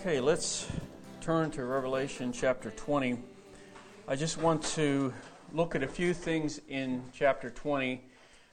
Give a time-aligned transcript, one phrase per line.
[0.00, 0.66] Okay, let's
[1.20, 3.18] turn to Revelation chapter 20.
[4.08, 5.12] I just want to
[5.52, 8.02] look at a few things in chapter 20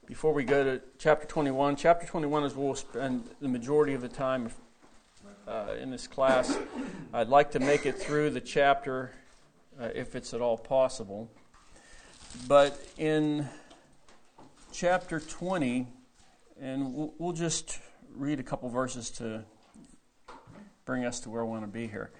[0.05, 1.75] before we go to chapter 21.
[1.75, 4.49] Chapter 21 is where we'll spend the majority of the time
[5.47, 6.57] uh, in this class.
[7.13, 9.11] I'd like to make it through the chapter
[9.79, 11.29] uh, if it's at all possible.
[12.47, 13.47] But in
[14.71, 15.87] chapter 20,
[16.59, 17.79] and we'll, we'll just
[18.15, 19.45] read a couple verses to
[20.85, 22.11] bring us to where I want to be here.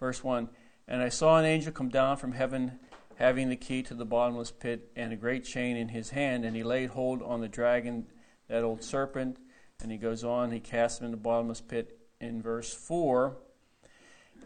[0.00, 0.48] Verse 1
[0.88, 2.80] And I saw an angel come down from heaven,
[3.16, 6.56] having the key to the bottomless pit and a great chain in his hand, and
[6.56, 8.06] he laid hold on the dragon,
[8.48, 9.38] that old serpent.
[9.80, 13.36] And he goes on, he cast him in the bottomless pit in verse 4.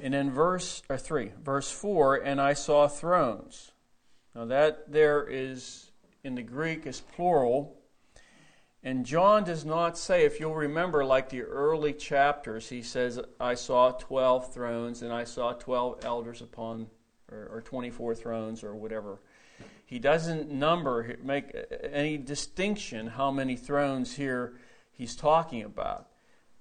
[0.02, 3.70] And in verse or 3, verse 4, and I saw thrones.
[4.34, 5.90] Now that there is
[6.24, 7.76] in the Greek is plural.
[8.82, 13.54] And John does not say, if you'll remember, like the early chapters, he says, I
[13.54, 16.88] saw 12 thrones and I saw 12 elders upon,
[17.32, 19.20] or, or 24 thrones, or whatever.
[19.86, 21.56] He doesn't number, make
[21.92, 24.54] any distinction how many thrones here
[24.92, 26.08] he's talking about.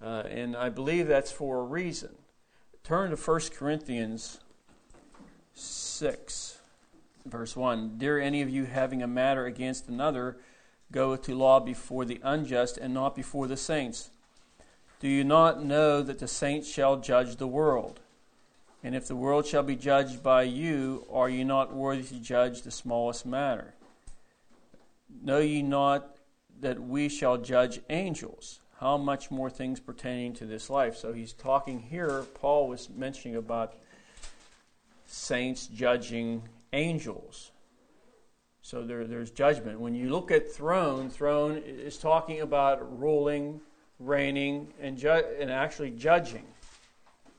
[0.06, 2.12] Uh, and I believe that's for a reason.
[2.84, 4.40] Turn to 1 Corinthians
[5.56, 6.60] 6,
[7.26, 7.98] verse 1.
[7.98, 10.38] Dare any of you having a matter against another
[10.92, 14.12] go to law before the unjust and not before the saints?
[15.00, 18.00] Do you not know that the saints shall judge the world?
[18.84, 22.62] And if the world shall be judged by you, are you not worthy to judge
[22.62, 23.74] the smallest matter?
[25.24, 26.16] Know ye not
[26.60, 28.60] that we shall judge angels?
[28.80, 30.98] How much more things pertaining to this life?
[30.98, 33.76] So he's talking here, Paul was mentioning about
[35.06, 36.44] saints judging
[36.74, 37.52] angels.
[38.62, 39.80] So there, there's judgment.
[39.80, 43.62] When you look at throne, throne is talking about ruling,
[44.00, 46.46] reigning, and, ju- and actually judging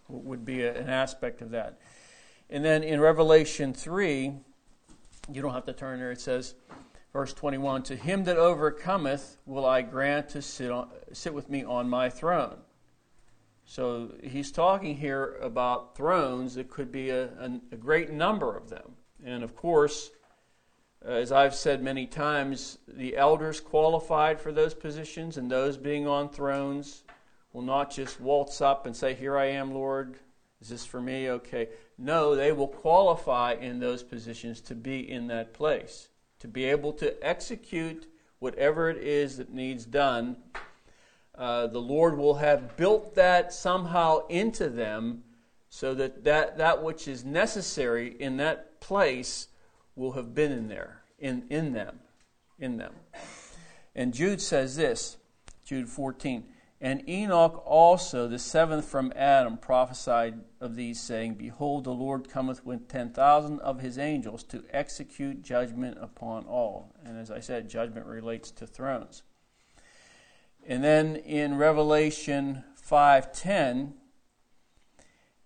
[0.09, 1.81] would be a, an aspect of that.
[2.49, 4.33] And then in Revelation 3,
[5.33, 6.55] you don't have to turn there, it says,
[7.17, 11.65] verse 21 To him that overcometh will I grant to sit, on, sit with me
[11.65, 12.59] on my throne.
[13.65, 16.59] So he's talking here about thrones.
[16.59, 18.97] It could be a, a, a great number of them.
[19.25, 20.11] And of course,
[21.07, 26.07] uh, as I've said many times, the elders qualified for those positions, and those being
[26.07, 27.03] on thrones
[27.55, 30.17] will not just waltz up and say, Here I am, Lord.
[30.61, 31.31] Is this for me?
[31.31, 31.71] Okay.
[31.97, 36.11] No, they will qualify in those positions to be in that place,
[36.41, 38.07] to be able to execute
[38.39, 40.37] whatever it is that needs done.
[41.35, 45.23] Uh, the Lord will have built that somehow into them
[45.69, 49.49] so that, that that which is necessary in that place
[49.95, 52.01] will have been in there, in, in them,
[52.59, 52.95] in them.
[53.95, 55.17] And Jude says this,
[55.65, 56.45] Jude 14,
[56.81, 62.67] and Enoch also, the seventh from Adam, prophesied of these, saying, Behold, the Lord cometh
[62.67, 66.95] with ten thousand of his angels to execute judgment upon all.
[67.03, 69.23] And as I said, judgment relates to thrones.
[70.67, 73.95] And then in Revelation 5:10,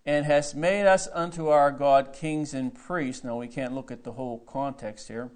[0.04, 3.22] and has made us unto our God kings and priests.
[3.22, 5.30] Now we can't look at the whole context here.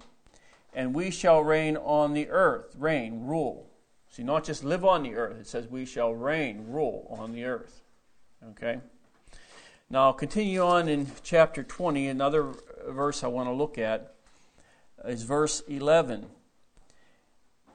[0.73, 3.69] And we shall reign on the earth, reign, rule.
[4.15, 5.37] See, not just live on the earth.
[5.41, 7.81] It says we shall reign, rule on the earth.
[8.51, 8.79] Okay?
[9.89, 12.07] Now, continue on in chapter 20.
[12.07, 12.53] Another
[12.87, 14.15] verse I want to look at
[15.03, 16.27] is verse 11.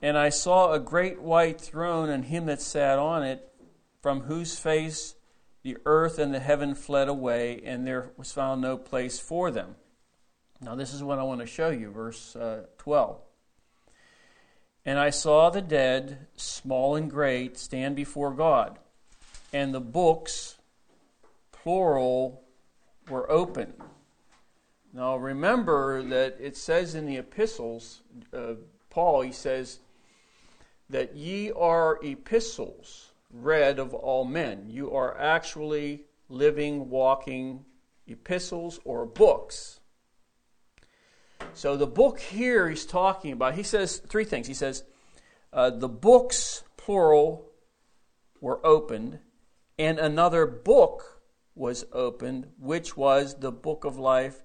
[0.01, 3.47] And I saw a great white throne and him that sat on it,
[4.01, 5.17] from whose face
[5.63, 9.77] the earth and the heaven fled away, and there was found no place for them.
[10.63, 13.21] Now, this is what I want to show you, verse uh, 12.
[14.85, 18.79] And I saw the dead, small and great, stand before God,
[19.53, 20.57] and the books,
[21.53, 22.43] plural,
[23.09, 23.75] were open.
[24.93, 28.01] Now, remember that it says in the epistles,
[28.33, 28.55] uh,
[28.89, 29.81] Paul, he says,
[30.89, 34.67] that ye are epistles read of all men.
[34.69, 37.65] You are actually living, walking
[38.07, 39.80] epistles or books.
[41.55, 44.47] So the book here he's talking about, he says three things.
[44.47, 44.85] He says,
[45.53, 47.47] uh, the books, plural,
[48.41, 49.19] were opened,
[49.79, 51.23] and another book
[51.55, 54.43] was opened, which was the book of life,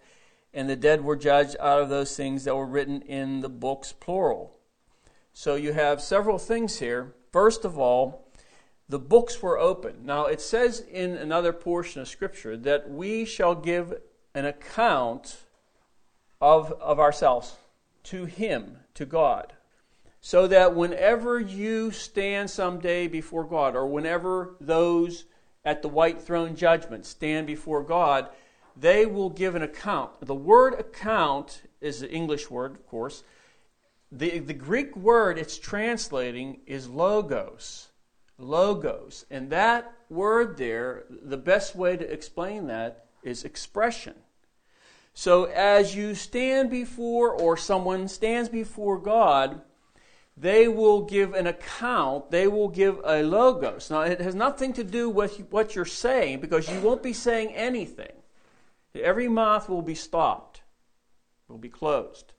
[0.53, 3.93] and the dead were judged out of those things that were written in the books,
[3.93, 4.57] plural.
[5.33, 7.13] So you have several things here.
[7.31, 8.31] First of all,
[8.87, 10.05] the books were open.
[10.05, 13.93] Now, it says in another portion of Scripture that we shall give
[14.33, 15.44] an account
[16.41, 17.55] of, of ourselves
[18.03, 19.53] to Him, to God.
[20.21, 25.25] So that whenever you stand someday before God, or whenever those
[25.63, 28.29] at the white throne judgment stand before God,
[28.77, 30.11] they will give an account.
[30.21, 33.23] The word account is the English word, of course.
[34.11, 37.89] The, the Greek word it's translating is logos.
[38.37, 39.25] Logos.
[39.31, 44.15] And that word there, the best way to explain that is expression.
[45.17, 49.61] So as you stand before, or someone stands before God,
[50.35, 53.89] they will give an account, they will give a logos.
[53.89, 57.55] Now, it has nothing to do with what you're saying because you won't be saying
[57.55, 58.11] anything.
[58.93, 60.63] Every mouth will be stopped,
[61.47, 62.33] will be closed.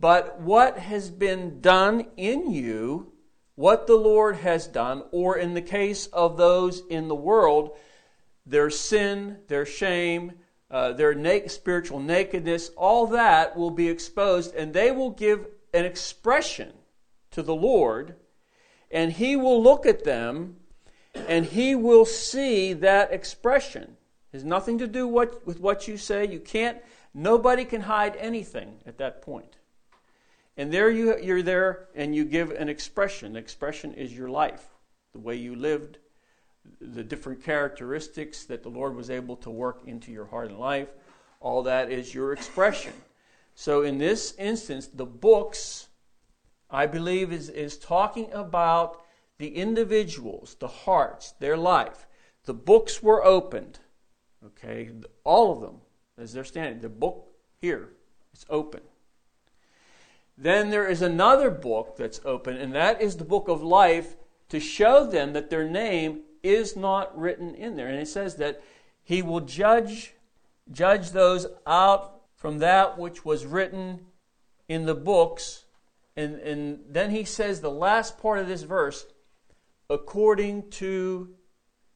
[0.00, 3.12] But what has been done in you,
[3.54, 7.76] what the Lord has done, or in the case of those in the world,
[8.46, 10.32] their sin, their shame,
[10.70, 15.84] uh, their na- spiritual nakedness, all that will be exposed, and they will give an
[15.84, 16.72] expression
[17.30, 18.16] to the Lord,
[18.90, 20.56] and He will look at them
[21.28, 23.96] and He will see that expression.
[24.32, 26.26] It has nothing to do what, with what you say.
[26.26, 26.78] You can't,
[27.12, 29.56] nobody can hide anything at that point.
[30.56, 33.32] And there you, you're there and you give an expression.
[33.32, 34.64] The expression is your life,
[35.12, 35.98] the way you lived,
[36.80, 40.88] the different characteristics that the Lord was able to work into your heart and life.
[41.40, 42.92] All that is your expression.
[43.54, 45.88] So in this instance, the books,
[46.70, 49.00] I believe, is, is talking about
[49.38, 52.06] the individuals, the hearts, their life.
[52.44, 53.78] The books were opened.
[54.44, 54.90] Okay,
[55.22, 55.80] all of them,
[56.18, 56.80] as they're standing.
[56.80, 57.28] The book
[57.60, 57.90] here
[58.34, 58.80] is open.
[60.36, 64.16] Then there is another book that's open, and that is the book of life
[64.48, 67.88] to show them that their name is not written in there.
[67.88, 68.62] And it says that
[69.02, 70.14] he will judge
[70.70, 74.00] judge those out from that which was written
[74.68, 75.64] in the books.
[76.16, 79.06] And, and then he says the last part of this verse,
[79.90, 81.34] according to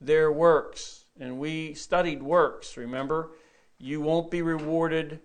[0.01, 1.05] their works.
[1.19, 3.31] And we studied works, remember?
[3.79, 5.21] You won't be rewarded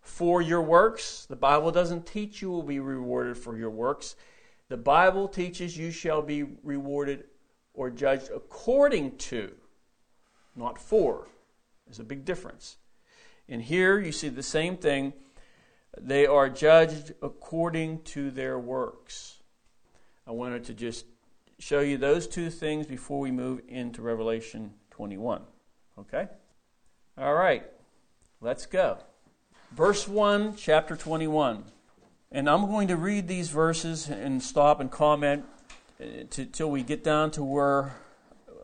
[0.00, 1.26] for your works.
[1.28, 4.16] The Bible doesn't teach you will be rewarded for your works.
[4.68, 7.24] The Bible teaches you shall be rewarded
[7.76, 9.52] or judged according to,
[10.56, 11.28] not for.
[11.86, 12.78] There's a big difference.
[13.48, 15.12] And here you see the same thing.
[15.96, 19.42] They are judged according to their works.
[20.26, 21.06] I wanted to just
[21.58, 25.42] show you those two things before we move into Revelation 21.
[25.98, 26.26] Okay?
[27.16, 27.64] All right,
[28.40, 28.98] let's go.
[29.72, 31.64] Verse 1, chapter 21.
[32.32, 35.44] And I'm going to read these verses and stop and comment
[36.00, 37.96] uh, we get down to where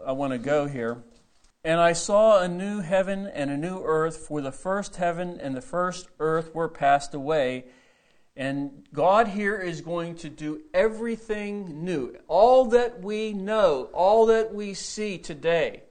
[0.07, 1.03] I want to go here.
[1.65, 5.55] And I saw a new heaven and a new earth, for the first heaven and
[5.55, 7.67] the first earth were passed away.
[8.37, 12.17] And God here is going to do everything new.
[12.27, 15.85] All that we know, all that we see today,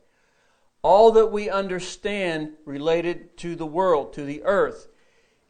[0.82, 4.88] all that we understand related to the world, to the earth,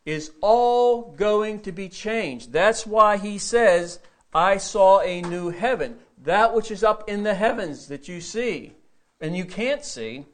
[0.05, 2.51] is all going to be changed.
[2.51, 3.99] That's why he says,
[4.33, 5.97] I saw a new heaven.
[6.23, 8.73] That which is up in the heavens that you see
[9.19, 10.25] and you can't see,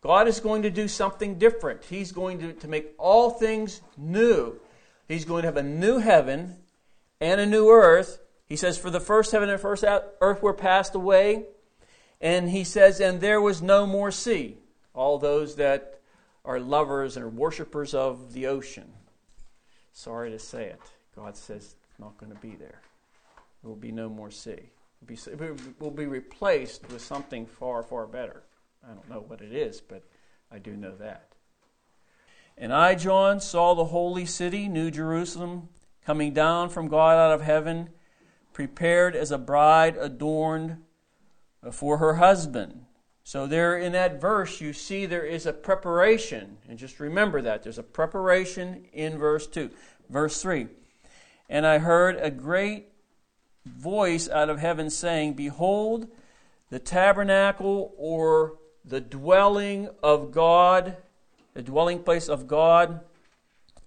[0.00, 1.84] God is going to do something different.
[1.84, 4.60] He's going to, to make all things new.
[5.08, 6.56] He's going to have a new heaven
[7.20, 8.18] and a new earth.
[8.48, 11.44] He says, For the first heaven and first earth were passed away.
[12.20, 14.56] And he says, And there was no more sea.
[14.94, 16.00] All those that
[16.44, 18.92] are lovers and worshippers of the ocean.
[19.92, 20.80] Sorry to say it.
[21.14, 22.80] God says not going to be there.
[23.62, 24.72] There will be no more sea
[25.06, 25.16] be,
[25.78, 28.42] will be replaced with something far, far better.
[28.84, 30.02] I don't know what it is, but
[30.50, 31.28] I do know that.
[32.56, 35.68] And I, John, saw the holy city, New Jerusalem,
[36.04, 37.90] coming down from God out of heaven,
[38.52, 40.76] prepared as a bride adorned
[41.70, 42.84] for her husband.
[43.24, 46.58] So, there in that verse, you see there is a preparation.
[46.68, 47.62] And just remember that.
[47.62, 49.70] There's a preparation in verse 2.
[50.10, 50.66] Verse 3
[51.48, 52.91] And I heard a great
[53.64, 56.08] voice out of heaven saying, Behold,
[56.70, 60.96] the tabernacle or the dwelling of God,
[61.54, 63.00] the dwelling place of God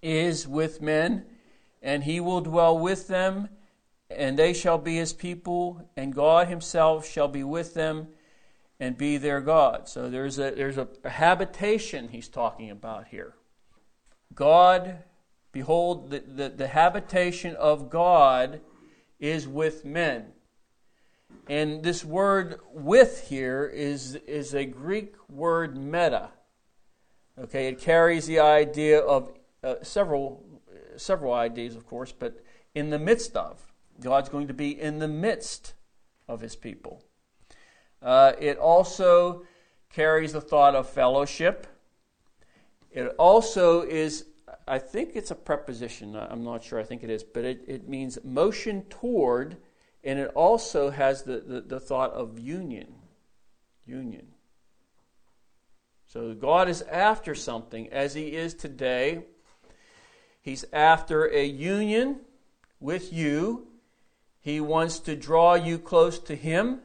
[0.01, 1.25] is with men,
[1.81, 3.49] and he will dwell with them,
[4.09, 8.07] and they shall be his people, and God himself shall be with them
[8.79, 9.87] and be their God.
[9.87, 13.33] So there's a there's a, habitation he's talking about here.
[14.33, 14.99] God,
[15.51, 18.61] behold, the, the, the habitation of God
[19.25, 20.33] is with men.
[21.47, 26.29] And this word with here is, is a Greek word meta.
[27.37, 29.31] Okay, it carries the idea of
[29.63, 30.43] uh, several,
[30.95, 33.61] several ideas, of course, but in the midst of.
[33.99, 35.73] God's going to be in the midst
[36.27, 37.03] of his people.
[38.01, 39.45] Uh, it also
[39.89, 41.67] carries the thought of fellowship.
[42.91, 44.25] It also is,
[44.67, 47.87] I think it's a preposition, I'm not sure, I think it is, but it, it
[47.87, 49.57] means motion toward,
[50.03, 52.95] and it also has the, the, the thought of union.
[53.85, 54.27] Union.
[56.07, 59.25] So God is after something, as He is today.
[60.41, 62.21] He's after a union
[62.79, 63.67] with you.
[64.39, 66.79] He wants to draw you close to Him.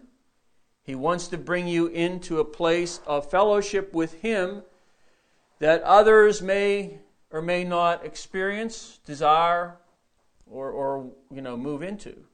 [0.83, 4.65] He wants to bring you into a place of fellowship with Him
[5.61, 6.99] that others may
[7.31, 9.77] or may not experience, desire,
[10.47, 12.25] or, or you know, move into.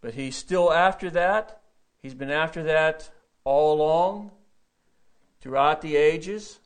[0.00, 1.62] But He's still after that.
[2.02, 3.10] He's been after that
[3.44, 4.30] all along
[5.40, 6.60] throughout the ages.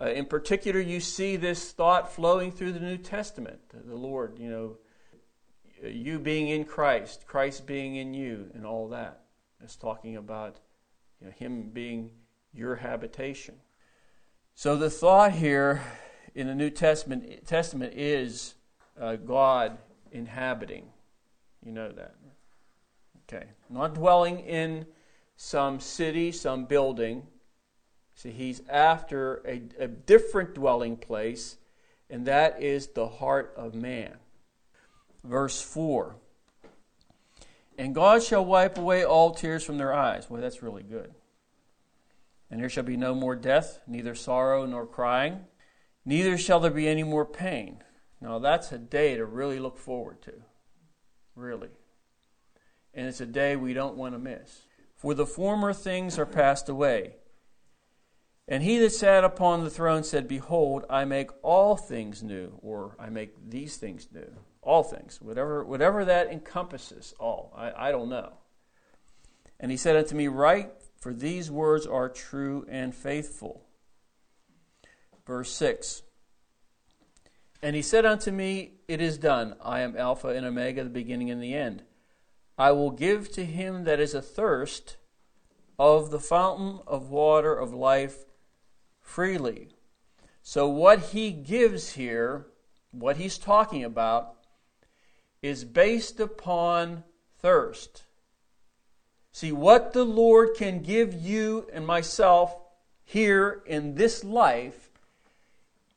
[0.00, 3.58] Uh, in particular, you see this thought flowing through the New Testament.
[3.72, 4.76] The Lord, you know,
[5.82, 9.22] you being in Christ, Christ being in you, and all that.
[9.62, 10.60] It's talking about
[11.20, 12.10] you know, Him being
[12.52, 13.56] your habitation.
[14.54, 15.82] So the thought here
[16.34, 18.54] in the New Testament, Testament is
[19.00, 19.78] uh, God
[20.12, 20.86] inhabiting.
[21.64, 22.14] You know that.
[23.24, 23.46] Okay.
[23.68, 24.86] Not dwelling in
[25.36, 27.26] some city, some building,
[28.18, 31.56] See, he's after a, a different dwelling place,
[32.10, 34.14] and that is the heart of man.
[35.22, 36.16] Verse 4
[37.78, 40.28] And God shall wipe away all tears from their eyes.
[40.28, 41.14] Well, that's really good.
[42.50, 45.44] And there shall be no more death, neither sorrow nor crying,
[46.08, 47.82] neither shall there be any more pain.
[48.20, 50.32] Now, that's a day to really look forward to.
[51.36, 51.68] Really.
[52.94, 54.62] And it's a day we don't want to miss.
[54.96, 57.16] For the former things are passed away.
[58.48, 62.96] And he that sat upon the throne said, Behold, I make all things new, or
[62.98, 64.32] I make these things new.
[64.62, 67.52] All things, whatever, whatever that encompasses, all.
[67.54, 68.32] I, I don't know.
[69.60, 73.67] And he said unto me, Write, for these words are true and faithful.
[75.28, 76.02] Verse 6
[77.62, 79.56] And he said unto me, It is done.
[79.62, 81.82] I am Alpha and Omega, the beginning and the end.
[82.56, 84.96] I will give to him that is athirst
[85.78, 88.24] of the fountain of water of life
[89.02, 89.68] freely.
[90.42, 92.46] So, what he gives here,
[92.90, 94.34] what he's talking about,
[95.42, 97.04] is based upon
[97.38, 98.04] thirst.
[99.30, 102.56] See, what the Lord can give you and myself
[103.04, 104.87] here in this life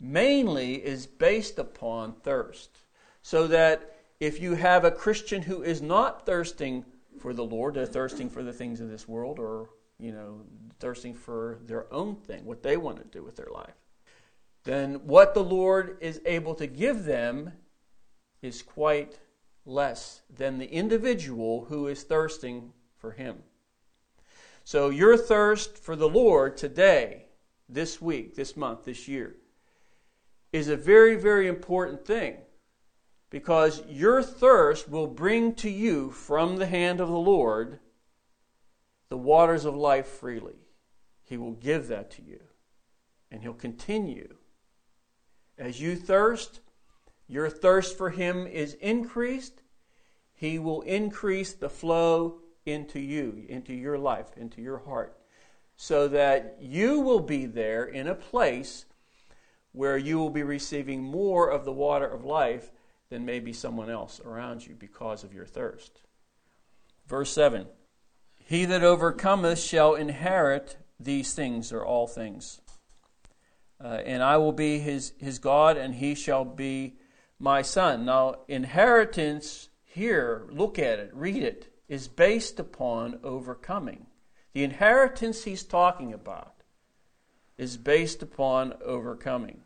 [0.01, 2.79] mainly is based upon thirst.
[3.21, 6.83] So that if you have a Christian who is not thirsting
[7.19, 9.69] for the Lord, they're thirsting for the things of this world or
[10.01, 10.41] you know,
[10.79, 13.75] thirsting for their own thing, what they want to do with their life,
[14.63, 17.53] then what the Lord is able to give them
[18.41, 19.19] is quite
[19.63, 23.37] less than the individual who is thirsting for Him.
[24.63, 27.25] So, your thirst for the Lord today,
[27.69, 29.35] this week, this month, this year,
[30.51, 32.37] is a very, very important thing
[33.29, 37.79] because your thirst will bring to you from the hand of the Lord
[39.09, 40.55] the waters of life freely.
[41.23, 42.39] He will give that to you.
[43.29, 44.35] And He'll continue.
[45.57, 46.59] As you thirst,
[47.27, 49.63] your thirst for Him is increased.
[50.33, 55.17] He will increase the flow into you, into your life, into your heart,
[55.75, 58.85] so that you will be there in a place
[59.71, 62.71] where you will be receiving more of the water of life
[63.09, 66.01] than maybe someone else around you because of your thirst.
[67.07, 67.67] Verse 7
[68.51, 72.59] he that overcometh shall inherit these things, or all things.
[73.81, 76.97] Uh, and I will be his, his God, and he shall be
[77.39, 78.03] my son.
[78.03, 84.07] Now, inheritance here, look at it, read it, is based upon overcoming.
[84.51, 86.60] The inheritance he's talking about
[87.61, 89.61] is based upon overcoming.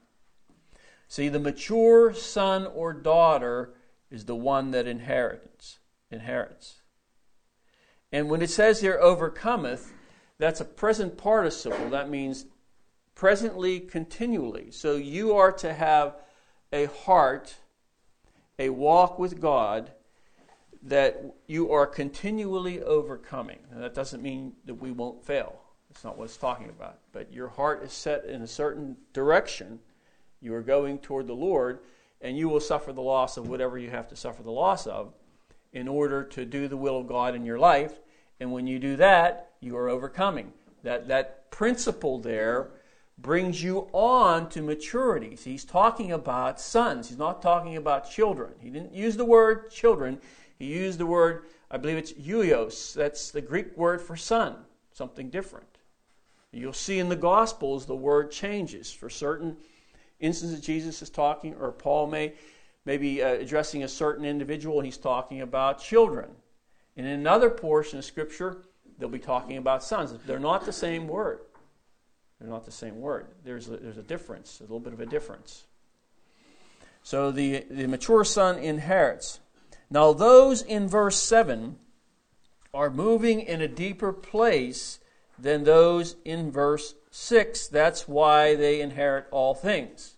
[1.08, 3.74] See, the mature son or daughter
[4.12, 5.80] is the one that inherits.
[6.12, 6.82] Inherits.
[8.12, 9.94] And when it says here overcometh,
[10.38, 11.90] that's a present participle.
[11.90, 12.48] That means
[13.16, 14.72] presently, continually.
[14.72, 16.18] So you are to have
[16.74, 17.56] a heart,
[18.60, 19.94] a walk with God
[20.84, 23.60] that you are continually overcoming.
[23.72, 25.62] Now, that doesn't mean that we won't fail.
[25.96, 26.98] That's not what it's talking about.
[27.14, 29.80] But your heart is set in a certain direction.
[30.42, 31.80] You are going toward the Lord,
[32.20, 35.14] and you will suffer the loss of whatever you have to suffer the loss of
[35.72, 37.94] in order to do the will of God in your life.
[38.42, 40.52] And when you do that, you are overcoming.
[40.84, 42.72] That, that principle there
[43.18, 45.38] brings you on to maturity.
[45.38, 47.08] So he's talking about sons.
[47.08, 48.52] He's not talking about children.
[48.60, 50.20] He didn't use the word children.
[50.60, 52.94] He used the word, I believe it's huios.
[52.94, 54.58] That's the Greek word for son,
[54.92, 55.75] something different.
[56.56, 58.92] You'll see in the Gospels the word changes.
[58.92, 59.58] For certain
[60.22, 62.34] instances, Jesus is talking, or Paul may,
[62.86, 66.30] may be uh, addressing a certain individual, and he's talking about children.
[66.96, 68.64] And in another portion of Scripture,
[68.98, 70.14] they'll be talking about sons.
[70.26, 71.40] They're not the same word.
[72.40, 73.28] They're not the same word.
[73.44, 75.66] There's a, there's a difference, a little bit of a difference.
[77.04, 79.40] So the, the mature son inherits.
[79.90, 81.76] Now, those in verse 7
[82.74, 85.00] are moving in a deeper place
[85.38, 87.68] than those in verse 6.
[87.68, 90.16] That's why they inherit all things.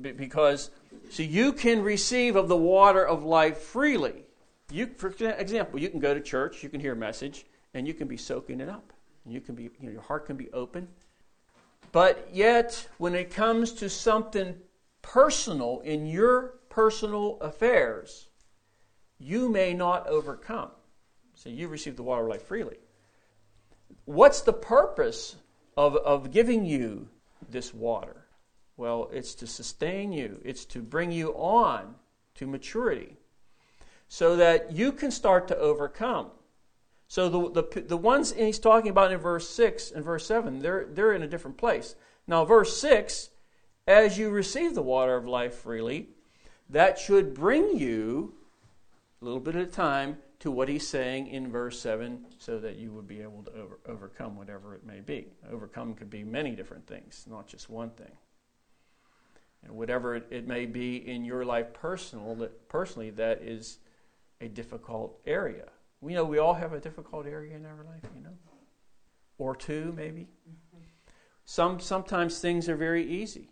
[0.00, 0.70] Because,
[1.10, 4.24] see, you can receive of the water of life freely.
[4.70, 7.94] You, for example, you can go to church, you can hear a message, and you
[7.94, 8.92] can be soaking it up.
[9.24, 10.88] And you can be, you know, your heart can be open.
[11.92, 14.56] But yet, when it comes to something
[15.02, 18.28] personal in your personal affairs,
[19.18, 20.70] you may not overcome.
[21.34, 22.76] So you receive the water of life freely.
[24.06, 25.36] What's the purpose
[25.76, 27.08] of, of giving you
[27.48, 28.24] this water?
[28.76, 31.96] Well, it's to sustain you, it's to bring you on
[32.36, 33.16] to maturity
[34.08, 36.30] so that you can start to overcome.
[37.08, 40.86] So the, the, the ones he's talking about in verse 6 and verse 7, they're,
[40.88, 41.94] they're in a different place.
[42.26, 43.30] Now, verse 6,
[43.86, 46.08] as you receive the water of life freely,
[46.68, 48.34] that should bring you,
[49.20, 52.76] a little bit at a time, to what he's saying in verse 7 so that
[52.76, 55.28] you would be able to over, overcome whatever it may be.
[55.50, 58.12] Overcome could be many different things, not just one thing.
[59.64, 63.78] And whatever it, it may be in your life personal, that, personally, that is
[64.40, 65.68] a difficult area.
[66.00, 68.36] We know we all have a difficult area in our life, you know,
[69.38, 70.28] or two maybe.
[71.44, 73.50] Some sometimes things are very easy.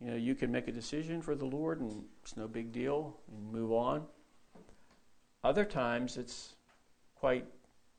[0.00, 3.20] You know, you can make a decision for the Lord and it's no big deal
[3.30, 4.06] and move on.
[5.44, 6.54] Other times it's
[7.14, 7.46] quite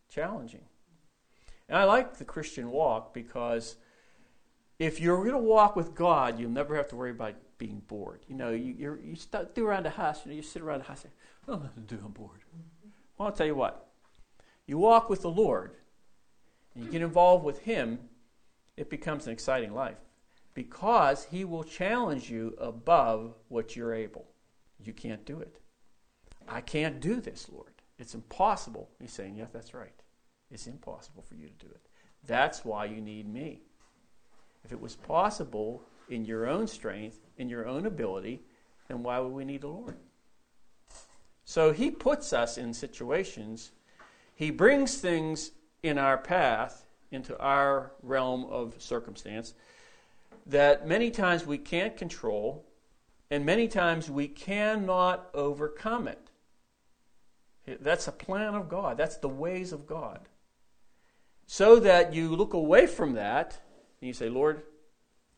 [0.09, 0.65] challenging.
[1.67, 3.77] And I like the Christian walk because
[4.79, 8.25] if you're going to walk with God, you'll never have to worry about being bored.
[8.27, 9.15] You know, you, you you
[9.53, 11.99] do around the house, you know, you sit around the house, and, say, oh, do,
[12.03, 12.43] I'm bored.
[13.17, 13.87] Well, I'll tell you what.
[14.65, 15.75] You walk with the Lord,
[16.75, 17.99] and you get involved with Him,
[18.75, 19.97] it becomes an exciting life
[20.53, 24.25] because He will challenge you above what you're able.
[24.79, 25.59] You can't do it.
[26.47, 27.71] I can't do this, Lord.
[27.97, 28.89] It's impossible.
[28.99, 29.93] He's saying, Yes, that's right.
[30.51, 31.81] It's impossible for you to do it.
[32.25, 33.61] That's why you need me.
[34.63, 38.41] If it was possible in your own strength, in your own ability,
[38.87, 39.95] then why would we need the Lord?
[41.45, 43.71] So he puts us in situations,
[44.35, 45.51] he brings things
[45.83, 49.53] in our path, into our realm of circumstance,
[50.45, 52.65] that many times we can't control,
[53.29, 56.22] and many times we cannot overcome it.
[57.65, 60.27] That's a plan of God, that's the ways of God.
[61.45, 63.59] So that you look away from that
[64.01, 64.63] and you say, Lord,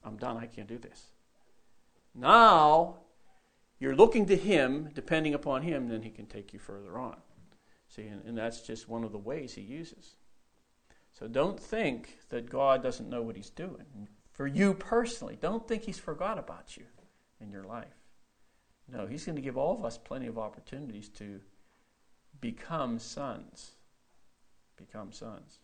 [0.03, 1.11] I'm done, I can't do this.
[2.13, 2.97] Now
[3.79, 7.17] you're looking to Him, depending upon Him, then He can take you further on.
[7.87, 10.15] See, and, and that's just one of the ways He uses.
[11.11, 14.07] So don't think that God doesn't know what He's doing.
[14.31, 16.85] For you personally, don't think He's forgot about you
[17.39, 17.85] in your life.
[18.91, 21.39] No, He's going to give all of us plenty of opportunities to
[22.51, 23.71] become sons.
[24.77, 25.57] Become sons.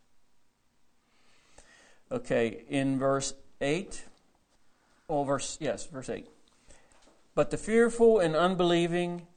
[2.11, 4.03] Okay, in verse 8,
[5.07, 6.27] oh, verse, yes, verse 8.
[7.35, 9.27] But the fearful and unbelieving,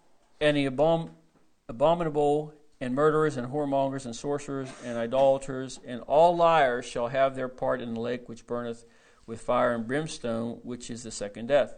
[0.41, 1.11] and the abom-
[1.69, 7.49] abominable, and murderers, and whoremongers, and sorcerers, and idolaters, and all liars shall have their
[7.49, 8.87] part in the lake which burneth
[9.27, 11.75] with fire and brimstone, which is the second death.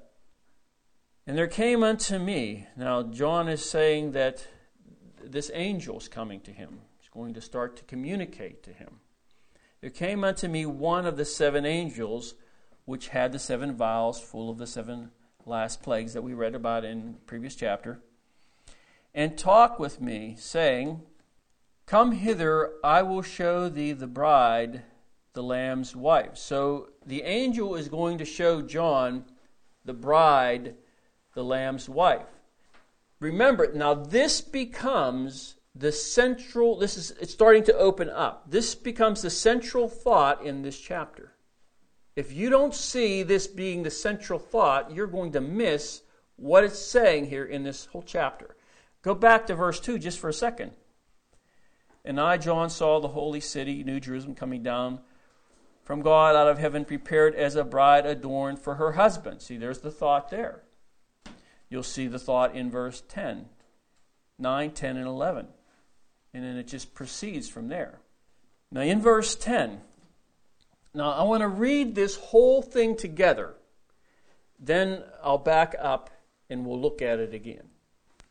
[1.27, 4.47] And there came unto me, now John is saying that
[5.33, 6.81] this angel is coming to him.
[6.99, 9.01] He's going to start to communicate to him.
[9.81, 12.35] There came unto me one of the seven angels,
[12.85, 15.11] which had the seven vials full of the seven
[15.45, 18.01] last plagues that we read about in previous chapter,
[19.15, 21.03] and talk with me, saying,
[21.87, 24.83] Come hither, I will show thee the bride,
[25.35, 26.37] the Lamb's wife.
[26.37, 29.25] So the angel is going to show John
[29.85, 30.75] the bride,
[31.35, 32.27] the Lamb's wife.
[33.21, 38.51] Remember, now this becomes the central, this is it's starting to open up.
[38.51, 41.33] This becomes the central thought in this chapter.
[42.15, 46.03] If you don't see this being the central thought, you're going to miss
[46.37, 48.57] what it's saying here in this whole chapter.
[49.03, 50.73] Go back to verse 2 just for a second.
[52.05, 55.01] And I, John, saw the holy city, New Jerusalem, coming down
[55.83, 59.43] from God out of heaven, prepared as a bride adorned for her husband.
[59.43, 60.63] See, there's the thought there.
[61.69, 63.47] You'll see the thought in verse 10,
[64.39, 65.49] 9, 10, and 11.
[66.33, 68.01] And then it just proceeds from there.
[68.71, 69.81] Now, in verse 10,
[70.95, 73.55] now I want to read this whole thing together.
[74.59, 76.11] Then I'll back up
[76.49, 77.69] and we'll look at it again.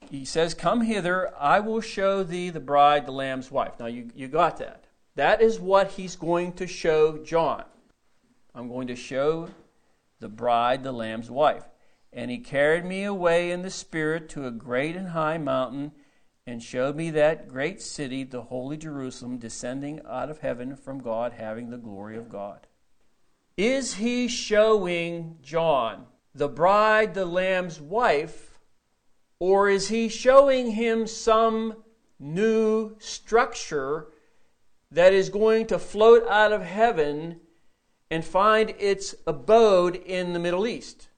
[0.09, 3.73] He says, Come hither, I will show thee the bride, the Lamb's wife.
[3.79, 4.85] Now, you, you got that.
[5.15, 7.63] That is what he's going to show John.
[8.53, 9.49] I'm going to show
[10.19, 11.63] the bride, the Lamb's wife.
[12.15, 15.91] And he carried me away in the Spirit to a great and high mountain,
[16.47, 21.33] and showed me that great city, the holy Jerusalem, descending out of heaven from God,
[21.33, 22.67] having the glory of God.
[23.57, 28.59] Is he showing John the bride, the Lamb's wife,
[29.37, 31.83] or is he showing him some
[32.17, 34.07] new structure
[34.89, 37.41] that is going to float out of heaven
[38.09, 41.09] and find its abode in the Middle East?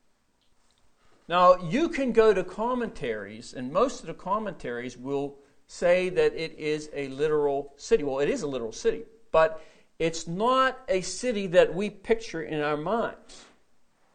[1.27, 5.35] Now, you can go to commentaries, and most of the commentaries will
[5.67, 8.03] say that it is a literal city.
[8.03, 9.61] Well, it is a literal city, but
[9.99, 13.45] it's not a city that we picture in our minds.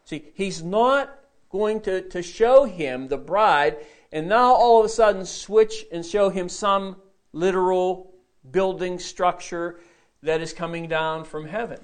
[0.05, 1.19] See, he's not
[1.51, 3.77] going to, to show him the bride,
[4.11, 6.97] and now all of a sudden switch and show him some
[7.35, 8.15] literal
[8.51, 9.81] building structure
[10.23, 11.81] that is coming down from heaven.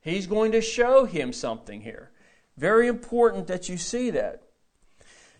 [0.00, 2.11] He's going to show him something here.
[2.56, 4.42] Very important that you see that.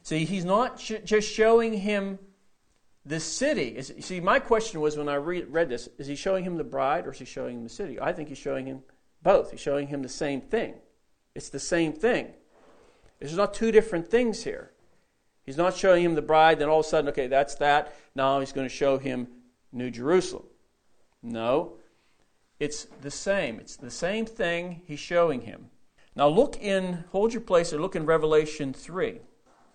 [0.03, 2.19] See, he's not sh- just showing him
[3.05, 3.77] the city.
[3.77, 6.65] Is, see, my question was when I read, read this is he showing him the
[6.65, 8.01] bride or is he showing him the city?
[8.01, 8.83] I think he's showing him
[9.23, 9.51] both.
[9.51, 10.75] He's showing him the same thing.
[11.35, 12.29] It's the same thing.
[13.19, 14.73] There's not two different things here.
[15.45, 17.95] He's not showing him the bride, then all of a sudden, okay, that's that.
[18.15, 19.29] Now he's going to show him
[19.73, 20.45] New Jerusalem.
[21.23, 21.75] No,
[22.61, 23.59] it's the same.
[23.59, 25.71] It's the same thing he's showing him.
[26.15, 29.21] Now look in, hold your place, or look in Revelation 3,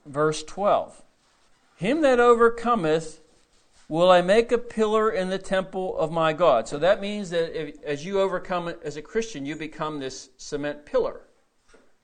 [0.06, 1.04] verse 12.
[1.78, 3.22] Him that overcometh
[3.90, 6.68] will I make a pillar in the temple of my God.
[6.68, 10.86] So that means that if, as you overcome as a Christian, you become this cement
[10.86, 11.22] pillar,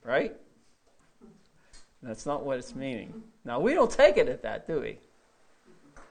[0.04, 0.36] right?
[2.02, 3.24] That's not what it's meaning.
[3.46, 5.00] Now, we don't take it at that, do we?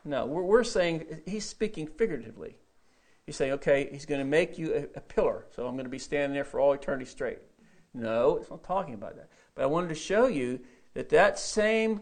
[0.04, 2.56] No, we're, we're saying he's speaking figuratively.
[3.26, 5.90] He's saying, okay, he's going to make you a, a pillar, so I'm going to
[5.90, 7.38] be standing there for all eternity straight.
[7.94, 9.28] No, it's not talking about that.
[9.54, 10.60] But I wanted to show you
[10.94, 12.00] that that same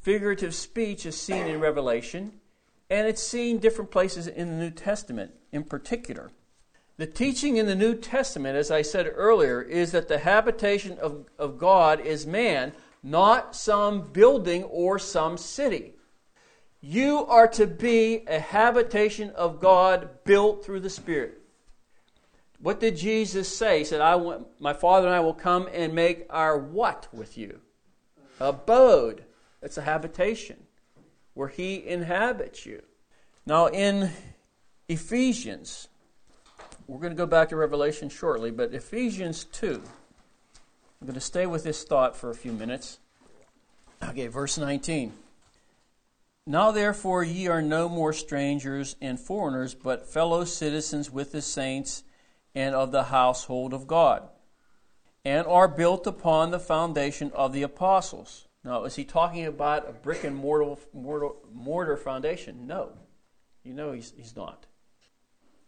[0.00, 2.40] figurative speech is seen in Revelation,
[2.88, 6.30] and it's seen different places in the New Testament in particular.
[6.96, 11.26] The teaching in the New Testament, as I said earlier, is that the habitation of,
[11.38, 12.72] of God is man,
[13.02, 15.92] not some building or some city.
[16.80, 21.37] You are to be a habitation of God built through the Spirit.
[22.60, 23.78] What did Jesus say?
[23.78, 27.38] He said, I want, My Father and I will come and make our what with
[27.38, 27.60] you?
[28.40, 29.24] Abode.
[29.62, 30.64] It's a habitation
[31.34, 32.82] where He inhabits you.
[33.46, 34.10] Now, in
[34.88, 35.88] Ephesians,
[36.86, 39.82] we're going to go back to Revelation shortly, but Ephesians 2.
[41.00, 42.98] I'm going to stay with this thought for a few minutes.
[44.02, 45.12] Okay, verse 19.
[46.46, 52.04] Now therefore ye are no more strangers and foreigners, but fellow citizens with the saints
[52.58, 54.28] and of the household of God,
[55.24, 58.48] and are built upon the foundation of the apostles.
[58.64, 62.66] Now, is he talking about a brick and mortar, mortar, mortar foundation?
[62.66, 62.94] No.
[63.62, 64.66] You know he's, he's not.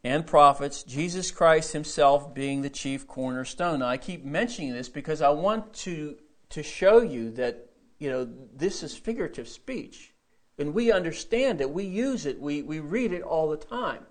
[0.03, 3.79] And prophets, Jesus Christ himself being the chief cornerstone.
[3.79, 6.17] Now, I keep mentioning this because I want to,
[6.49, 10.13] to show you that, you know, this is figurative speech.
[10.59, 14.07] And we understand it, we use it, we, we read it all the time.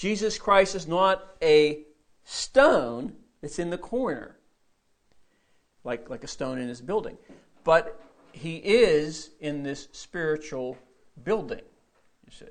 [0.00, 1.82] Jesus Christ is not a
[2.24, 4.38] stone that's in the corner,
[5.84, 7.18] like, like a stone in this building,
[7.64, 8.00] but
[8.32, 10.78] he is in this spiritual
[11.22, 11.60] building,
[12.24, 12.46] you see.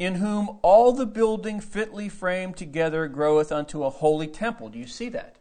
[0.00, 4.68] In whom all the building fitly framed together groweth unto a holy temple.
[4.68, 5.36] Do you see that?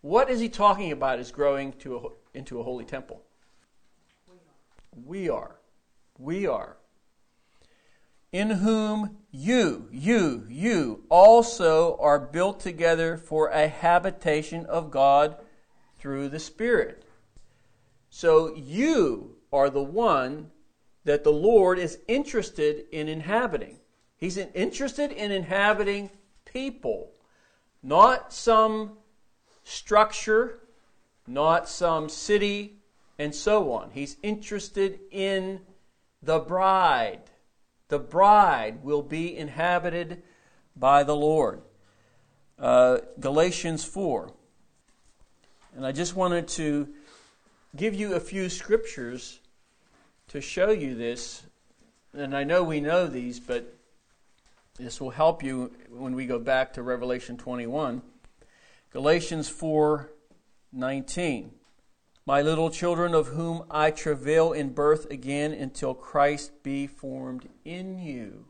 [0.00, 3.22] What is he talking about is growing to a, into a holy temple?
[5.06, 5.54] We are.
[6.18, 6.76] We are
[8.34, 15.36] in whom you, you, you also are built together for a habitation of God
[16.00, 17.04] through the Spirit.
[18.10, 20.50] So you are the one
[21.04, 23.76] that the Lord is interested in inhabiting.
[24.16, 26.10] He's interested in inhabiting
[26.44, 27.12] people,
[27.84, 28.98] not some
[29.62, 30.58] structure,
[31.28, 32.78] not some city,
[33.16, 33.90] and so on.
[33.92, 35.60] He's interested in
[36.20, 37.30] the bride.
[37.94, 40.24] The bride will be inhabited
[40.74, 41.62] by the Lord.
[42.58, 44.32] Uh, Galatians 4.
[45.76, 46.88] And I just wanted to
[47.76, 49.38] give you a few scriptures
[50.26, 51.44] to show you this.
[52.12, 53.72] And I know we know these, but
[54.76, 58.02] this will help you when we go back to Revelation 21.
[58.90, 60.10] Galatians 4
[60.72, 61.52] 19.
[62.26, 67.98] My little children, of whom I travail in birth again until Christ be formed in
[67.98, 68.46] you.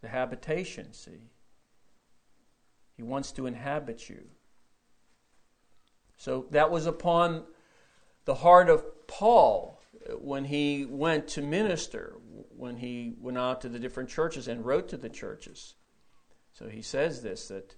[0.00, 1.30] The habitation, see?
[2.96, 4.28] He wants to inhabit you.
[6.16, 7.44] So that was upon
[8.24, 9.80] the heart of Paul
[10.18, 12.16] when he went to minister,
[12.56, 15.74] when he went out to the different churches and wrote to the churches.
[16.52, 17.74] So he says this that,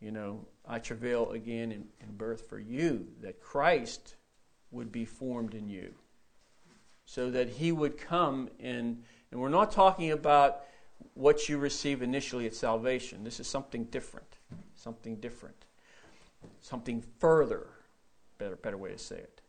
[0.00, 4.14] you know, I travail again in, in birth for you, that Christ
[4.70, 5.94] would be formed in you.
[7.04, 10.60] So that he would come in, and we're not talking about
[11.14, 13.24] what you receive initially at salvation.
[13.24, 14.36] This is something different.
[14.74, 15.64] Something different.
[16.60, 17.66] Something further.
[18.36, 19.40] Better, better way to say it.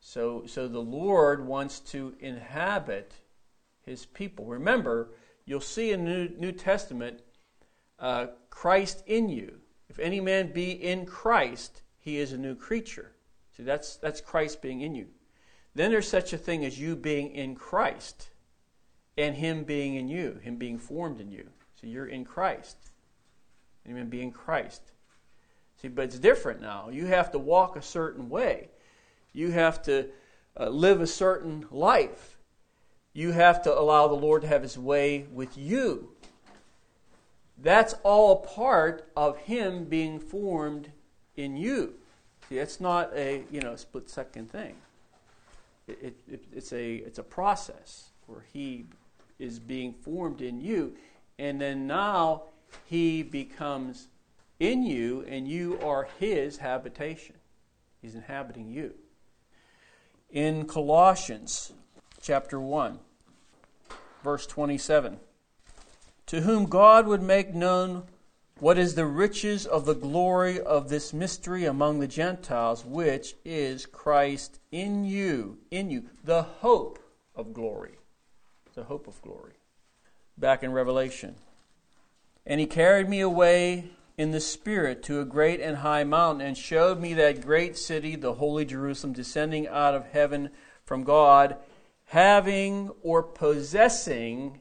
[0.00, 3.14] So, so the Lord wants to inhabit
[3.86, 4.46] his people.
[4.46, 5.10] Remember,
[5.44, 7.20] you'll see in the New, New Testament
[7.98, 9.60] uh, Christ in you.
[9.88, 13.12] If any man be in Christ, he is a new creature.
[13.56, 15.06] See, that's, that's Christ being in you.
[15.74, 18.28] Then there's such a thing as you being in Christ
[19.16, 21.48] and him being in you, him being formed in you.
[21.80, 22.76] So you're in Christ.
[23.84, 24.92] Any man be in Christ.
[25.80, 26.88] See, but it's different now.
[26.88, 28.68] You have to walk a certain way.
[29.32, 30.08] You have to
[30.58, 32.38] uh, live a certain life.
[33.12, 36.13] You have to allow the Lord to have his way with you.
[37.56, 40.90] That's all a part of Him being formed
[41.36, 41.94] in you.
[42.48, 44.74] See, it's not a you know split second thing.
[45.86, 48.86] It, it, it's a it's a process where He
[49.38, 50.94] is being formed in you,
[51.38, 52.44] and then now
[52.84, 54.08] He becomes
[54.60, 57.36] in you, and you are His habitation.
[58.02, 58.94] He's inhabiting you.
[60.30, 61.72] In Colossians
[62.20, 62.98] chapter one,
[64.22, 65.20] verse twenty-seven
[66.34, 68.02] to whom God would make known
[68.58, 73.86] what is the riches of the glory of this mystery among the Gentiles, which is
[73.86, 76.98] Christ in you, in you, the hope
[77.36, 77.98] of glory.
[78.74, 79.52] The hope of glory.
[80.36, 81.36] Back in Revelation.
[82.44, 86.58] And he carried me away in the Spirit to a great and high mountain, and
[86.58, 90.50] showed me that great city, the holy Jerusalem, descending out of heaven
[90.84, 91.58] from God,
[92.06, 94.58] having or possessing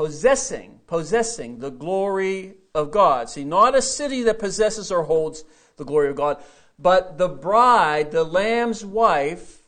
[0.00, 3.28] possessing, possessing the glory of God.
[3.28, 5.44] See, not a city that possesses or holds
[5.76, 6.42] the glory of God,
[6.78, 9.62] but the bride, the Lamb's wife,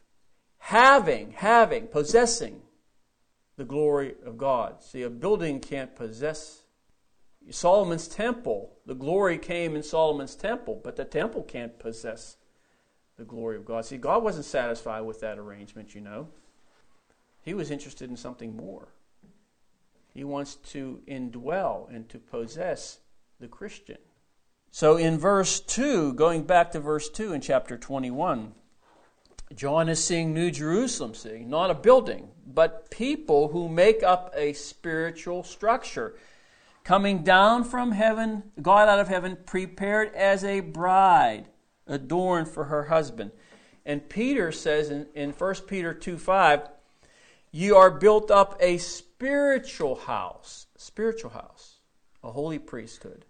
[0.56, 2.62] having, having, possessing
[3.58, 4.82] the glory of God.
[4.82, 6.62] See, a building can't possess.
[7.50, 12.38] Solomon's temple, the glory came in Solomon's temple, but the temple can't possess
[13.18, 13.84] the glory of God.
[13.84, 16.28] See, God wasn't satisfied with that arrangement, you know.
[17.42, 18.88] He was interested in something more.
[20.14, 22.98] He wants to indwell and to possess
[23.40, 23.98] the Christian.
[24.70, 28.52] So in verse 2, going back to verse 2 in chapter 21,
[29.54, 34.54] John is seeing New Jerusalem, seeing not a building, but people who make up a
[34.54, 36.14] spiritual structure.
[36.84, 41.48] Coming down from heaven, God out of heaven, prepared as a bride,
[41.86, 43.30] adorned for her husband.
[43.84, 46.68] And Peter says in, in 1 Peter 2 5,
[47.50, 49.11] you are built up a spiritual
[50.06, 51.80] house, spiritual house,
[52.22, 53.24] a holy priesthood,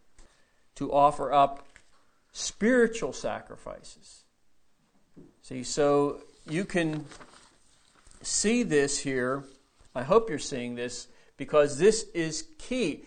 [0.75, 1.67] to offer up
[2.33, 4.25] spiritual sacrifices.
[5.43, 7.05] See, so you can
[8.23, 9.45] see this here.
[9.95, 13.05] I hope you're seeing this because this is key.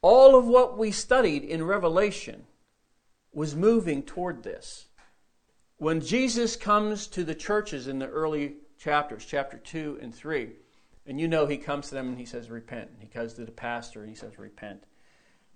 [0.00, 2.44] All of what we studied in Revelation
[3.32, 4.86] was moving toward this.
[5.78, 10.52] When Jesus comes to the churches in the early chapters, chapter 2 and 3.
[11.06, 12.90] And you know he comes to them and he says, repent.
[13.00, 14.84] He comes to the pastor and he says, repent.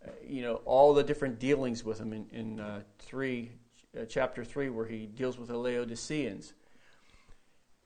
[0.04, 3.50] Uh, you know, all the different dealings with him in, in uh, 3,
[3.98, 6.54] uh, chapter 3, where he deals with the Laodiceans.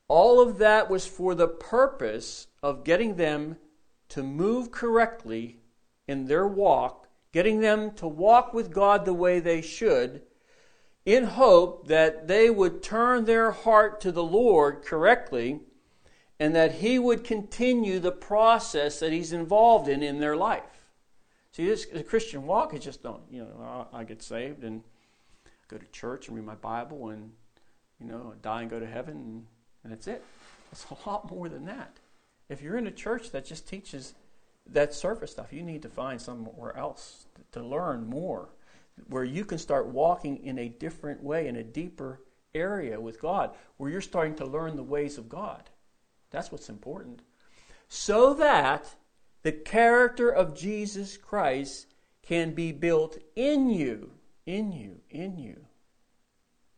[0.09, 3.57] All of that was for the purpose of getting them
[4.09, 5.61] to move correctly
[6.09, 10.23] in their walk, getting them to walk with God the way they should,
[11.07, 15.61] in hope that they would turn their heart to the Lord correctly
[16.41, 20.65] and that He would continue the process that He's involved in in their life.
[21.53, 24.83] See, this the Christian walk is just don't, you know, I get saved and
[25.69, 27.31] go to church and read my Bible and
[28.01, 29.47] you know, die and go to heaven, and,
[29.85, 30.25] and that's it.
[30.73, 31.99] It's a lot more than that.
[32.49, 34.15] If you're in a church that just teaches
[34.67, 38.49] that surface stuff, you need to find somewhere else to learn more,
[39.09, 42.21] where you can start walking in a different way, in a deeper
[42.55, 45.69] area with God, where you're starting to learn the ways of God.
[46.31, 47.23] That's what's important.
[47.89, 48.95] So that
[49.43, 54.13] the character of Jesus Christ can be built in you,
[54.47, 55.67] in you, in you,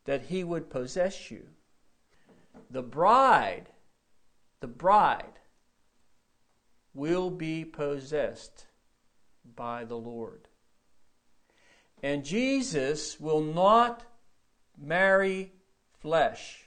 [0.05, 1.49] that he would possess you.
[2.71, 3.71] The bride,
[4.61, 5.41] the bride,
[6.95, 8.67] will be possessed
[9.57, 10.49] by the Lord.
[12.03, 14.05] And Jesus will not
[14.79, 15.53] marry
[16.01, 16.62] flesh.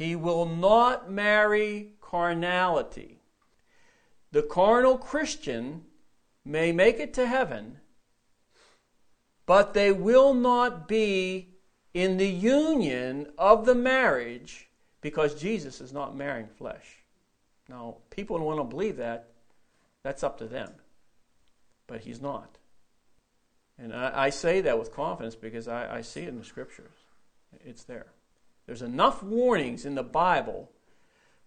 [0.00, 3.20] He will not marry carnality.
[4.32, 5.82] The carnal Christian
[6.42, 7.80] may make it to heaven,
[9.44, 11.50] but they will not be
[11.92, 14.70] in the union of the marriage
[15.02, 17.04] because Jesus is not marrying flesh.
[17.68, 19.28] Now, people don't want to believe that.
[20.02, 20.72] That's up to them.
[21.86, 22.56] But he's not.
[23.78, 26.94] And I, I say that with confidence because I, I see it in the scriptures.
[27.66, 28.06] It's there.
[28.70, 30.70] There's enough warnings in the Bible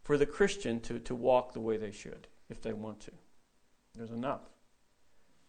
[0.01, 3.11] for the Christian to, to walk the way they should if they want to.
[3.95, 4.41] There's enough.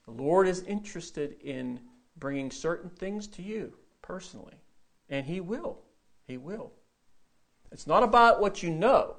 [0.04, 1.80] The Lord is interested in
[2.16, 4.54] bringing certain things to you personally,
[5.10, 5.80] and He will.
[6.28, 6.70] He will.
[7.72, 9.16] It's not about what you know,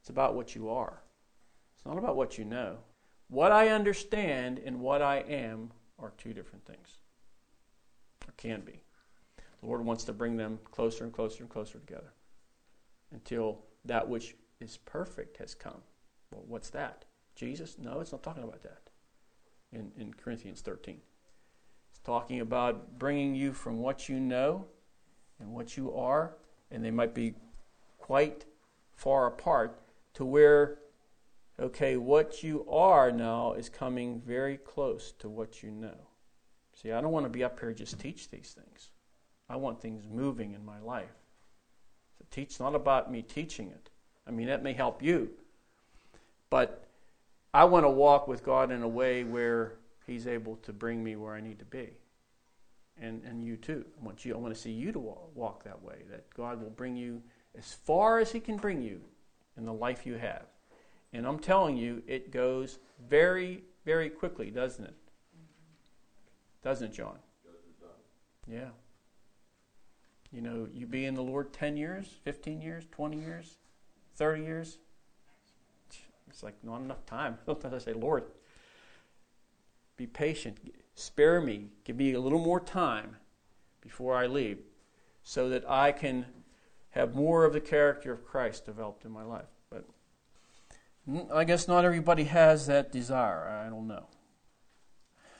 [0.00, 1.02] it's about what you are.
[1.74, 2.76] It's not about what you know.
[3.30, 6.98] What I understand and what I am are two different things,
[8.28, 8.85] or can be.
[9.66, 12.12] The Lord wants to bring them closer and closer and closer together
[13.10, 15.82] until that which is perfect has come.
[16.30, 17.04] Well, what's that?
[17.34, 17.76] Jesus?
[17.76, 18.90] No, it's not talking about that
[19.72, 21.00] in, in Corinthians 13.
[21.90, 24.66] It's talking about bringing you from what you know
[25.40, 26.36] and what you are,
[26.70, 27.34] and they might be
[27.98, 28.44] quite
[28.94, 29.80] far apart,
[30.14, 30.78] to where,
[31.58, 36.06] okay, what you are now is coming very close to what you know.
[36.72, 38.92] See, I don't want to be up here just teach these things.
[39.48, 41.14] I want things moving in my life.
[42.18, 43.90] So teach not about me teaching it.
[44.26, 45.30] I mean, that may help you.
[46.50, 46.88] But
[47.54, 49.74] I want to walk with God in a way where
[50.06, 51.90] He's able to bring me where I need to be.
[53.00, 53.84] And, and you too.
[54.00, 56.70] I want, you, I want to see you to walk that way, that God will
[56.70, 57.22] bring you
[57.56, 59.00] as far as He can bring you
[59.56, 60.44] in the life you have.
[61.12, 62.78] And I'm telling you, it goes
[63.08, 64.94] very, very quickly, doesn't it?
[66.62, 67.18] Doesn't it, John?
[68.50, 68.70] Yeah.
[70.36, 73.56] You know, you be in the Lord 10 years, 15 years, 20 years,
[74.16, 74.76] 30 years.
[76.28, 77.38] It's like not enough time.
[77.46, 78.24] Sometimes I say, Lord,
[79.96, 80.58] be patient.
[80.94, 81.68] Spare me.
[81.84, 83.16] Give me a little more time
[83.80, 84.58] before I leave
[85.22, 86.26] so that I can
[86.90, 89.48] have more of the character of Christ developed in my life.
[89.70, 89.86] But
[91.32, 93.48] I guess not everybody has that desire.
[93.48, 94.04] I don't know.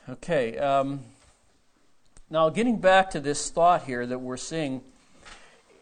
[0.09, 0.57] Okay.
[0.57, 1.01] Um,
[2.29, 4.81] now, getting back to this thought here that we're seeing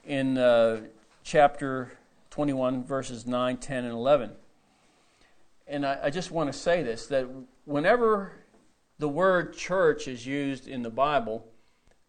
[0.06, 0.82] in uh,
[1.24, 1.92] chapter
[2.30, 4.32] 21, verses 9, 10, and 11.
[5.68, 7.28] And I, I just want to say this that
[7.66, 8.34] whenever
[9.00, 11.48] the word church is used in the Bible,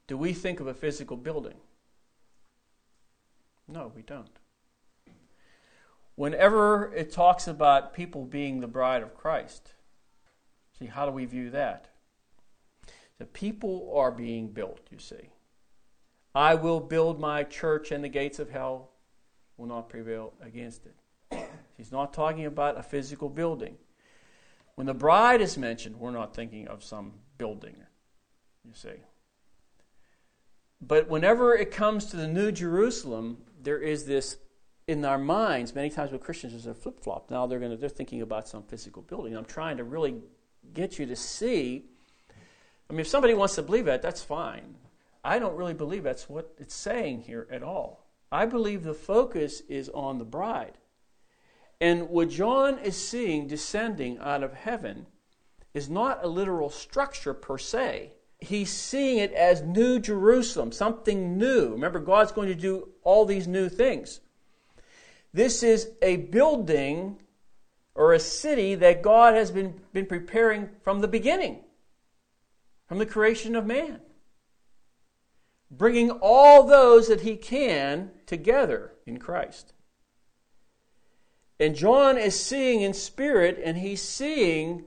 [0.06, 1.56] do we think of a physical building?
[3.66, 4.28] No, we don't.
[6.14, 9.72] Whenever it talks about people being the bride of Christ,
[10.78, 11.88] see, how do we view that?
[13.18, 15.30] The people are being built, you see.
[16.34, 18.90] I will build my church, and the gates of hell
[19.56, 21.48] will not prevail against it.
[21.76, 23.76] He's not talking about a physical building.
[24.74, 27.76] When the bride is mentioned, we're not thinking of some building,
[28.64, 29.02] you see.
[30.80, 34.36] But whenever it comes to the New Jerusalem, there is this
[34.86, 35.74] in our minds.
[35.74, 37.30] Many times with Christians, there's a flip flop.
[37.30, 39.36] Now they're to they're thinking about some physical building.
[39.36, 40.16] I'm trying to really
[40.74, 41.86] get you to see.
[42.88, 44.76] I mean, if somebody wants to believe that, that's fine.
[45.24, 48.06] I don't really believe that's what it's saying here at all.
[48.30, 50.78] I believe the focus is on the bride.
[51.80, 55.06] And what John is seeing descending out of heaven
[55.74, 58.12] is not a literal structure per se.
[58.38, 61.70] He's seeing it as New Jerusalem, something new.
[61.70, 64.20] Remember, God's going to do all these new things.
[65.32, 67.20] This is a building
[67.94, 71.60] or a city that God has been, been preparing from the beginning,
[72.86, 74.00] from the creation of man.
[75.70, 79.72] Bringing all those that he can together in Christ.
[81.58, 84.84] And John is seeing in spirit, and he's seeing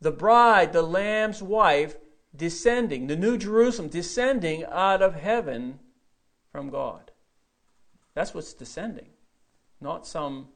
[0.00, 1.96] the bride, the Lamb's wife,
[2.34, 5.78] descending, the New Jerusalem descending out of heaven
[6.50, 7.10] from God.
[8.14, 9.10] That's what's descending,
[9.80, 10.48] not some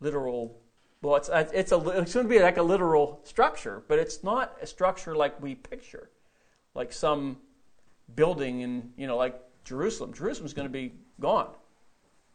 [0.00, 0.62] literal.
[1.02, 4.22] Well, it's uh, it's a it's going to be like a literal structure, but it's
[4.22, 6.10] not a structure like we picture,
[6.74, 7.38] like some
[8.14, 10.12] building in you know like Jerusalem.
[10.12, 11.48] Jerusalem's going to be gone,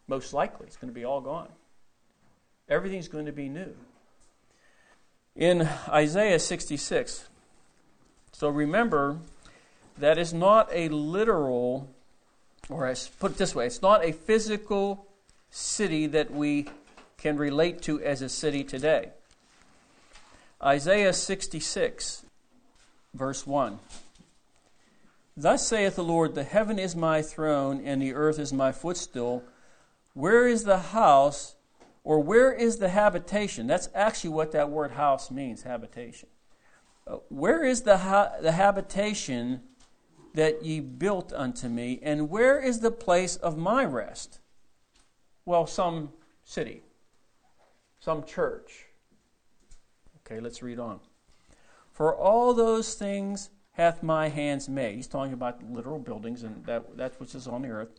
[0.08, 0.66] most likely.
[0.66, 1.50] It's going to be all gone.
[2.68, 3.76] Everything's going to be new.
[5.36, 7.28] In Isaiah 66,
[8.32, 9.20] so remember,
[9.98, 11.90] that is not a literal,
[12.70, 15.06] or I put it this way, it's not a physical
[15.52, 16.68] city that we
[17.18, 19.12] can relate to as a city today.
[20.64, 22.26] Isaiah 66,
[23.14, 23.80] verse 1.
[25.38, 29.44] Thus saith the Lord, The heaven is my throne, and the earth is my footstool.
[30.14, 31.56] Where is the house,
[32.06, 33.68] or where is the habitation?
[33.68, 36.30] That's actually what that word house means, habitation.
[37.06, 39.62] Uh, where is the, ha- the habitation
[40.36, 44.40] that ye built unto me, and where is the place of my rest?
[45.46, 46.14] Well, some
[46.46, 46.82] city,
[48.06, 48.86] some church.
[50.20, 51.00] Okay, let's read on.
[51.92, 54.96] For all those things hath my hands made.
[54.96, 57.90] He's talking about literal buildings, and that, that which is on the earth.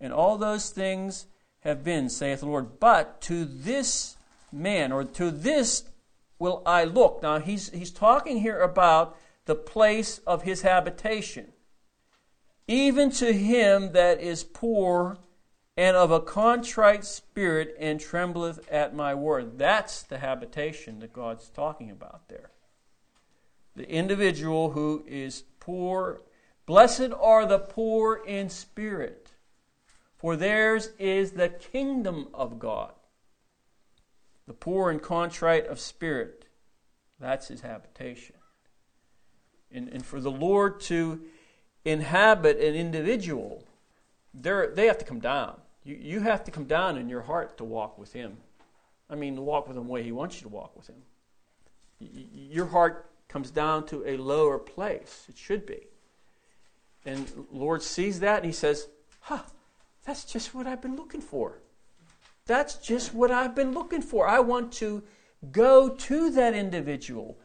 [0.00, 1.26] And all those things
[1.60, 2.78] have been, saith the Lord.
[2.78, 4.16] But to this
[4.52, 5.82] man, or to this
[6.38, 7.20] will I look.
[7.20, 11.52] Now, he's, he's talking here about the place of his habitation.
[12.68, 15.18] Even to him that is poor
[15.80, 19.58] and of a contrite spirit and trembleth at my word.
[19.58, 22.50] That's the habitation that God's talking about there
[23.74, 26.20] the individual who is poor.
[26.66, 29.30] Blessed are the poor in spirit,
[30.18, 32.92] for theirs is the kingdom of God.
[34.46, 36.44] The poor and contrite of spirit,
[37.18, 38.36] that's his habitation.
[39.72, 41.22] And, and for the Lord to
[41.86, 43.64] inhabit an individual,
[44.34, 45.56] they have to come down.
[45.84, 48.36] You, you have to come down in your heart to walk with Him.
[49.08, 51.02] I mean, to walk with Him the way He wants you to walk with Him.
[51.98, 55.26] Your heart comes down to a lower place.
[55.28, 55.86] It should be.
[57.04, 58.88] And Lord sees that and he says,
[59.20, 59.42] Huh,
[60.04, 61.62] that's just what I've been looking for.
[62.46, 64.26] That's just what I've been looking for.
[64.26, 65.02] I want to
[65.52, 67.38] go to that individual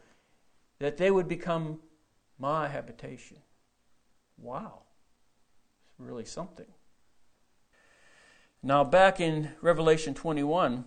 [0.78, 1.80] that they would become
[2.38, 3.38] my habitation.
[4.36, 4.82] Wow.
[5.90, 6.66] It's really something.
[8.62, 10.84] Now, back in Revelation 21,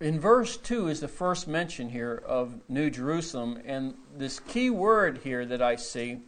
[0.00, 5.20] in verse 2 is the first mention here of New Jerusalem, and this key word
[5.24, 6.20] here that I see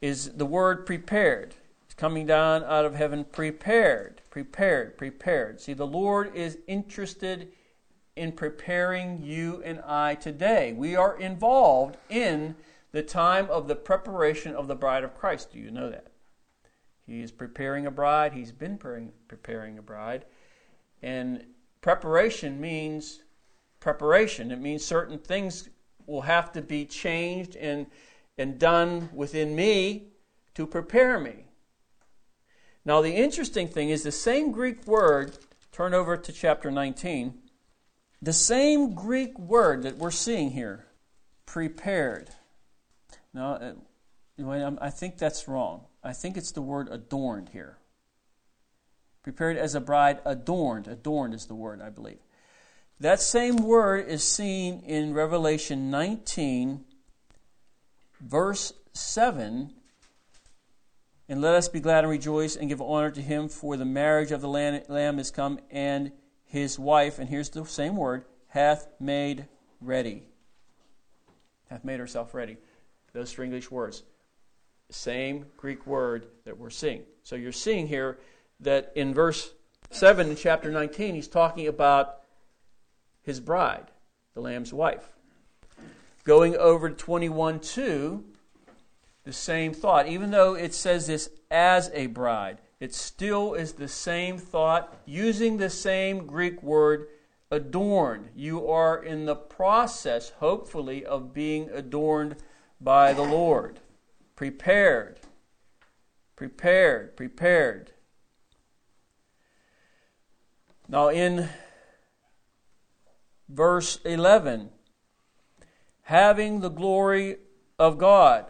[0.00, 1.54] is the word prepared.
[1.84, 5.60] It's coming down out of heaven, prepared, prepared, prepared.
[5.60, 7.52] See, the Lord is interested
[8.16, 10.72] in preparing you and I today.
[10.72, 12.56] We are involved in
[12.92, 15.52] the time of the preparation of the bride of Christ.
[15.52, 16.08] Do you know that?
[17.08, 20.26] He is preparing a bride, he's been preparing a bride.
[21.02, 21.44] And
[21.80, 23.22] Preparation means
[23.80, 24.50] preparation.
[24.50, 25.68] It means certain things
[26.06, 27.86] will have to be changed and,
[28.36, 30.08] and done within me
[30.54, 31.44] to prepare me.
[32.84, 35.38] Now, the interesting thing is the same Greek word,
[35.70, 37.34] turn over to chapter 19,
[38.20, 40.86] the same Greek word that we're seeing here,
[41.46, 42.30] prepared.
[43.32, 43.76] Now,
[44.40, 45.84] uh, I think that's wrong.
[46.08, 47.78] I think it's the word adorned here
[49.28, 50.88] prepared as a bride, adorned.
[50.88, 52.16] Adorned is the word, I believe.
[52.98, 56.82] That same word is seen in Revelation 19,
[58.22, 59.70] verse 7.
[61.28, 64.32] And let us be glad and rejoice and give honor to him, for the marriage
[64.32, 66.10] of the Lamb is come, and
[66.46, 69.44] his wife, and here's the same word, hath made
[69.78, 70.22] ready.
[71.68, 72.56] Hath made herself ready.
[73.12, 74.04] Those three English words.
[74.90, 77.02] Same Greek word that we're seeing.
[77.22, 78.18] So you're seeing here
[78.60, 79.52] that in verse
[79.90, 82.20] 7 in chapter 19, he's talking about
[83.22, 83.90] his bride,
[84.34, 85.10] the Lamb's wife.
[86.24, 88.24] Going over to 21 2,
[89.24, 90.08] the same thought.
[90.08, 95.56] Even though it says this as a bride, it still is the same thought using
[95.56, 97.08] the same Greek word
[97.50, 98.28] adorned.
[98.34, 102.36] You are in the process, hopefully, of being adorned
[102.80, 103.80] by the Lord.
[104.38, 105.18] Prepared,
[106.36, 107.90] prepared, prepared.
[110.86, 111.48] Now, in
[113.48, 114.70] verse 11,
[116.02, 117.38] having the glory
[117.80, 118.46] of God.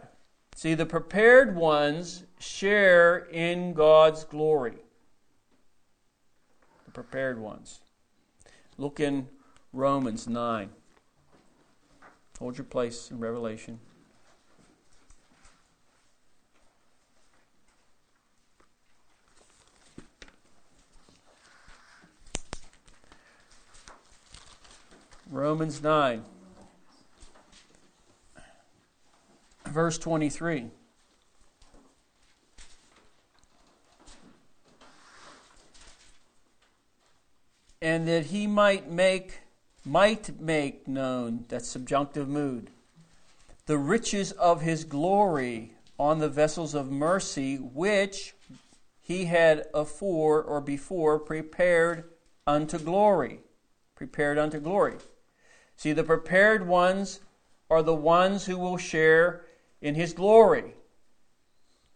[0.53, 4.77] See, the prepared ones share in God's glory.
[6.85, 7.79] The prepared ones.
[8.77, 9.27] Look in
[9.73, 10.69] Romans 9.
[12.37, 13.79] Hold your place in Revelation.
[25.31, 26.23] Romans 9,
[29.67, 30.71] verse 23.
[37.79, 39.41] And that he might make,
[39.85, 42.71] might make known, that subjunctive mood,
[43.67, 48.33] the riches of his glory on the vessels of mercy, which
[48.99, 52.05] he had afore or before prepared
[52.47, 53.41] unto glory.
[53.93, 54.95] Prepared unto glory.
[55.79, 57.21] See, the prepared ones
[57.69, 59.45] are the ones who will share
[59.81, 60.73] in his glory.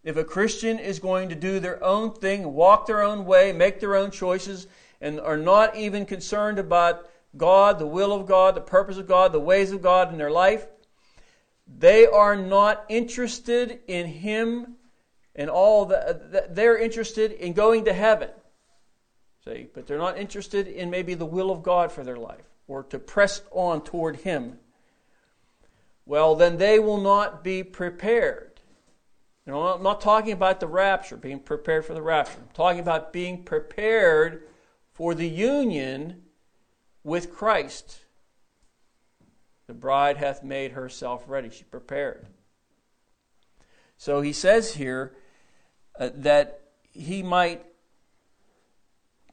[0.06, 3.82] If a Christian is going to do their own thing, walk their own way, make
[3.82, 4.68] their own choices,
[5.02, 9.34] and are not even concerned about God, the will of God, the purpose of God,
[9.34, 10.66] the ways of God in their life,
[11.68, 14.78] they are not interested in Him
[15.36, 16.56] and all that.
[16.56, 18.30] They're interested in going to heaven.
[19.44, 22.84] See, but they're not interested in maybe the will of God for their life or
[22.84, 24.60] to press on toward Him.
[26.06, 28.60] Well, then they will not be prepared.
[29.46, 32.40] You know, I'm not talking about the rapture, being prepared for the rapture.
[32.40, 34.44] I'm talking about being prepared
[34.94, 36.24] for the union
[37.04, 38.00] with Christ.
[39.68, 41.50] The bride hath made herself ready.
[41.50, 42.28] She prepared.
[43.98, 45.16] So he says here
[46.00, 46.62] uh, that
[46.92, 47.66] he might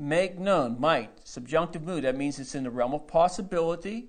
[0.01, 2.05] make known, might, subjunctive mood.
[2.05, 4.09] That means it's in the realm of possibility,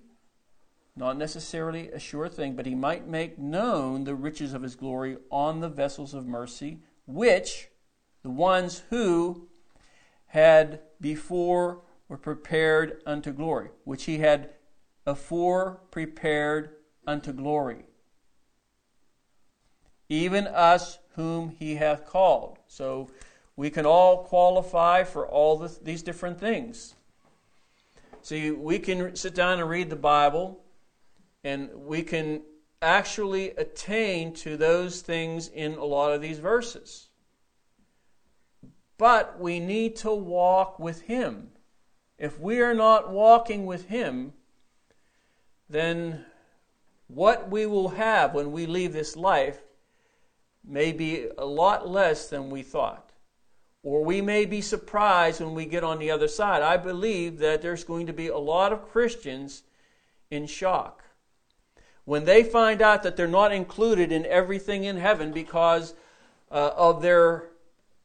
[0.95, 5.17] not necessarily a sure thing, but he might make known the riches of his glory
[5.29, 7.67] on the vessels of mercy, which
[8.23, 9.49] the ones who
[10.27, 14.49] had before were prepared unto glory, which he had
[15.05, 16.69] afore prepared
[17.05, 17.83] unto glory.
[20.07, 22.59] Even us whom he hath called.
[22.67, 23.09] So
[23.55, 26.95] we can all qualify for all the, these different things.
[28.21, 30.63] See, we can sit down and read the Bible,
[31.43, 32.41] and we can
[32.81, 37.09] actually attain to those things in a lot of these verses.
[38.97, 41.49] But we need to walk with Him.
[42.17, 44.33] If we are not walking with Him,
[45.69, 46.25] then
[47.07, 49.59] what we will have when we leave this life
[50.63, 53.10] may be a lot less than we thought.
[53.83, 56.61] Or we may be surprised when we get on the other side.
[56.61, 59.63] I believe that there's going to be a lot of Christians
[60.29, 61.01] in shock
[62.05, 65.93] when they find out that they're not included in everything in heaven because
[66.51, 67.49] uh, of their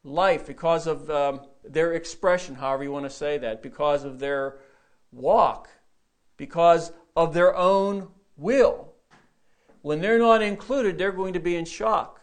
[0.03, 4.55] life, because of um, their expression, however you want to say that, because of their
[5.11, 5.69] walk,
[6.37, 8.07] because of their own
[8.37, 8.93] will.
[9.81, 12.16] When they're not included, they're going to be in shock.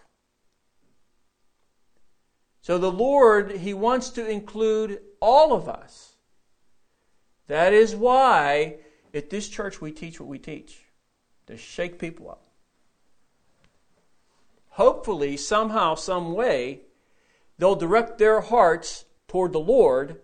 [2.64, 6.14] So the Lord, He wants to include all of us.
[7.46, 8.76] That is why
[9.12, 10.80] at this church we teach what we teach
[11.46, 12.46] to shake people up.
[14.70, 16.80] Hopefully, somehow, some way,
[17.58, 20.22] they'll direct their hearts toward the Lord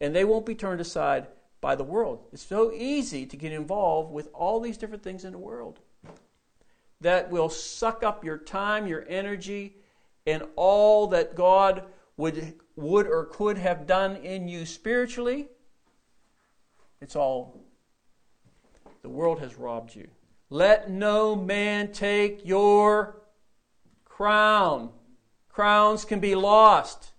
[0.00, 1.26] and they won't be turned aside
[1.60, 2.24] by the world.
[2.32, 5.80] It's so easy to get involved with all these different things in the world
[7.02, 9.76] that will suck up your time, your energy,
[10.28, 11.84] and all that God
[12.18, 15.48] would, would or could have done in you spiritually.
[17.00, 17.64] It's all,
[19.02, 20.08] the world has robbed you.
[20.50, 23.22] Let no man take your
[24.04, 24.90] crown.
[25.48, 27.12] Crowns can be lost.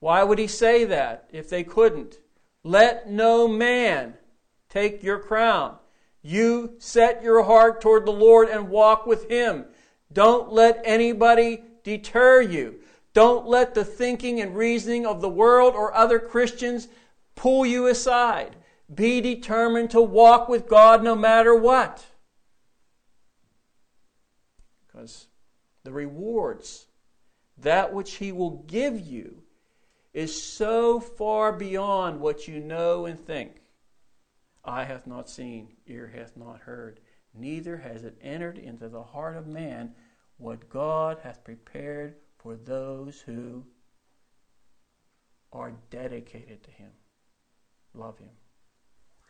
[0.00, 2.18] Why would he say that if they couldn't?
[2.62, 4.14] Let no man
[4.68, 5.76] take your crown.
[6.22, 9.66] You set your heart toward the Lord and walk with him.
[10.12, 12.80] Don't let anybody deter you.
[13.12, 16.88] Don't let the thinking and reasoning of the world or other Christians
[17.34, 18.56] pull you aside.
[18.92, 22.04] Be determined to walk with God no matter what.
[24.86, 25.26] Because
[25.84, 26.86] the rewards,
[27.58, 29.42] that which He will give you,
[30.12, 33.60] is so far beyond what you know and think.
[34.64, 37.00] Eye hath not seen, ear hath not heard,
[37.32, 39.94] neither has it entered into the heart of man
[40.40, 43.64] what God hath prepared for those who
[45.52, 46.90] are dedicated to Him,
[47.94, 48.30] love Him,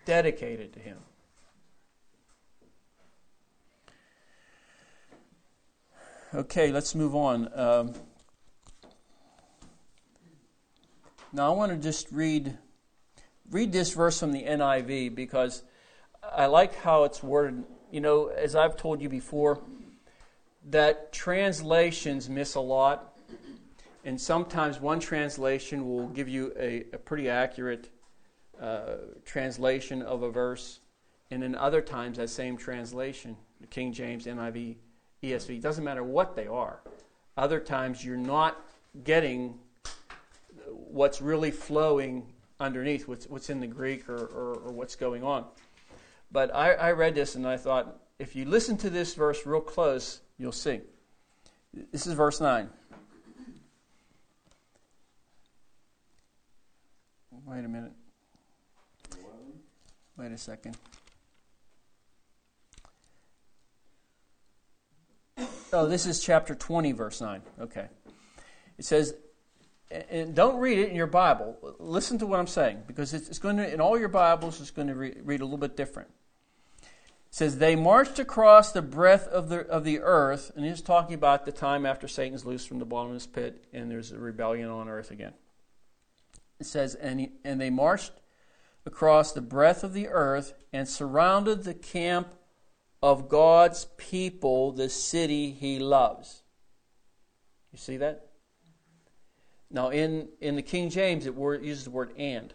[0.05, 0.99] dedicated to Him.
[6.33, 7.51] Okay, let's move on.
[7.59, 7.93] Um,
[11.33, 12.57] now I want to just read
[13.51, 15.65] read this verse from the NIV because
[16.23, 17.65] I like how it's worded.
[17.91, 19.61] You know, as I've told you before,
[20.69, 23.19] that translations miss a lot,
[24.05, 27.89] and sometimes one translation will give you a, a pretty accurate
[28.61, 30.81] uh, translation of a verse,
[31.31, 33.37] And then other times, that same translation,
[33.71, 34.77] King James, NIV,
[35.23, 36.81] ESV, it doesn't matter what they are.
[37.37, 38.61] Other times, you're not
[39.05, 39.59] getting
[40.67, 42.27] what's really flowing
[42.59, 45.45] underneath, what's, what's in the Greek or, or, or what's going on.
[46.31, 49.61] But I, I read this and I thought, if you listen to this verse real
[49.61, 50.81] close, you'll see.
[51.93, 52.69] This is verse 9.
[57.47, 57.93] Wait a minute.
[60.17, 60.77] Wait a second.
[65.73, 67.43] Oh, this is chapter 20, verse 9.
[67.61, 67.87] Okay.
[68.79, 69.15] It says,
[69.91, 71.57] and don't read it in your Bible.
[71.79, 74.89] Listen to what I'm saying, because it's, going to, in all your Bibles, it's going
[74.89, 76.09] to read a little bit different.
[77.31, 81.47] Says, They marched across the breadth of the, of the earth, and he's talking about
[81.47, 85.11] the time after Satan's loosed from the bottomless pit and there's a rebellion on earth
[85.11, 85.35] again.
[86.59, 88.13] It says, And, he, and they marched
[88.85, 92.35] across the breadth of the earth and surrounded the camp
[93.03, 96.43] of God's people, the city he loves.
[97.73, 98.27] You see that?
[99.71, 102.53] Now, in, in the King James, it word, uses the word and.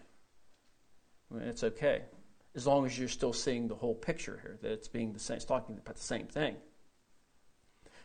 [1.31, 2.03] I mean, it's okay,
[2.55, 5.37] as long as you're still seeing the whole picture here, that it's being the same,
[5.37, 6.55] it's talking about the same thing.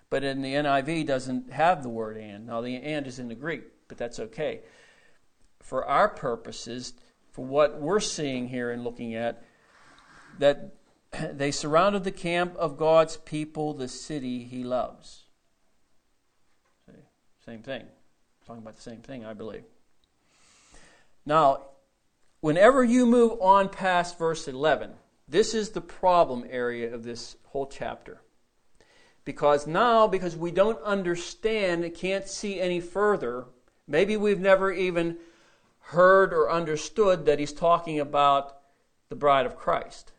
[0.09, 2.47] But in the NIV, doesn't have the word and.
[2.47, 4.63] Now, the and is in the Greek, but that's okay.
[5.61, 6.95] For our purposes,
[7.31, 9.45] for what we're seeing here and looking at,
[10.39, 10.75] that
[11.33, 15.25] they surrounded the camp of God's people, the city he loves.
[16.87, 16.97] See,
[17.45, 17.85] same thing
[18.51, 19.63] talking about the same thing, I believe.
[21.25, 21.67] Now,
[22.41, 24.93] whenever you move on past verse 11,
[25.29, 28.21] this is the problem area of this whole chapter.
[29.25, 33.45] Because now, because we don't understand, can't see any further,
[33.87, 35.19] maybe we've never even
[35.81, 38.57] heard or understood that he's talking about
[39.09, 40.13] the bride of Christ.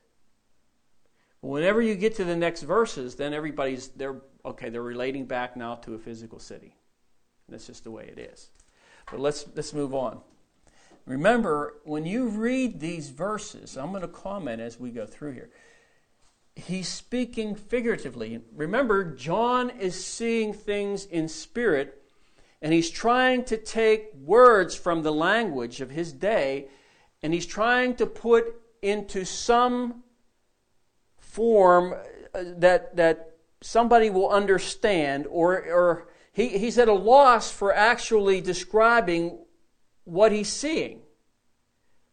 [1.42, 5.76] Whenever you get to the next verses, then everybody's they're okay, they're relating back now
[5.76, 6.76] to a physical city.
[7.50, 8.50] That's just the way it is.
[9.10, 10.22] But let's, let's move on.
[11.06, 15.50] Remember, when you read these verses, I'm going to comment as we go through here.
[16.56, 18.42] He's speaking figuratively.
[18.56, 22.04] Remember, John is seeing things in spirit,
[22.62, 26.68] and he's trying to take words from the language of his day,
[27.24, 30.04] and he's trying to put into some
[31.18, 37.74] form uh, that, that somebody will understand or, or he, he's at a loss for
[37.74, 39.40] actually describing
[40.04, 41.02] what he's seeing.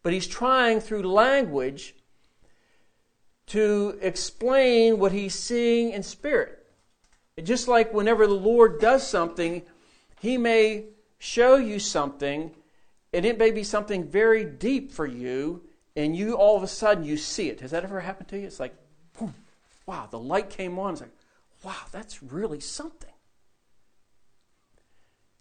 [0.03, 1.95] But he's trying through language
[3.47, 6.67] to explain what he's seeing in spirit.
[7.43, 9.63] Just like whenever the Lord does something,
[10.21, 10.87] he may
[11.19, 12.53] show you something,
[13.13, 15.63] and it may be something very deep for you,
[15.97, 17.61] and you all of a sudden you see it.
[17.61, 18.47] Has that ever happened to you?
[18.47, 18.75] It's like,
[19.19, 19.35] boom,
[19.87, 20.93] wow, the light came on.
[20.93, 21.17] It's like,
[21.65, 23.11] wow, that's really something.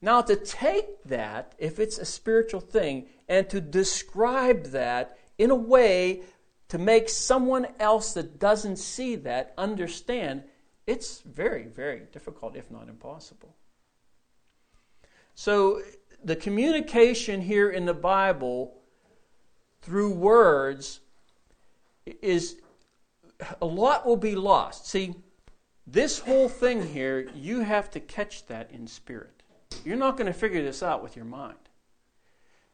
[0.01, 5.55] Now, to take that, if it's a spiritual thing, and to describe that in a
[5.55, 6.21] way
[6.69, 10.43] to make someone else that doesn't see that understand,
[10.85, 13.55] it's very, very difficult, if not impossible.
[15.33, 15.81] So,
[16.23, 18.73] the communication here in the Bible
[19.81, 20.99] through words
[22.21, 22.59] is
[23.61, 24.87] a lot will be lost.
[24.87, 25.15] See,
[25.85, 29.36] this whole thing here, you have to catch that in spirit.
[29.83, 31.57] You're not going to figure this out with your mind.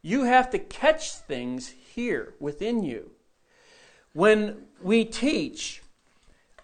[0.02, 3.12] You have to catch things here within you.
[4.14, 5.82] When we teach,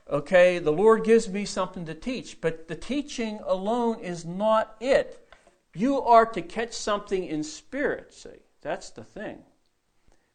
[0.10, 5.26] okay, the Lord gives me something to teach, but the teaching alone is not it.
[5.74, 8.30] You are to catch something in spirit, see.
[8.62, 9.40] That's the thing.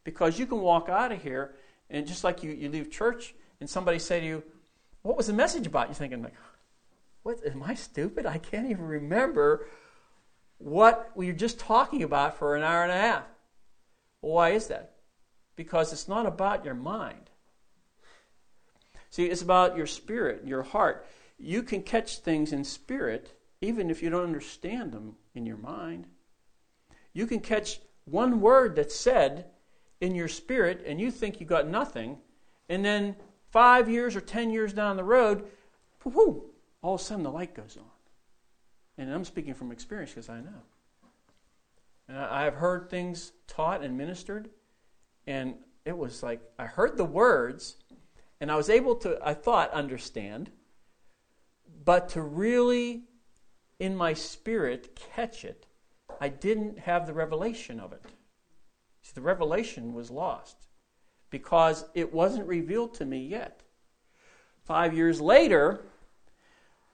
[0.03, 1.57] Because you can walk out of here,
[1.91, 4.43] and just like you, you leave church, and somebody say to you,
[5.03, 5.89] What was the message about?
[5.89, 6.35] You're thinking, like,
[7.23, 8.27] what am I stupid?
[8.27, 9.67] I can't even remember
[10.59, 13.25] what we were just talking about for an hour and a half.
[14.23, 14.95] Well, why is that?
[15.57, 17.31] Because it's not about your mind.
[19.11, 21.07] See, it's about your spirit, your heart.
[21.39, 26.07] You can catch things in spirit even if you don't understand them in your mind.
[27.13, 29.47] You can catch one word that's said
[30.01, 32.19] in your spirit and you think you got nothing,
[32.69, 33.17] and then
[33.51, 35.47] five years or ten years down the road,
[36.05, 37.94] all of a sudden the light goes on.
[38.97, 40.63] And I'm speaking from experience because I know.
[42.09, 44.51] And I have heard things taught and ministered,
[45.27, 47.77] and it was like I heard the words,
[48.41, 50.51] and I was able to, I thought, understand,
[51.85, 53.05] but to really,
[53.79, 55.67] in my spirit, catch it,
[56.21, 58.05] I didn't have the revelation of it.
[59.03, 60.57] See, the revelation was lost
[61.31, 63.63] because it wasn't revealed to me yet.
[64.63, 65.85] Five years later,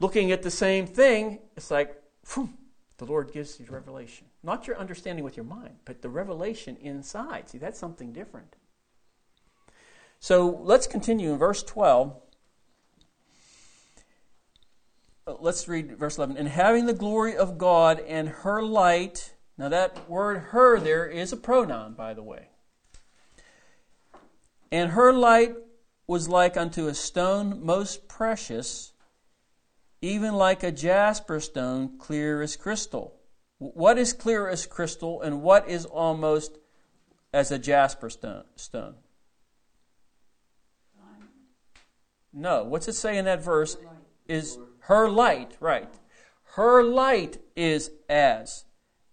[0.01, 2.51] looking at the same thing, it's like, phew,
[2.99, 4.27] the Lord gives you revelation.
[4.43, 7.49] Not your understanding with your mind, but the revelation inside.
[7.49, 8.57] See, that's something different.
[10.19, 12.15] So let's continue in verse 12.
[15.27, 16.37] Uh, let's read verse 11.
[16.37, 19.35] And having the glory of God and her light.
[19.57, 22.49] Now, that word her there is a pronoun, by the way.
[24.73, 25.55] And her light
[26.07, 28.93] was like unto a stone most precious,
[30.03, 33.17] even like a jasper stone, clear as crystal.
[33.59, 36.59] What is clear as crystal, and what is almost
[37.33, 38.95] as a jasper stone?
[42.33, 42.65] No.
[42.65, 43.77] What's it say in that verse?
[44.27, 45.93] Is her light, right.
[46.55, 48.65] Her light is as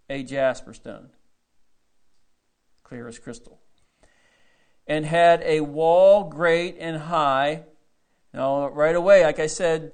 [0.09, 1.09] a jasper stone,
[2.83, 3.59] clear as crystal.
[4.87, 7.63] And had a wall great and high.
[8.33, 9.91] Now, right away, like I said,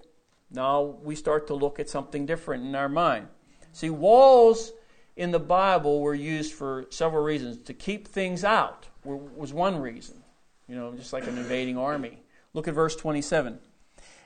[0.53, 3.27] now we start to look at something different in our mind.
[3.71, 4.71] See, walls
[5.15, 7.57] in the Bible were used for several reasons.
[7.63, 10.23] To keep things out was one reason,
[10.67, 12.19] you know, just like an invading army.
[12.53, 13.59] Look at verse 27.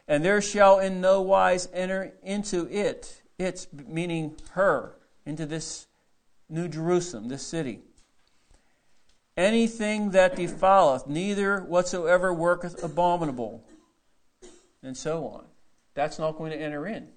[0.07, 5.87] And there shall in no wise enter into it, its meaning her, into this
[6.49, 7.81] New Jerusalem, this city.
[9.35, 13.63] Anything that defileth, neither whatsoever worketh abominable,
[14.81, 15.45] and so on.
[15.97, 17.07] That's not going to enter in.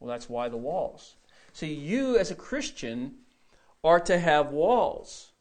[0.00, 1.16] Well, that's why the walls.
[1.52, 3.16] See, you as a Christian
[3.84, 5.32] are to have walls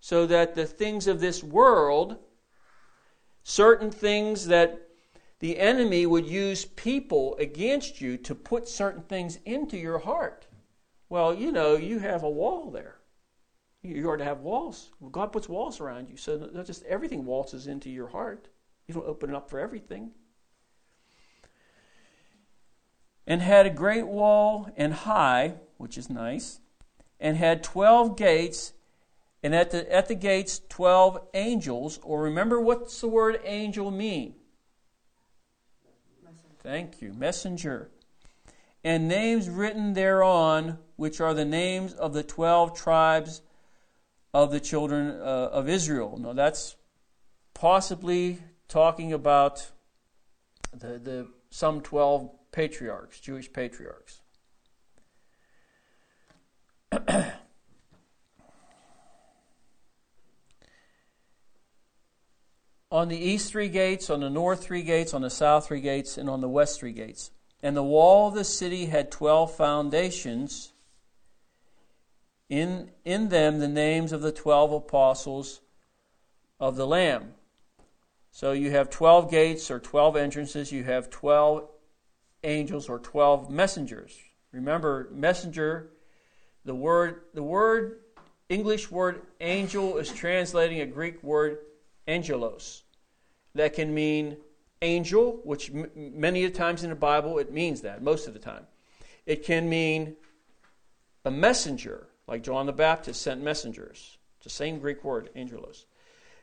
[0.00, 2.18] so that the things of this world,
[3.42, 4.86] certain things that
[5.38, 10.46] the enemy would use people against you to put certain things into your heart.
[11.08, 12.96] Well, you know, you have a wall there.
[13.82, 14.90] You are to have walls.
[15.10, 18.48] God puts walls around you, so not just everything waltzes into your heart.
[18.88, 20.10] You don't open it up for everything.
[23.26, 26.60] And had a great wall and high, which is nice,
[27.18, 28.74] and had twelve gates,
[29.42, 31.98] and at the at the gates twelve angels.
[32.02, 34.34] Or remember what's the word angel mean?
[36.62, 37.12] Thank you.
[37.12, 37.90] Messenger.
[38.82, 43.40] And names written thereon, which are the names of the twelve tribes
[44.34, 46.18] of the children uh, of Israel.
[46.18, 46.76] Now, that's
[47.54, 49.70] possibly talking about
[50.72, 54.20] the, the some 12 patriarchs, Jewish patriarchs.
[62.92, 66.16] on the east three gates, on the north three gates, on the south three gates,
[66.16, 67.32] and on the west three gates.
[67.60, 70.70] And the wall of the city had twelve foundations.
[72.48, 75.60] In, in them the names of the twelve apostles
[76.60, 77.34] of the Lamb.
[78.30, 81.68] So you have 12 gates or 12 entrances, you have 12
[82.44, 84.16] angels or 12 messengers.
[84.52, 85.90] Remember, messenger,
[86.64, 88.00] the word, the word,
[88.48, 91.58] English word angel is translating a Greek word
[92.06, 92.84] angelos
[93.54, 94.36] that can mean
[94.82, 98.66] angel, which m- many times in the Bible it means that, most of the time.
[99.26, 100.16] It can mean
[101.24, 104.18] a messenger, like John the Baptist sent messengers.
[104.36, 105.86] It's the same Greek word, angelos.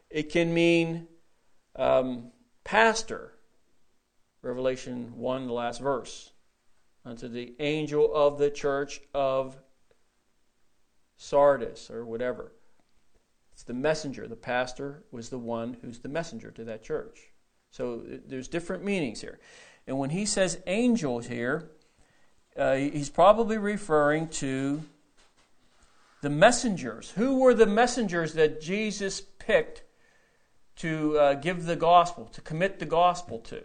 [0.10, 1.08] It can mean
[1.76, 2.32] um,
[2.64, 3.34] pastor,
[4.42, 6.32] Revelation 1, the last verse.
[7.06, 9.58] Unto the angel of the church of
[11.18, 12.52] Sardis, or whatever.
[13.54, 14.28] It's the messenger.
[14.28, 17.32] The pastor was the one who's the messenger to that church.
[17.70, 19.40] So there's different meanings here.
[19.88, 21.70] And when he says angels here,
[22.58, 24.82] uh, he's probably referring to
[26.22, 27.12] the messengers.
[27.12, 29.84] Who were the messengers that Jesus picked
[30.78, 33.62] to uh, give the gospel, to commit the gospel to?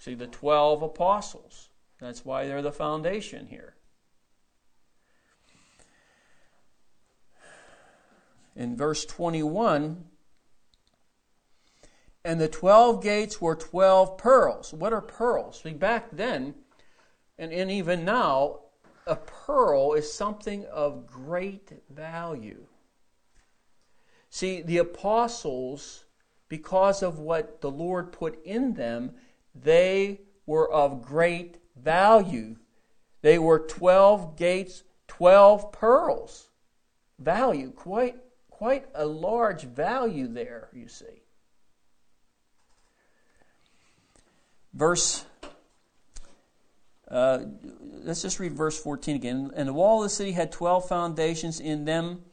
[0.00, 1.68] See, the 12 apostles.
[2.00, 3.76] That's why they're the foundation here.
[8.60, 10.04] in verse 21
[12.22, 14.74] and the 12 gates were 12 pearls.
[14.74, 15.62] What are pearls?
[15.62, 16.54] See, back then,
[17.38, 18.60] and, and even now,
[19.06, 22.66] a pearl is something of great value.
[24.28, 26.04] See, the apostles,
[26.50, 29.12] because of what the Lord put in them,
[29.54, 32.56] they were of great value.
[33.22, 36.48] They were 12 gates, 12 pearls.
[37.18, 38.16] Value, quite
[38.48, 41.22] quite a large value there, you see.
[44.74, 45.24] Verse,
[47.08, 47.38] uh,
[48.04, 49.50] let's just read verse 14 again.
[49.56, 52.24] And the wall of the city had 12 foundations in them.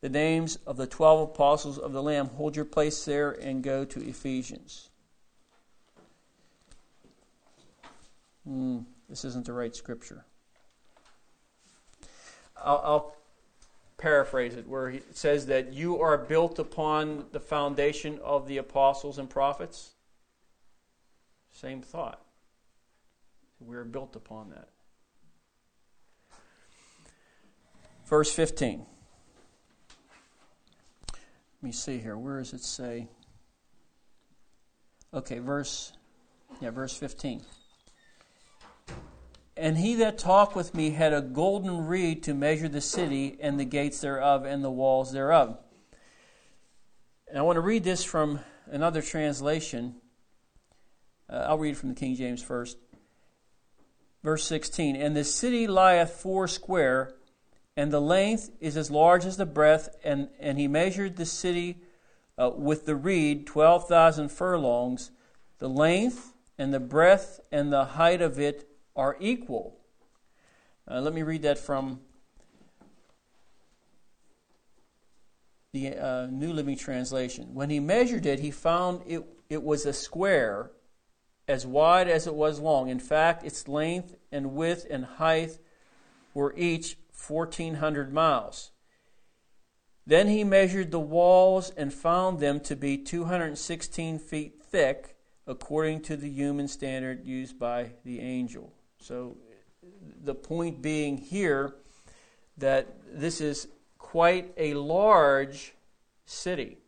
[0.00, 2.28] the names of the 12 apostles of the Lamb.
[2.28, 4.90] Hold your place there and go to Ephesians.
[8.46, 10.24] Hmm, this isn't the right scripture.
[12.56, 13.16] I'll, I'll
[13.96, 19.18] paraphrase it, where it says that you are built upon the foundation of the apostles
[19.18, 19.92] and prophets.
[21.52, 22.20] Same thought.
[23.60, 24.68] We're built upon that.
[28.06, 28.84] Verse 15.
[31.10, 31.18] Let
[31.62, 32.18] me see here.
[32.18, 33.08] Where does it say?
[35.14, 35.92] Okay, verse
[36.60, 37.42] yeah, verse 15.
[39.56, 43.58] And he that talked with me had a golden reed to measure the city and
[43.58, 45.58] the gates thereof and the walls thereof.
[47.28, 49.96] And I want to read this from another translation.
[51.30, 52.78] Uh, I'll read from the King James first.
[54.24, 57.14] Verse 16 And the city lieth four square,
[57.76, 61.78] and the length is as large as the breadth, and, and he measured the city
[62.36, 65.12] uh, with the reed 12,000 furlongs.
[65.58, 69.78] The length and the breadth and the height of it are equal.
[70.90, 72.00] Uh, let me read that from
[75.72, 77.54] the uh, New Living Translation.
[77.54, 80.70] When he measured it, he found it, it was a square
[81.48, 82.88] as wide as it was long.
[82.88, 85.58] In fact, its length and width and height
[86.32, 88.70] were each 1,400 miles.
[90.06, 95.16] Then he measured the walls and found them to be 216 feet thick,
[95.46, 98.72] according to the human standard used by the angel.
[99.04, 99.36] So,
[100.22, 101.74] the point being here
[102.56, 105.74] that this is quite a large
[106.24, 106.78] city.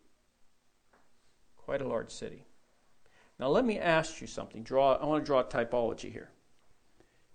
[1.57, 2.43] Quite a large city.
[3.39, 4.63] Now, let me ask you something.
[4.63, 6.31] Draw, I want to draw a typology here.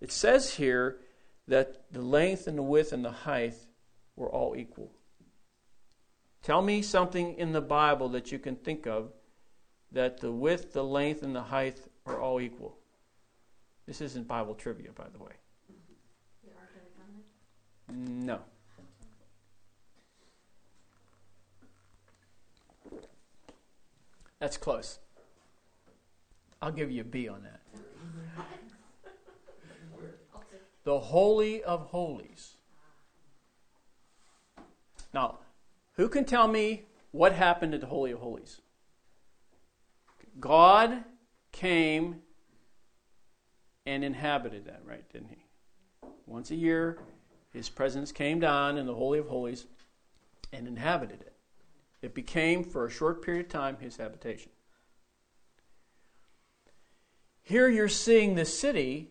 [0.00, 0.98] It says here
[1.46, 3.54] that the length and the width and the height
[4.16, 4.90] were all equal.
[6.42, 9.12] Tell me something in the Bible that you can think of
[9.92, 12.81] that the width, the length, and the height are all equal.
[13.86, 15.32] This isn't Bible trivia, by the way.
[17.88, 18.40] No.
[24.38, 24.98] That's close.
[26.60, 27.60] I'll give you a B on that.
[30.84, 32.56] The Holy of Holies.
[35.14, 35.38] Now,
[35.94, 38.60] who can tell me what happened at the Holy of Holies?
[40.40, 41.04] God
[41.52, 42.22] came
[43.86, 45.08] and inhabited that, right?
[45.12, 45.44] Didn't he?
[46.26, 46.98] Once a year,
[47.52, 49.66] his presence came down in the Holy of Holies
[50.52, 51.34] and inhabited it.
[52.00, 54.50] It became, for a short period of time, his habitation.
[57.42, 59.10] Here you're seeing the city,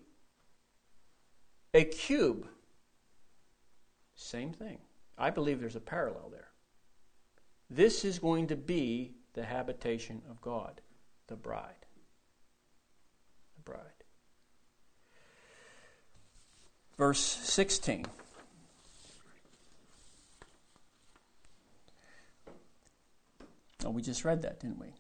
[1.74, 2.48] a cube.
[4.16, 4.80] Same thing.
[5.18, 6.50] I believe there's a parallel there.
[7.70, 10.82] This is going to be the habitation of God,
[11.28, 11.86] the bride.
[13.56, 13.91] The bride.
[17.02, 18.06] Verse 16.
[23.84, 24.94] Oh, we just read that, didn't we?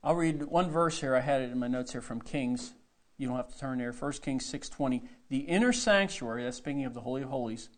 [0.00, 1.16] I'll read one verse here.
[1.16, 2.74] I had it in my notes here from Kings.
[3.18, 3.90] You don't have to turn there.
[3.90, 5.02] 1 Kings 6.20.
[5.28, 7.68] The inner sanctuary, that's speaking of the Holy of Holies,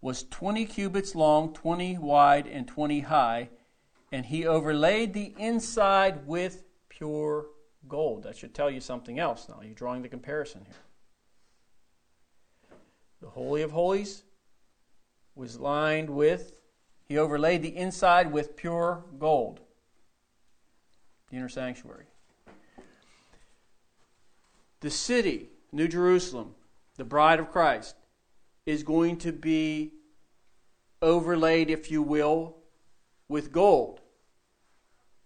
[0.00, 3.50] was 20 cubits long, 20 wide, and 20 high,
[4.10, 7.48] and he overlaid the inside with pure
[7.86, 8.22] gold.
[8.22, 9.60] That should tell you something else now.
[9.62, 10.76] You're drawing the comparison here.
[13.24, 14.22] The Holy of Holies
[15.34, 16.60] was lined with,
[17.06, 19.60] he overlaid the inside with pure gold.
[21.30, 22.04] The inner sanctuary.
[24.80, 26.54] The city, New Jerusalem,
[26.96, 27.96] the bride of Christ,
[28.66, 29.94] is going to be
[31.00, 32.58] overlaid, if you will,
[33.26, 34.02] with gold.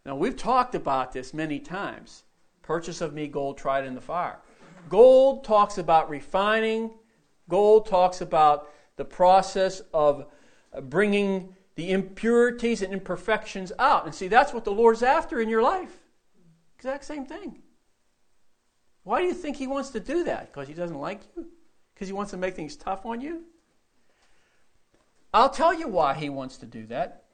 [0.07, 2.23] Now, we've talked about this many times.
[2.63, 4.39] Purchase of me gold tried in the fire.
[4.89, 6.93] Gold talks about refining,
[7.49, 10.27] Gold talks about the process of
[10.83, 14.05] bringing the impurities and imperfections out.
[14.05, 15.97] And see, that's what the Lord's after in your life.
[16.77, 17.63] Exact same thing.
[19.05, 20.53] Why do you think He wants to do that?
[20.53, 21.47] Because He doesn't like you?
[21.95, 23.45] Because He wants to make things tough on you?
[25.33, 27.25] I'll tell you why He wants to do that.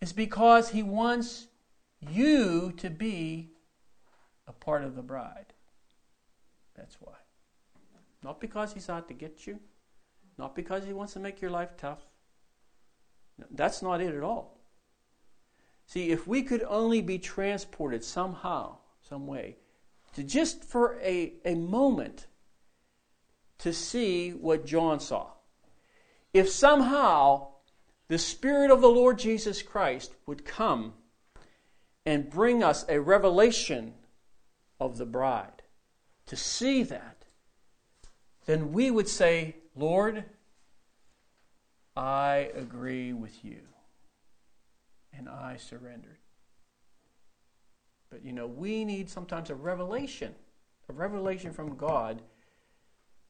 [0.00, 1.46] It's because He wants
[2.00, 3.50] you to be
[4.46, 5.54] a part of the bride.
[6.76, 7.14] That's why.
[8.24, 9.60] Not because he's out to get you,
[10.38, 12.00] not because he wants to make your life tough.
[13.50, 14.58] That's not it at all.
[15.86, 19.58] See, if we could only be transported somehow, some way,
[20.14, 22.26] to just for a, a moment
[23.58, 25.32] to see what John saw.
[26.32, 27.48] If somehow
[28.08, 30.94] the Spirit of the Lord Jesus Christ would come
[32.06, 33.94] and bring us a revelation
[34.80, 35.62] of the bride,
[36.26, 37.23] to see that,
[38.46, 40.24] then we would say, Lord,
[41.96, 43.60] I agree with you
[45.16, 46.18] and I surrendered.
[48.10, 50.34] But you know, we need sometimes a revelation,
[50.88, 52.22] a revelation from God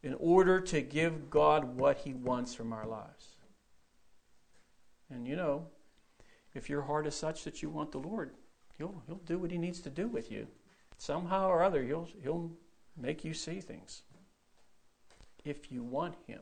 [0.02, 3.36] in order to give God what He wants from our lives.
[5.10, 5.66] And you know,
[6.54, 8.32] if your heart is such that you want the Lord,
[8.76, 10.46] He'll, he'll do what He needs to do with you.
[10.98, 12.50] Somehow or other, He'll, he'll
[12.96, 14.02] make you see things.
[15.44, 16.40] If you want Him.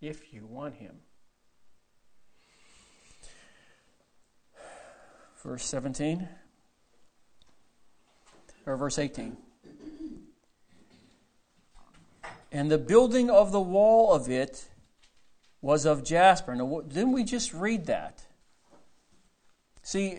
[0.00, 0.96] If you want Him.
[5.42, 6.28] Verse 17
[8.66, 9.36] or verse 18.
[12.52, 14.68] And the building of the wall of it
[15.60, 16.54] was of jasper.
[16.54, 18.24] Now, didn't we just read that?
[19.82, 20.18] See,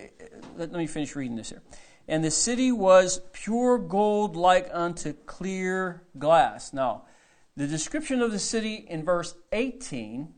[0.56, 1.62] let, me finish reading this here.
[2.08, 6.74] And the city was pure gold like unto clear glass.
[6.74, 7.07] Now,
[7.58, 10.32] the description of the city in verse 18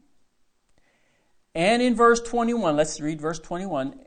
[1.53, 3.99] and in verse 21, let's read verse 21.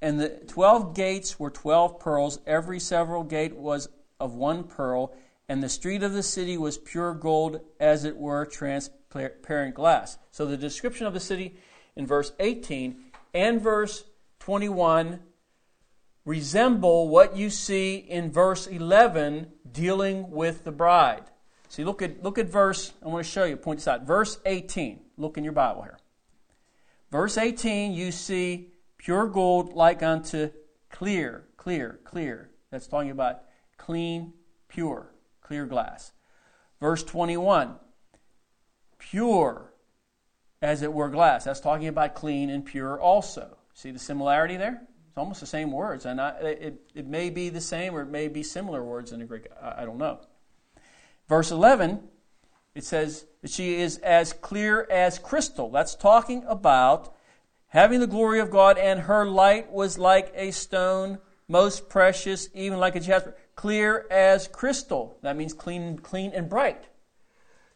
[0.00, 5.14] And the 12 gates were 12 pearls, every several gate was of one pearl,
[5.46, 10.16] and the street of the city was pure gold, as it were transparent glass.
[10.30, 11.56] So the description of the city
[11.96, 12.96] in verse 18
[13.34, 14.04] and verse
[14.38, 15.20] 21
[16.24, 21.24] resemble what you see in verse 11 dealing with the bride.
[21.74, 24.06] See, look at, look at verse, I want to show you, point this out.
[24.06, 25.00] Verse 18.
[25.16, 25.98] Look in your Bible here.
[27.10, 30.50] Verse 18, you see pure gold like unto
[30.88, 32.50] clear, clear, clear.
[32.70, 33.42] That's talking about
[33.76, 34.34] clean,
[34.68, 36.12] pure clear glass.
[36.78, 37.74] Verse 21,
[38.98, 39.74] pure
[40.62, 41.42] as it were glass.
[41.42, 43.56] That's talking about clean and pure also.
[43.72, 44.80] See the similarity there?
[45.08, 48.10] It's almost the same words, and I, it, it may be the same or it
[48.10, 49.48] may be similar words in the Greek.
[49.60, 50.20] I, I don't know.
[51.28, 52.00] Verse 11,
[52.74, 55.70] it says that she is as clear as crystal.
[55.70, 57.14] That's talking about
[57.68, 61.18] having the glory of God, and her light was like a stone,
[61.48, 65.18] most precious, even like a jasper clear as crystal.
[65.22, 66.84] That means clean, clean and bright.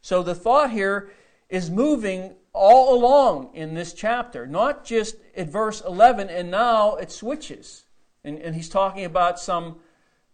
[0.01, 1.11] So the thought here
[1.49, 7.11] is moving all along in this chapter, not just at verse 11 and now it
[7.11, 7.85] switches.
[8.25, 9.77] And, and he's talking about some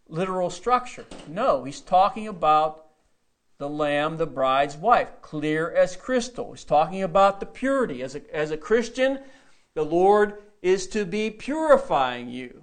[0.08, 1.04] literal structure.
[1.28, 2.84] No, he's talking about
[3.64, 6.52] the lamb, the bride's wife, clear as crystal.
[6.52, 8.02] He's talking about the purity.
[8.02, 9.20] As a, as a Christian,
[9.72, 12.62] the Lord is to be purifying you.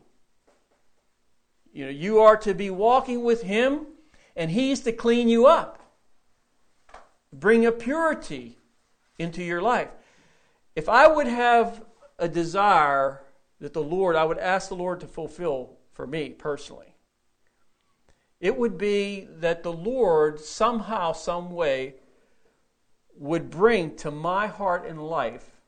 [1.74, 3.88] You know, you are to be walking with Him,
[4.36, 5.82] and He's to clean you up,
[7.34, 8.60] bring a purity
[9.18, 9.90] into your life.
[10.76, 11.84] If I would have
[12.20, 13.24] a desire
[13.60, 16.91] that the Lord, I would ask the Lord to fulfill for me personally,
[18.42, 21.94] it would be that the Lord somehow, some way,
[23.16, 25.62] would bring to my heart and life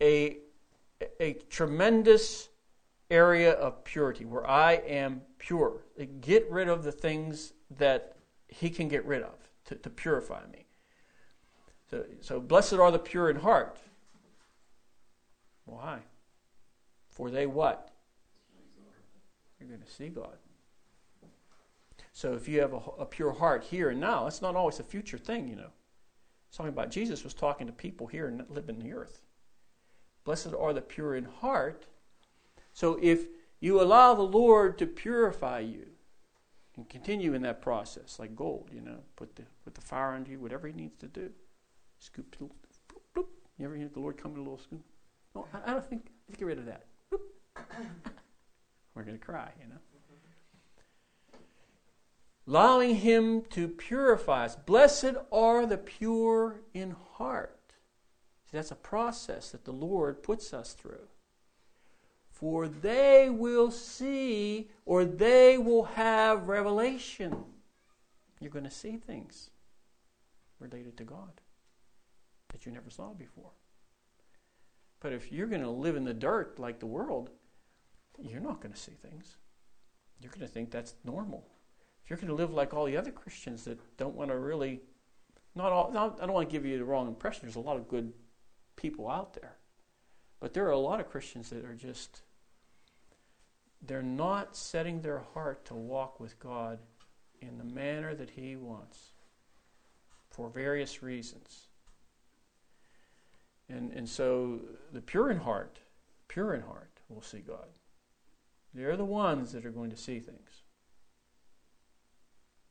[0.00, 0.38] a,
[1.20, 2.48] a tremendous
[3.10, 5.84] area of purity where I am pure.
[6.20, 8.16] Get rid of the things that
[8.48, 9.36] He can get rid of
[9.66, 10.66] to, to purify me.
[11.90, 13.78] So, so, blessed are the pure in heart.
[15.64, 16.00] Why?
[17.10, 17.92] For they what?
[19.60, 20.36] You're going to see God.
[22.14, 24.84] So if you have a, a, pure heart here and now, that's not always a
[24.84, 25.70] future thing, you know.
[26.48, 29.20] It's talking about Jesus was talking to people here and living in the earth.
[30.22, 31.86] Blessed are the pure in heart,
[32.72, 33.26] so if
[33.58, 35.86] you allow the Lord to purify you
[36.76, 40.30] and continue in that process, like gold, you know, put the put the fire under
[40.30, 41.30] you, whatever He needs to do,
[41.98, 42.50] scoop, bloop,
[43.16, 43.26] bloop.
[43.58, 44.84] You ever hear the Lord come in a little scoop?
[45.34, 46.06] No, I, I don't think.
[46.28, 46.86] Let's get rid of that.
[48.94, 49.80] We're going to cry, you know.
[52.46, 54.56] Allowing Him to purify us.
[54.56, 57.72] Blessed are the pure in heart.
[58.50, 61.08] See, that's a process that the Lord puts us through
[62.34, 67.34] for they will see or they will have revelation.
[68.40, 69.50] You're going to see things
[70.58, 71.40] related to God
[72.52, 73.52] that you never saw before.
[74.98, 77.30] But if you're going to live in the dirt like the world,
[78.20, 79.36] you're not going to see things.
[80.20, 81.46] You're going to think that's normal.
[82.04, 84.80] If you're going to live like all the other Christians that don't want to really,
[85.54, 87.42] not all, not, I don't want to give you the wrong impression.
[87.42, 88.12] There's a lot of good
[88.76, 89.56] people out there.
[90.40, 92.22] But there are a lot of Christians that are just
[93.86, 96.78] they're not setting their heart to walk with God
[97.40, 99.12] in the manner that He wants
[100.30, 101.68] for various reasons.
[103.68, 104.60] And, and so
[104.92, 105.78] the pure in heart,
[106.28, 107.68] pure in heart, will see God.
[108.74, 110.53] They're the ones that are going to see things.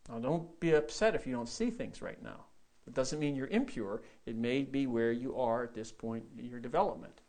[0.10, 2.46] Now, don't be upset if you don't see things right now.
[2.86, 4.04] It doesn't mean you're impure.
[4.26, 7.22] It may be where you are at this point in your development.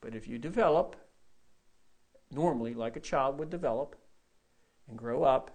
[0.00, 0.96] But if you develop,
[2.32, 3.96] normally, like a child would develop
[4.88, 5.52] and grow up,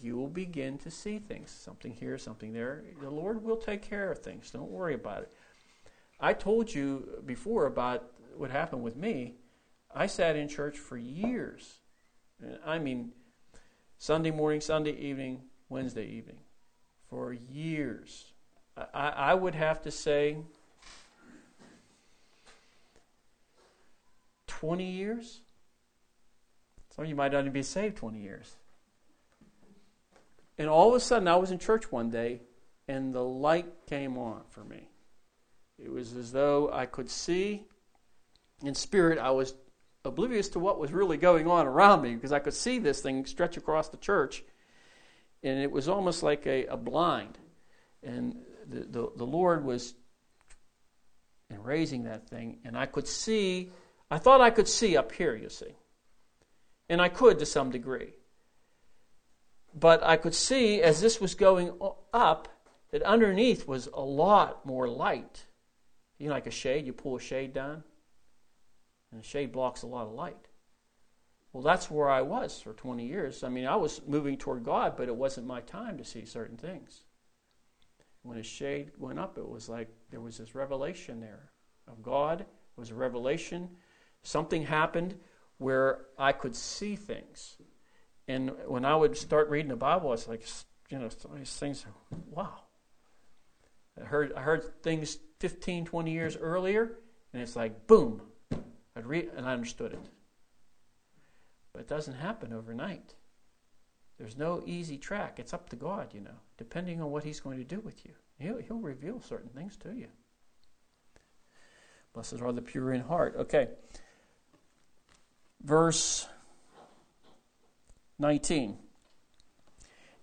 [0.00, 1.50] you will begin to see things.
[1.50, 2.84] Something here, something there.
[3.00, 4.50] The Lord will take care of things.
[4.50, 5.32] Don't worry about it.
[6.20, 9.34] I told you before about what happened with me.
[9.94, 11.80] I sat in church for years.
[12.64, 13.12] I mean,
[14.02, 16.40] Sunday morning, Sunday evening, Wednesday evening,
[17.08, 18.32] for years.
[18.76, 20.38] I, I would have to say
[24.48, 25.42] 20 years.
[26.90, 28.56] Some of you might not even be saved 20 years.
[30.58, 32.40] And all of a sudden, I was in church one day,
[32.88, 34.88] and the light came on for me.
[35.78, 37.66] It was as though I could see
[38.64, 39.20] in spirit.
[39.20, 39.54] I was
[40.04, 43.24] oblivious to what was really going on around me because I could see this thing
[43.26, 44.42] stretch across the church,
[45.42, 47.38] and it was almost like a, a blind.
[48.02, 48.36] And
[48.68, 49.94] the, the, the Lord was
[51.50, 53.70] raising that thing, and I could see.
[54.10, 55.74] I thought I could see up here, you see.
[56.88, 58.12] And I could to some degree.
[59.74, 61.72] But I could see as this was going
[62.12, 62.48] up
[62.90, 65.46] that underneath was a lot more light.
[66.18, 67.84] You know, like a shade, you pull a shade down,
[69.12, 70.48] and the shade blocks a lot of light.
[71.52, 73.44] Well, that's where I was for 20 years.
[73.44, 76.56] I mean, I was moving toward God, but it wasn't my time to see certain
[76.56, 77.02] things.
[78.22, 81.50] When a shade went up, it was like there was this revelation there
[81.86, 82.40] of God.
[82.40, 82.46] It
[82.80, 83.68] was a revelation.
[84.22, 85.16] Something happened
[85.58, 87.56] where I could see things.
[88.28, 90.46] And when I would start reading the Bible, it's like,
[90.88, 91.84] you know, these things,
[92.30, 92.54] wow.
[94.00, 96.98] I heard, I heard things 15, 20 years earlier,
[97.32, 98.22] and it's like, boom.
[98.96, 100.06] I'd read, and I understood it.
[101.72, 103.14] But it doesn't happen overnight.
[104.18, 105.38] There's no easy track.
[105.38, 108.12] It's up to God, you know, depending on what He's going to do with you.
[108.38, 110.08] He'll, he'll reveal certain things to you.
[112.12, 113.34] Blessed are the pure in heart.
[113.36, 113.68] Okay.
[115.62, 116.26] Verse
[118.18, 118.76] 19.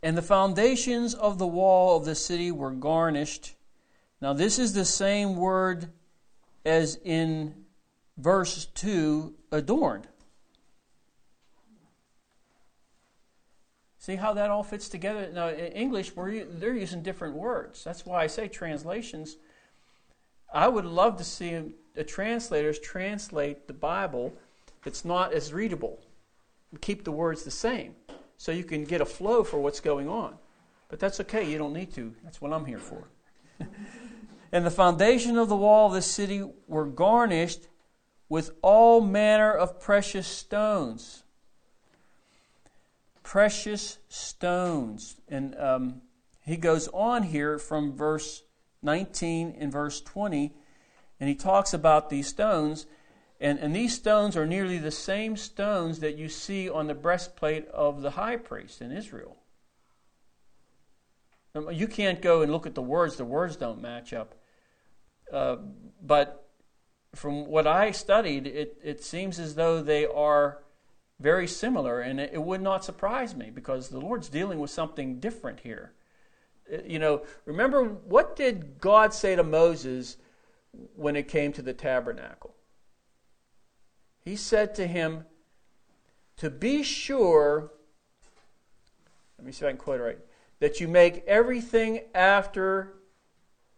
[0.03, 3.55] And the foundations of the wall of the city were garnished.
[4.22, 5.89] Now, this is the same word
[6.65, 7.65] as in
[8.20, 10.07] verse 2 adorned.
[13.97, 15.30] See how that all fits together?
[15.34, 17.84] Now, in English, we're, they're using different words.
[17.84, 19.38] That's why I say translations.
[20.53, 24.34] I would love to see a translators translate the Bible
[24.84, 25.99] that's not as readable
[26.82, 27.95] keep the words the same
[28.38, 30.36] so you can get a flow for what's going on.
[30.88, 32.13] But that's okay, you don't need to.
[32.24, 33.03] That's what I'm here for.
[34.51, 37.67] and the foundation of the wall of the city were garnished
[38.30, 41.23] with all manner of precious stones.
[43.23, 45.17] Precious stones.
[45.27, 46.01] And um,
[46.45, 48.43] he goes on here from verse
[48.82, 50.53] 19 and verse 20,
[51.19, 52.86] and he talks about these stones.
[53.41, 57.68] And, and these stones are nearly the same stones that you see on the breastplate
[57.69, 59.38] of the high priest in Israel.
[61.72, 64.35] You can't go and look at the words, the words don't match up.
[65.31, 65.57] Uh,
[66.01, 66.39] but
[67.15, 70.60] from what I studied, it, it seems as though they are
[71.19, 75.19] very similar, and it, it would not surprise me because the Lord's dealing with something
[75.19, 75.94] different here.
[76.72, 80.18] Uh, you know, remember what did God say to Moses
[80.95, 82.56] when it came to the tabernacle?
[84.30, 85.26] he said to him,
[86.38, 87.72] To be sure,
[89.38, 90.19] let me see if I can quote it right,
[90.60, 92.94] that you make everything after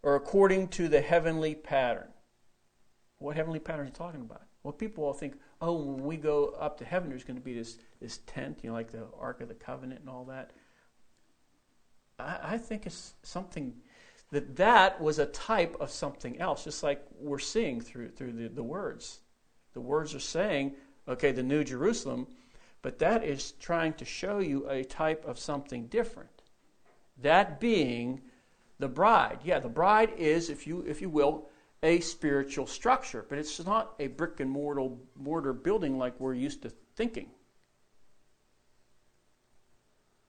[0.03, 2.09] or according to the heavenly pattern.
[3.21, 4.41] What heavenly pattern are you talking about?
[4.63, 7.53] Well, people all think, oh, when we go up to heaven, there's going to be
[7.53, 10.51] this, this tent, you know, like the Ark of the Covenant and all that.
[12.19, 13.73] I, I think it's something
[14.31, 18.47] that that was a type of something else, just like we're seeing through, through the,
[18.47, 19.19] the words
[19.73, 20.75] the words are saying,
[21.07, 22.27] okay, the New Jerusalem,
[22.81, 26.29] but that is trying to show you a type of something different.
[27.21, 28.21] That being
[28.79, 29.39] the bride.
[29.43, 31.49] Yeah, the bride is, if you if you will,
[31.83, 36.61] a spiritual structure, but it's not a brick and mortar mortar building like we're used
[36.61, 37.29] to thinking.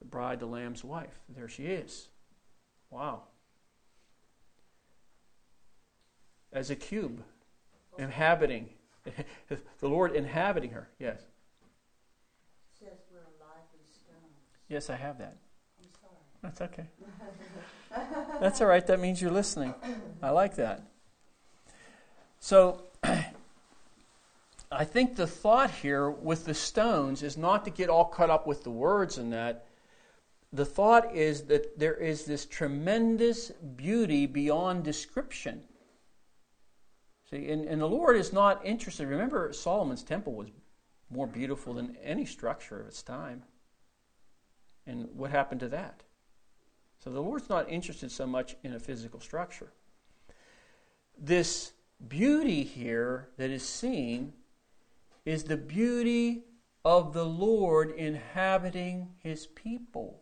[0.01, 1.21] The bride, the Lamb's wife.
[1.29, 2.09] There she is.
[2.91, 3.25] Wow.
[6.53, 7.23] As a cube,
[7.99, 8.69] inhabiting
[9.49, 10.89] the Lord inhabiting her.
[10.99, 11.21] Yes.
[12.79, 14.37] says we're lively stones.
[14.69, 15.37] Yes, I have that.
[15.81, 16.17] I'm sorry.
[16.43, 16.87] That's okay.
[18.41, 18.87] That's all right.
[18.87, 19.75] That means you're listening.
[20.23, 20.92] I like that.
[22.43, 22.83] So
[24.73, 28.49] I think the thought here with the stones is not to get all caught up
[28.49, 29.67] with the words in that.
[30.53, 35.63] The thought is that there is this tremendous beauty beyond description.
[37.31, 39.07] See, and, and the Lord is not interested.
[39.07, 40.49] Remember, Solomon's temple was
[41.11, 43.45] more beautiful than any structure of its time.
[44.85, 46.03] And what happened to that?
[47.05, 49.73] So the Lord's not interested so much in a physical structure.
[51.17, 51.73] This
[52.09, 54.33] beauty here that is seen
[55.25, 56.45] is the beauty
[56.85, 60.21] of the Lord inhabiting his people.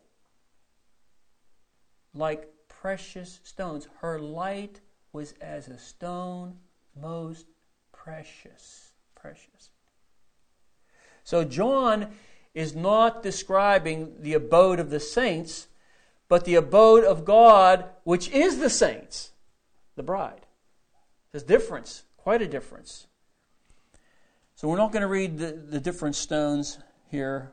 [2.15, 3.89] Like precious stones.
[4.01, 4.81] Her light
[5.12, 6.57] was as a stone
[7.01, 7.47] most
[7.93, 8.93] precious.
[9.15, 9.70] Precious.
[11.24, 12.09] So John
[12.55, 15.69] is not describing the abode of the saints,
[16.28, 19.32] but the abode of God, which is the saints,
[19.97, 20.47] the bride.
[21.32, 23.07] There's difference, quite a difference.
[24.57, 26.78] So we're not going to read the, the different stones
[27.09, 27.52] here,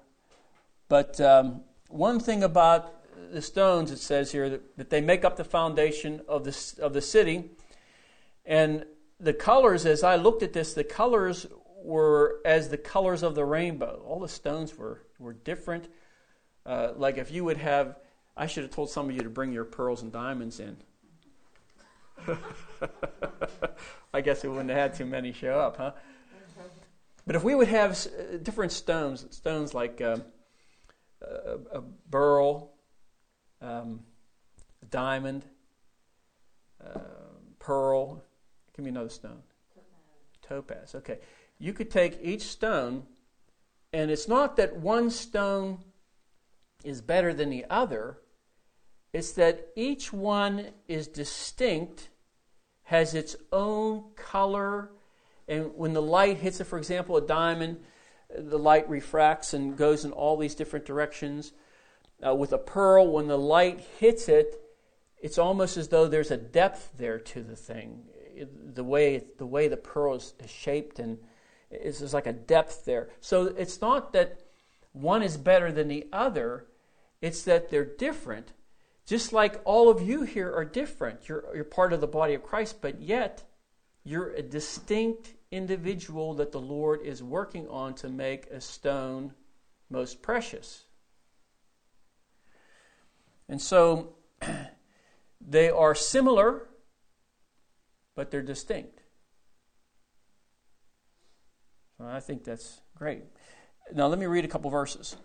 [0.90, 2.94] but um, one thing about
[3.32, 6.94] the stones, it says here that, that they make up the foundation of the, of
[6.94, 7.52] the city.
[8.46, 8.86] And
[9.20, 11.46] the colors, as I looked at this, the colors
[11.84, 14.02] were as the colors of the rainbow.
[14.06, 15.88] All the stones were, were different.
[16.66, 17.98] Uh, like if you would have,
[18.36, 20.78] I should have told some of you to bring your pearls and diamonds in.
[24.14, 25.92] I guess we wouldn't have had too many show up, huh?
[27.26, 30.24] But if we would have uh, different stones, stones like um,
[31.22, 31.84] a, a,
[33.62, 34.00] um,
[34.82, 35.44] a diamond,
[36.84, 37.00] uh,
[37.60, 38.24] pearl,
[38.76, 39.44] give me another stone.
[40.42, 40.96] Topaz.
[40.96, 41.20] Okay.
[41.60, 43.04] You could take each stone,
[43.92, 45.80] and it's not that one stone
[46.84, 48.20] is better than the other,
[49.12, 52.10] it's that each one is distinct,
[52.88, 54.90] has its own color,
[55.46, 57.78] and when the light hits it, for example, a diamond,
[58.34, 61.52] the light refracts and goes in all these different directions.
[62.26, 64.62] Uh, with a pearl, when the light hits it,
[65.18, 68.04] it's almost as though there's a depth there to the thing.
[68.74, 71.18] The way the way the pearl is, is shaped and
[71.70, 73.10] is there's like a depth there.
[73.20, 74.40] So it's not that
[74.94, 76.68] one is better than the other;
[77.22, 78.54] it's that they're different.
[79.08, 81.30] Just like all of you here are different.
[81.30, 83.44] You're, you're part of the body of Christ, but yet
[84.04, 89.34] you're a distinct individual that the Lord is working on to make a stone
[89.90, 90.84] most precious.
[93.48, 94.16] And so
[95.42, 96.68] they are similar,
[98.14, 99.04] but they're distinct.
[101.98, 103.24] I think that's great.
[103.94, 105.16] Now, let me read a couple verses.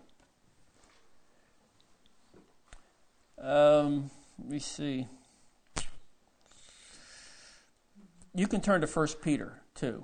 [3.43, 4.09] Um,
[4.39, 5.05] let me see.
[8.33, 10.01] You can turn to 1 Peter 2.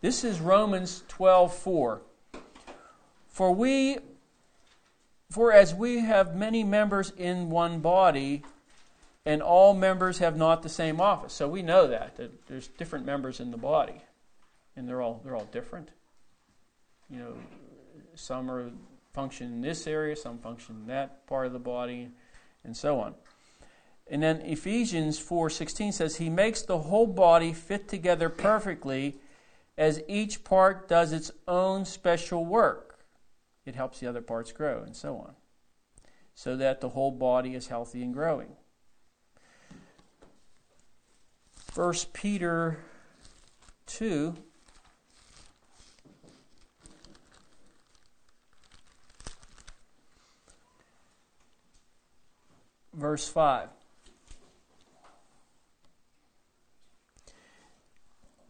[0.00, 2.00] This is Romans 12:4.
[3.28, 3.98] For we
[5.30, 8.44] for as we have many members in one body
[9.24, 11.32] and all members have not the same office.
[11.32, 14.02] So we know that, that there's different members in the body
[14.74, 15.90] and they're all they're all different.
[17.08, 17.34] You know,
[18.16, 18.72] some are
[19.12, 22.10] function in this area, some function in that part of the body
[22.66, 23.14] and so on.
[24.08, 29.18] And then Ephesians 4:16 says he makes the whole body fit together perfectly
[29.78, 33.04] as each part does its own special work.
[33.64, 35.34] It helps the other parts grow and so on.
[36.34, 38.56] So that the whole body is healthy and growing.
[41.74, 42.78] 1 Peter
[43.86, 44.34] 2
[52.96, 53.68] verse 5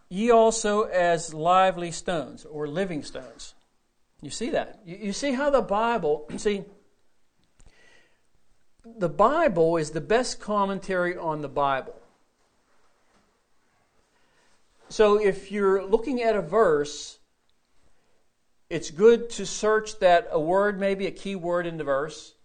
[0.08, 3.54] Ye also as lively stones or living stones.
[4.22, 4.80] You see that?
[4.86, 6.64] You, you see how the Bible, see,
[8.84, 12.00] the Bible is the best commentary on the Bible.
[14.88, 17.18] So if you're looking at a verse,
[18.70, 22.35] it's good to search that a word, maybe a key word in the verse,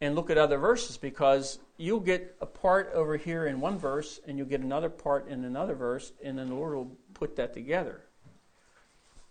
[0.00, 4.20] and look at other verses because you'll get a part over here in one verse
[4.26, 7.52] and you'll get another part in another verse, and then the Lord will put that
[7.52, 8.02] together.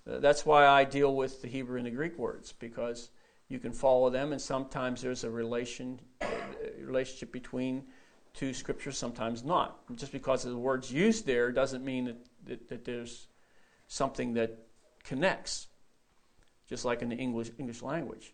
[0.09, 3.11] Uh, that's why I deal with the Hebrew and the Greek words because
[3.49, 6.27] you can follow them, and sometimes there's a relation uh,
[6.79, 7.83] relationship between
[8.33, 9.79] two scriptures, sometimes not.
[9.95, 13.27] Just because the words used there doesn't mean that, that, that there's
[13.87, 14.67] something that
[15.03, 15.67] connects,
[16.67, 18.33] just like in the English English language.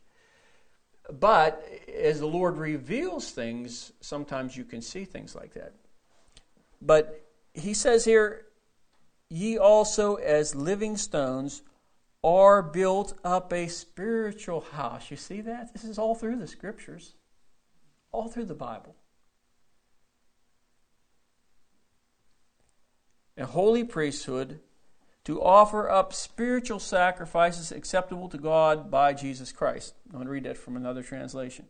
[1.12, 5.74] But as the Lord reveals things, sometimes you can see things like that.
[6.82, 8.46] But he says here,
[9.30, 11.62] ye also, as living stones,
[12.24, 15.12] are built up a spiritual house.
[15.12, 15.74] You see that?
[15.74, 17.16] This is all through the scriptures,
[18.12, 18.96] all through the Bible.
[23.38, 24.60] A holy priesthood
[25.26, 29.96] to offer up spiritual sacrifices acceptable to God by Jesus Christ.
[30.08, 31.66] I'm going to read that from another translation.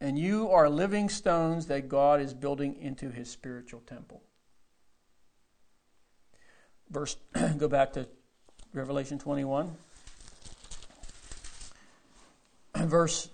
[0.00, 4.22] And you are living stones that God is building into his spiritual temple.
[6.90, 7.16] Verse
[7.56, 8.08] go back to
[8.72, 9.76] Revelation 21.
[12.76, 13.28] Verse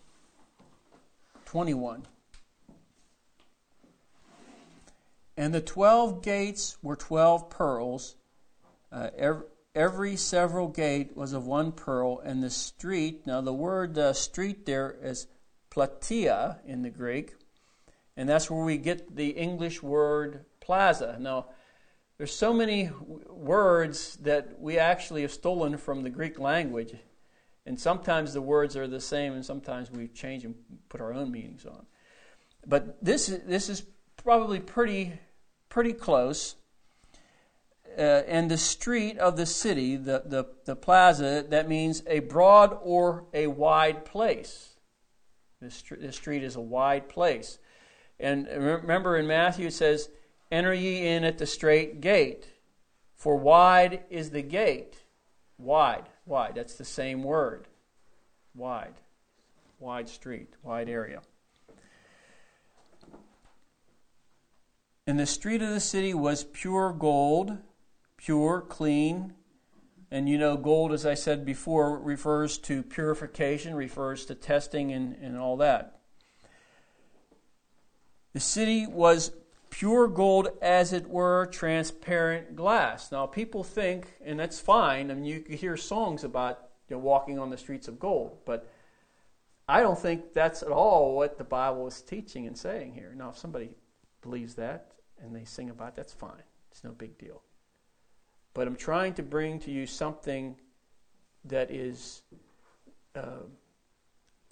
[1.46, 2.02] 21.
[5.38, 8.16] And the twelve gates were twelve pearls.
[8.90, 13.98] Uh, every, every, several gate was of one pearl, and the street, now the word
[13.98, 15.26] uh, street there is
[15.70, 17.34] platia in the Greek,
[18.16, 21.16] and that's where we get the English word plaza.
[21.20, 21.46] Now,
[22.16, 22.90] there's so many
[23.28, 26.94] words that we actually have stolen from the Greek language,
[27.66, 30.54] and sometimes the words are the same, and sometimes we change and
[30.88, 31.84] put our own meanings on.
[32.66, 33.84] But this this is
[34.16, 35.12] probably pretty
[35.68, 36.56] pretty close.
[37.96, 42.78] Uh, and the street of the city, the, the, the plaza, that means a broad
[42.82, 44.74] or a wide place.
[45.60, 47.58] The, st- the street is a wide place.
[48.20, 50.10] And remember in Matthew it says,
[50.50, 52.46] Enter ye in at the straight gate,
[53.14, 54.96] for wide is the gate.
[55.58, 57.66] Wide, wide, that's the same word.
[58.54, 58.94] Wide,
[59.80, 61.22] wide street, wide area.
[65.06, 67.58] And the street of the city was pure gold,
[68.16, 69.34] pure, clean.
[70.10, 75.16] And you know, gold, as I said before, refers to purification, refers to testing and,
[75.16, 75.98] and all that.
[78.32, 79.32] The city was
[79.70, 83.10] pure gold, as it were, transparent glass.
[83.10, 87.38] Now, people think, and that's fine, I mean, you hear songs about you know, walking
[87.38, 88.70] on the streets of gold, but
[89.68, 93.12] I don't think that's at all what the Bible is teaching and saying here.
[93.16, 93.70] Now, if somebody
[94.22, 96.42] believes that, and they sing about it, that's fine.
[96.70, 97.42] It's no big deal.
[98.56, 100.56] But I'm trying to bring to you something
[101.44, 102.22] that is
[103.14, 103.44] uh,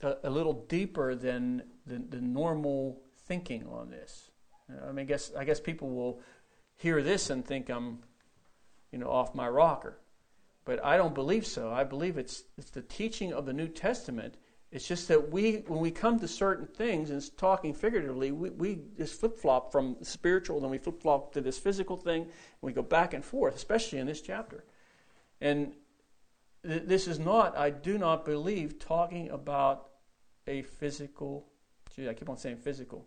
[0.03, 4.31] a, a, little deeper than the, the normal thinking on this.
[4.69, 6.21] I mean, I guess I guess people will
[6.77, 8.01] hear this and think I'm,
[8.93, 9.99] you know, off my rocker,
[10.67, 11.73] but I don't believe so.
[11.73, 14.37] I believe it's it's the teaching of the New Testament
[14.75, 18.81] it's just that we, when we come to certain things, and talking figuratively, we, we
[18.99, 22.73] just flip flop from spiritual, then we flip flop to this physical thing, and we
[22.73, 24.65] go back and forth, especially in this chapter.
[25.41, 25.75] And
[26.67, 29.91] th- this is not, I do not believe, talking about
[30.49, 31.47] a physical,
[31.95, 33.07] gee, I keep on saying physical,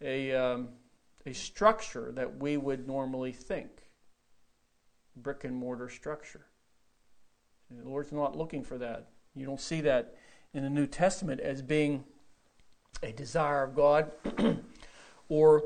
[0.00, 0.68] a, um,
[1.26, 3.70] a structure that we would normally think,
[5.16, 6.46] brick and mortar structure.
[7.72, 9.08] The Lord's not looking for that.
[9.34, 10.14] You don't see that
[10.54, 12.04] in the New Testament as being
[13.02, 14.10] a desire of God
[15.28, 15.64] or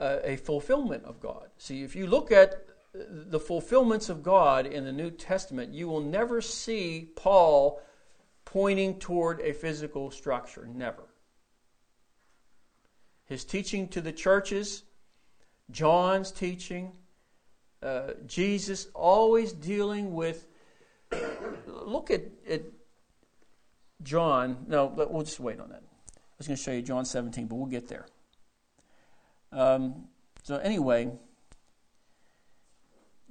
[0.00, 1.48] uh, a fulfillment of God.
[1.58, 6.00] See, if you look at the fulfillments of God in the New Testament, you will
[6.00, 7.80] never see Paul
[8.44, 10.68] pointing toward a physical structure.
[10.72, 11.04] Never.
[13.26, 14.84] His teaching to the churches,
[15.70, 16.92] John's teaching,
[17.82, 20.46] uh, Jesus always dealing with.
[21.66, 22.62] Look at, at
[24.02, 25.82] John, no, we'll just wait on that.
[25.82, 28.06] I was going to show you John 17, but we'll get there.
[29.52, 30.08] Um,
[30.42, 31.10] so, anyway,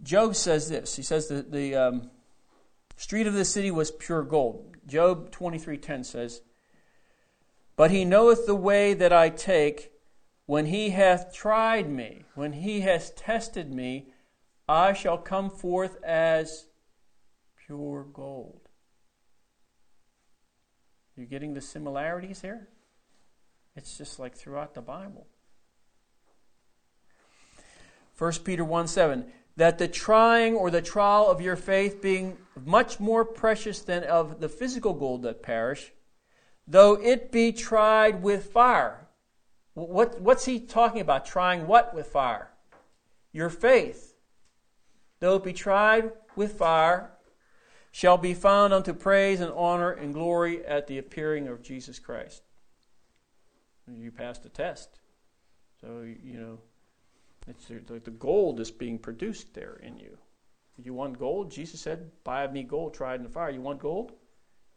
[0.01, 0.95] Job says this.
[0.95, 2.09] He says that the um,
[2.97, 4.75] street of the city was pure gold.
[4.87, 6.41] Job 23:10 says,
[7.75, 9.93] "But he knoweth the way that I take;
[10.45, 14.09] when he hath tried me, when he has tested me,
[14.67, 16.67] I shall come forth as
[17.55, 18.64] pure gold."
[21.15, 22.67] You're getting the similarities here?
[23.75, 25.27] It's just like throughout the Bible.
[28.17, 29.25] 1 Peter 1 7,
[29.57, 34.39] that the trying or the trial of your faith being much more precious than of
[34.39, 35.91] the physical gold that perish,
[36.67, 39.07] though it be tried with fire.
[39.73, 41.25] What, what's he talking about?
[41.25, 42.51] Trying what with fire?
[43.33, 44.13] Your faith.
[45.19, 47.11] Though it be tried with fire,
[47.95, 52.43] shall be found unto praise and honor and glory at the appearing of Jesus Christ.
[53.87, 54.99] You passed the test.
[55.79, 56.59] So, you know,
[57.47, 60.17] it's like the gold is being produced there in you.
[60.83, 61.49] You want gold?
[61.49, 63.49] Jesus said, Buy of me gold tried in the fire.
[63.49, 64.11] You want gold?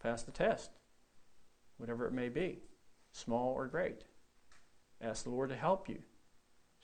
[0.01, 0.70] Pass the test.
[1.77, 2.61] Whatever it may be,
[3.11, 4.05] small or great.
[5.01, 5.99] Ask the Lord to help you.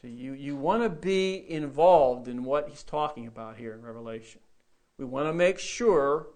[0.03, 4.41] So you, you want to be involved in what he's talking about here in Revelation.
[4.99, 6.29] We want to make sure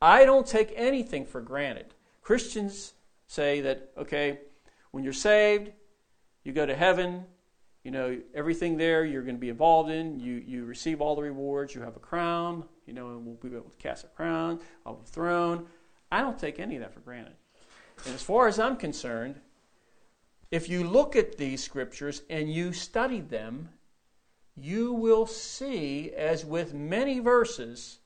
[0.00, 1.94] I don't take anything for granted.
[2.22, 2.94] Christians
[3.26, 4.40] say that, okay,
[4.92, 5.72] when you're saved,
[6.44, 7.24] you go to heaven,
[7.84, 11.22] you know, everything there you're going to be involved in, you, you receive all the
[11.22, 14.60] rewards, you have a crown, you know, and we'll be able to cast a crown,
[14.86, 15.66] of a throne.
[16.12, 17.34] I don't take any of that for granted.
[18.04, 19.40] And as far as I'm concerned,
[20.50, 23.68] if you look at these scriptures and you study them,
[24.62, 27.98] you will see, as with many verses,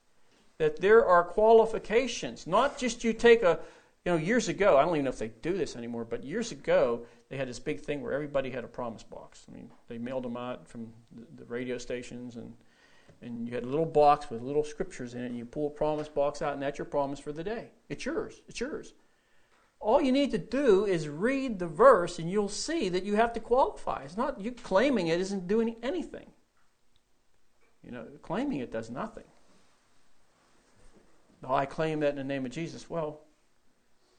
[0.57, 2.47] that there are qualifications.
[2.47, 3.59] Not just you take a,
[4.05, 6.51] you know, years ago, I don't even know if they do this anymore, but years
[6.51, 9.45] ago, they had this big thing where everybody had a promise box.
[9.49, 10.93] I mean, they mailed them out from
[11.35, 12.53] the, radio stations, and,
[13.21, 15.71] and you had a little box with little scriptures in it, and you pull a
[15.71, 17.69] promise box out, and that's your promise for the day.
[17.89, 18.41] It's yours.
[18.47, 18.93] It's yours.
[19.79, 23.33] All you need to do is read the verse, and you'll see that you have
[23.33, 24.03] to qualify.
[24.03, 26.27] It's not you claiming it isn't doing anything.
[27.85, 29.23] You know, claiming it does nothing.
[31.47, 32.89] I claim that in the name of Jesus.
[32.89, 33.21] Well,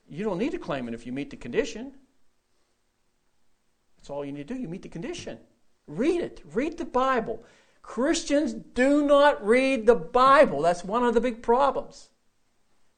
[0.09, 1.93] you don't need to claim it if you meet the condition.
[3.97, 4.61] That's all you need to do.
[4.61, 5.39] You meet the condition.
[5.89, 6.43] Read it.
[6.53, 7.45] Read the Bible.
[7.83, 10.63] Christians do not read the Bible.
[10.63, 12.11] That's one of the big problems.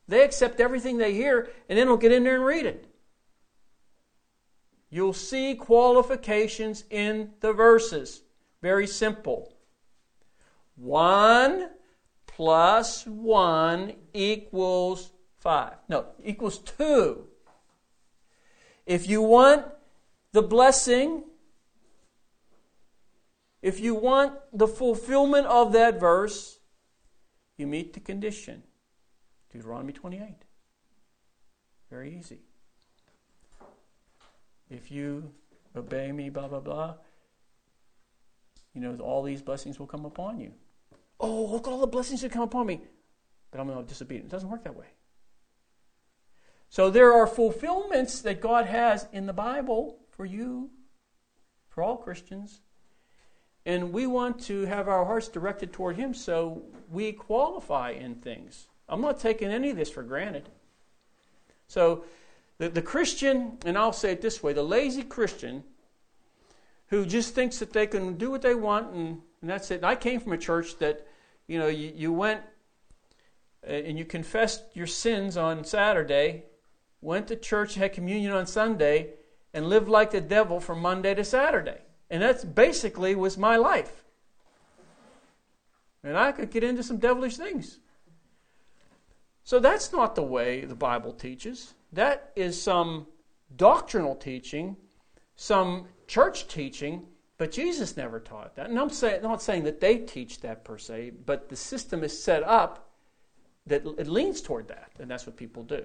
[0.07, 2.87] They accept everything they hear and then they'll get in there and read it.
[4.91, 8.23] You'll see qualifications in the verses.
[8.63, 9.55] Very simple.
[10.79, 11.71] One
[12.27, 15.75] plus one equals five.
[15.89, 17.27] No, equals two.
[18.87, 19.67] If you want
[20.33, 21.25] the blessing,
[23.61, 26.61] if you want the fulfillment of that verse,
[27.57, 28.63] you meet the condition.
[29.53, 30.45] Deuteronomy 28.
[31.91, 32.39] Very easy.
[34.71, 35.33] If you
[35.75, 36.95] obey me, blah, blah, blah,
[38.75, 40.53] you know, all these blessings will come upon you.
[41.21, 42.81] Oh, look all the blessings that come upon me.
[43.51, 44.27] But I'm to disobedient.
[44.27, 44.87] It doesn't work that way.
[46.69, 50.71] So there are fulfillments that God has in the Bible for you,
[51.69, 52.61] for all Christians.
[53.65, 58.69] And we want to have our hearts directed toward Him so we qualify in things.
[58.89, 60.49] I'm not taking any of this for granted.
[61.67, 62.05] So,
[62.59, 65.65] the, the Christian, and I'll say it this way the lazy Christian
[66.89, 69.77] who just thinks that they can do what they want and, and that's it.
[69.77, 71.07] And I came from a church that,
[71.47, 72.43] you know, you, you went
[73.67, 76.45] uh, and you confessed your sins on Saturday,
[77.01, 79.15] went to church, had communion on Sunday,
[79.55, 81.79] and lived like the devil from Monday to Saturday.
[82.11, 84.05] And that's basically was my life.
[86.03, 87.81] And I could get into some devilish things.
[89.45, 91.75] So that's not the way the Bible teaches.
[91.93, 93.07] That is some
[93.57, 94.77] doctrinal teaching,
[95.37, 97.07] some church teaching,
[97.39, 98.69] but Jesus never taught that.
[98.69, 102.23] And I'm say, not saying that they teach that per se, but the system is
[102.23, 102.91] set up
[103.67, 105.85] that it leans toward that, and that's what people do.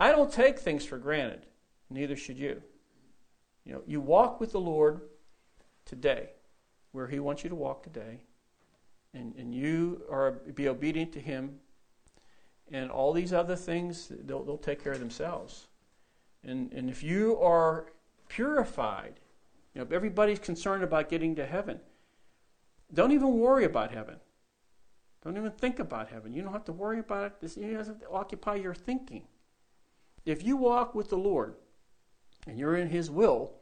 [0.00, 1.46] I don't take things for granted,
[1.90, 2.62] neither should you.
[3.64, 5.02] You know, you walk with the Lord
[5.84, 6.30] today,
[6.92, 8.20] where He wants you to walk today,
[9.12, 11.58] and, and you are be obedient to Him
[12.70, 15.68] and all these other things, they'll, they'll take care of themselves.
[16.44, 17.86] And, and if you are
[18.28, 19.20] purified,
[19.78, 21.78] you know, everybody's concerned about getting to heaven.
[22.92, 24.16] Don't even worry about heaven.
[25.22, 26.32] Don't even think about heaven.
[26.32, 27.40] You don't have to worry about it.
[27.40, 29.28] This, to occupy your thinking.
[30.24, 31.54] If you walk with the Lord
[32.44, 33.52] and you're in His will,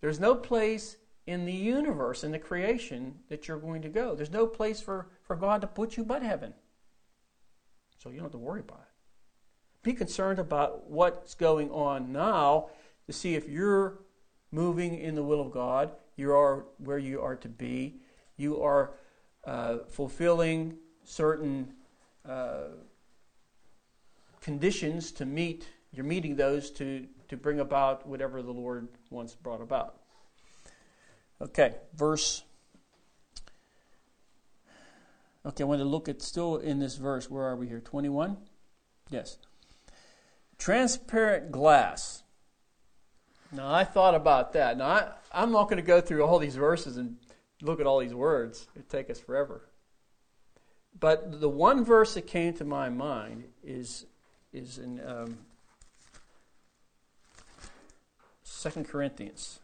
[0.00, 4.14] there's no place in the universe, in the creation, that you're going to go.
[4.14, 6.54] There's no place for, for God to put you but heaven.
[7.98, 9.82] So you don't have to worry about it.
[9.82, 12.68] Be concerned about what's going on now
[13.06, 13.98] to see if you're
[14.52, 17.96] moving in the will of God, you are where you are to be,
[18.36, 18.92] you are
[19.44, 21.72] uh, fulfilling certain
[22.28, 22.68] uh,
[24.40, 29.60] conditions to meet, you're meeting those to, to bring about whatever the Lord wants brought
[29.60, 29.96] about.
[31.40, 32.42] Okay, verse
[35.44, 37.30] Okay, I want to look at still in this verse.
[37.30, 37.80] Where are we here?
[37.80, 38.36] 21?
[39.08, 39.38] Yes.
[40.58, 42.22] Transparent glass.
[43.52, 44.76] Now, I thought about that.
[44.76, 47.16] Now, I, I'm not going to go through all these verses and
[47.62, 49.62] look at all these words, it'd take us forever.
[50.98, 54.06] But the one verse that came to my mind is,
[54.52, 55.38] is in um,
[58.62, 59.60] 2 Corinthians.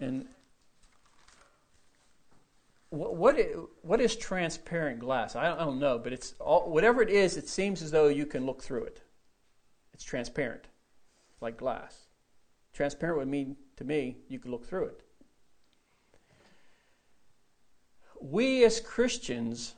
[0.00, 0.26] And
[2.90, 3.36] what
[3.82, 5.34] what is transparent glass?
[5.34, 7.36] I don't, I don't know, but it's all, whatever it is.
[7.36, 9.02] It seems as though you can look through it.
[9.92, 10.66] It's transparent,
[11.44, 12.08] like glass.
[12.72, 15.00] Transparent would mean to me you could look through it.
[18.20, 19.74] We as Christians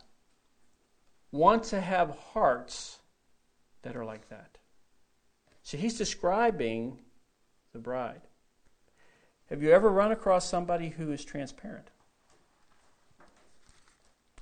[1.33, 3.01] want to have hearts
[3.83, 4.57] that are like that.
[5.63, 7.01] So he's describing
[7.73, 8.23] the bride.
[9.51, 11.91] Have you ever run across somebody who is transparent?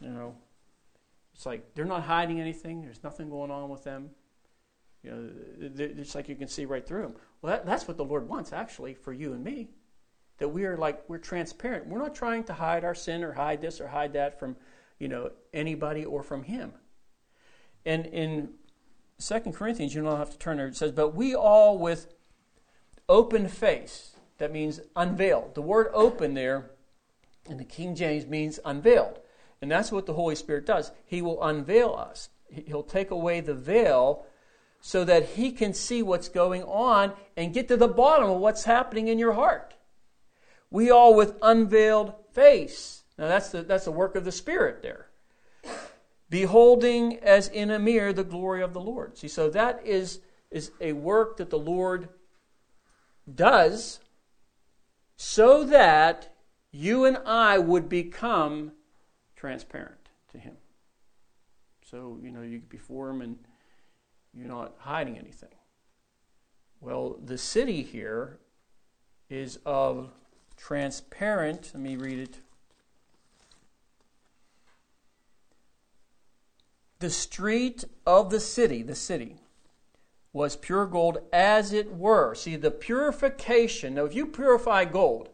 [0.00, 0.34] You know,
[1.34, 2.82] it's like they're not hiding anything.
[2.82, 4.10] There's nothing going on with them.
[5.04, 5.30] You know,
[5.78, 7.14] it's like you can see right through them.
[7.42, 9.68] Well, that, that's what the Lord wants, actually, for you and me.
[10.38, 11.86] That we are like we're transparent.
[11.86, 14.56] We're not trying to hide our sin or hide this or hide that from,
[14.98, 16.72] you know, anybody or from Him.
[17.84, 18.54] And in
[19.18, 20.66] Second Corinthians, you don't have to turn there.
[20.66, 22.12] It says, "But we all with
[23.08, 25.54] open face." That means unveiled.
[25.54, 26.70] The word "open" there
[27.48, 29.20] in the King James means unveiled.
[29.60, 30.90] And that's what the Holy Spirit does.
[31.04, 34.26] He will unveil us, He'll take away the veil
[34.86, 38.64] so that He can see what's going on and get to the bottom of what's
[38.64, 39.72] happening in your heart.
[40.70, 43.04] We all with unveiled face.
[43.16, 45.06] Now, that's the, that's the work of the Spirit there.
[46.28, 49.16] Beholding as in a mirror the glory of the Lord.
[49.16, 50.20] See, so that is,
[50.50, 52.10] is a work that the Lord
[53.34, 54.00] does
[55.16, 56.34] so that
[56.72, 58.72] you and I would become
[59.34, 60.58] transparent to Him.
[61.90, 63.38] So, you know, you before Him and
[64.36, 65.50] you're not hiding anything.
[66.80, 68.38] Well, the city here
[69.30, 70.10] is of
[70.56, 72.38] transparent, let me read it.
[76.98, 79.36] The street of the city, the city,
[80.32, 82.34] was pure gold as it were.
[82.34, 85.30] See, the purification, now if you purify gold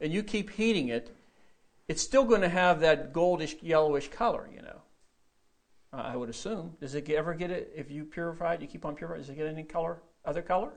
[0.00, 1.14] and you keep heating it,
[1.88, 4.79] it's still going to have that goldish yellowish color, you know.
[5.92, 6.76] I would assume.
[6.80, 8.62] Does it ever get it if you purify it?
[8.62, 9.22] You keep on purifying.
[9.22, 10.72] Does it get any color, other color?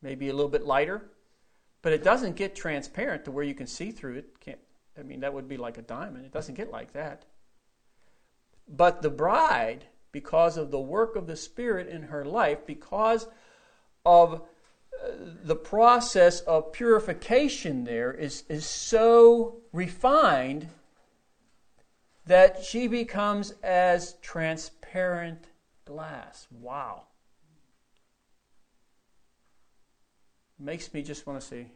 [0.00, 1.10] Maybe a little bit lighter,
[1.82, 4.40] but it doesn't get transparent to where you can see through it.
[4.40, 4.58] Can't.
[4.98, 6.24] I mean, that would be like a diamond.
[6.24, 7.24] It doesn't get like that.
[8.68, 13.26] But the bride, because of the work of the Spirit in her life, because
[14.04, 15.08] of uh,
[15.42, 20.68] the process of purification there is, is so refined
[22.26, 25.48] that she becomes as transparent
[25.84, 26.46] glass.
[26.50, 27.04] Wow.
[30.58, 31.66] Makes me just want to say,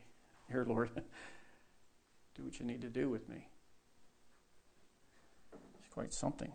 [0.48, 0.90] Here, Lord,
[2.36, 3.48] do what you need to do with me.
[5.52, 6.52] It's quite something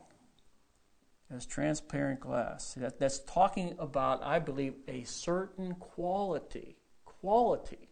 [1.34, 2.74] as transparent glass.
[2.76, 6.78] That, that's talking about, I believe, a certain quality.
[7.06, 7.90] Quality.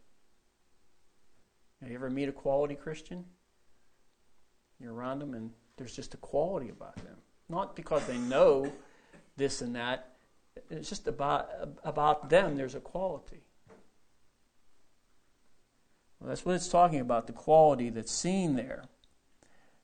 [1.81, 3.26] Have you ever meet a quality Christian?
[4.80, 7.15] You're around them and there's just a quality about them.
[7.47, 8.72] Not because they know
[9.38, 10.10] this and that.
[10.69, 11.49] It's just about,
[11.84, 13.41] about them, there's a quality.
[16.19, 18.84] Well, that's what it's talking about the quality that's seen there.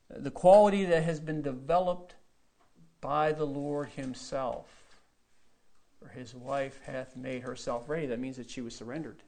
[0.10, 2.16] The quality that has been developed
[3.00, 4.68] by the Lord Himself.
[5.98, 8.06] For His wife hath made herself ready.
[8.08, 9.24] That means that she was surrendered.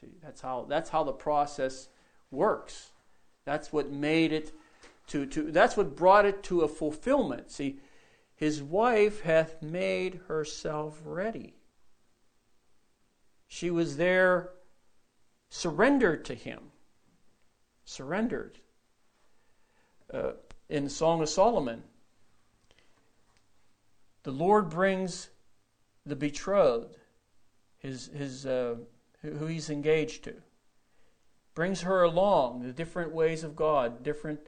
[0.00, 1.88] See, that's how that's how the process
[2.30, 2.90] works.
[3.44, 4.52] That's what made it
[5.10, 7.50] to, to that's what brought it to a fulfillment.
[7.50, 7.80] See,
[8.34, 11.54] his wife hath made herself ready.
[13.48, 14.50] She was there
[15.48, 16.70] surrendered to him.
[17.84, 18.60] Surrendered.
[20.12, 20.32] Uh,
[20.68, 21.82] in Song of Solomon,
[24.22, 25.30] the Lord brings
[26.06, 26.96] the betrothed,
[27.78, 28.76] his, his, uh,
[29.22, 30.34] who he's engaged to,
[31.54, 34.40] brings her along, the different ways of God, different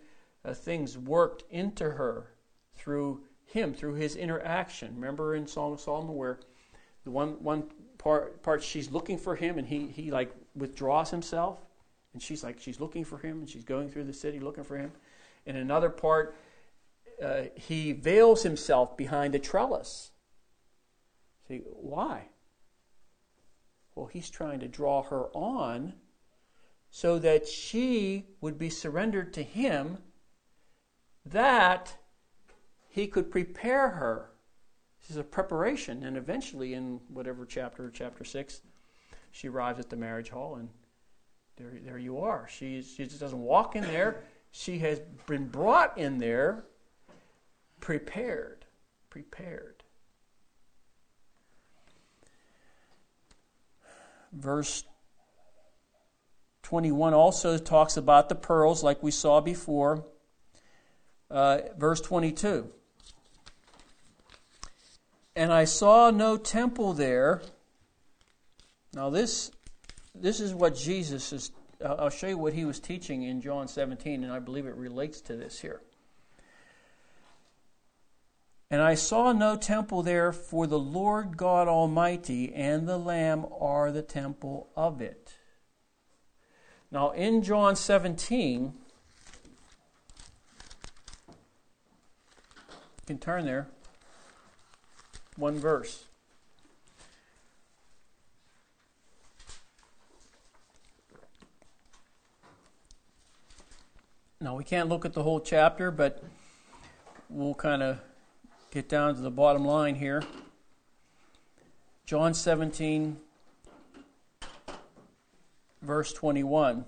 [0.44, 2.32] uh, things worked into her
[2.76, 4.94] through him, through his interaction.
[4.94, 6.40] Remember in Psalm of Solomon where
[7.04, 7.64] the one, one
[7.98, 11.58] part, part she's looking for him and he, he like withdraws himself
[12.12, 14.76] and she's like she's looking for him and she's going through the city looking for
[14.76, 14.92] him.
[15.46, 16.34] In another part,
[17.22, 20.10] uh, he veils himself behind a trellis.
[21.48, 22.28] See, why?
[23.94, 25.94] Well, he's trying to draw her on
[26.90, 29.98] so that she would be surrendered to him,
[31.26, 31.96] that
[32.88, 34.30] he could prepare her.
[35.00, 38.60] This is a preparation, and eventually, in whatever chapter, chapter 6,
[39.32, 40.68] she arrives at the marriage hall, and
[41.56, 42.46] there, there you are.
[42.48, 44.22] She, she just doesn't walk in there.
[44.50, 46.64] She has been brought in there
[47.80, 48.64] prepared.
[49.10, 49.82] Prepared.
[54.32, 54.84] Verse
[56.62, 60.06] 21 also talks about the pearls, like we saw before.
[61.32, 62.70] Uh, verse 22.
[65.34, 67.40] And I saw no temple there,
[68.92, 69.50] Now, this,
[70.14, 71.50] this is what Jesus is.
[71.82, 74.74] Uh, I'll show you what he was teaching in John 17, and I believe it
[74.74, 75.80] relates to this here.
[78.70, 83.90] And I saw no temple there, for the Lord God Almighty and the Lamb are
[83.90, 85.32] the temple of it.
[86.90, 88.74] Now, in John 17,
[93.12, 93.68] can turn there,
[95.36, 96.06] one verse.
[104.40, 106.24] Now, we can't look at the whole chapter, but
[107.28, 108.00] we'll kind of
[108.70, 110.22] get down to the bottom line here.
[112.06, 113.18] John 17,
[115.82, 116.86] verse 21.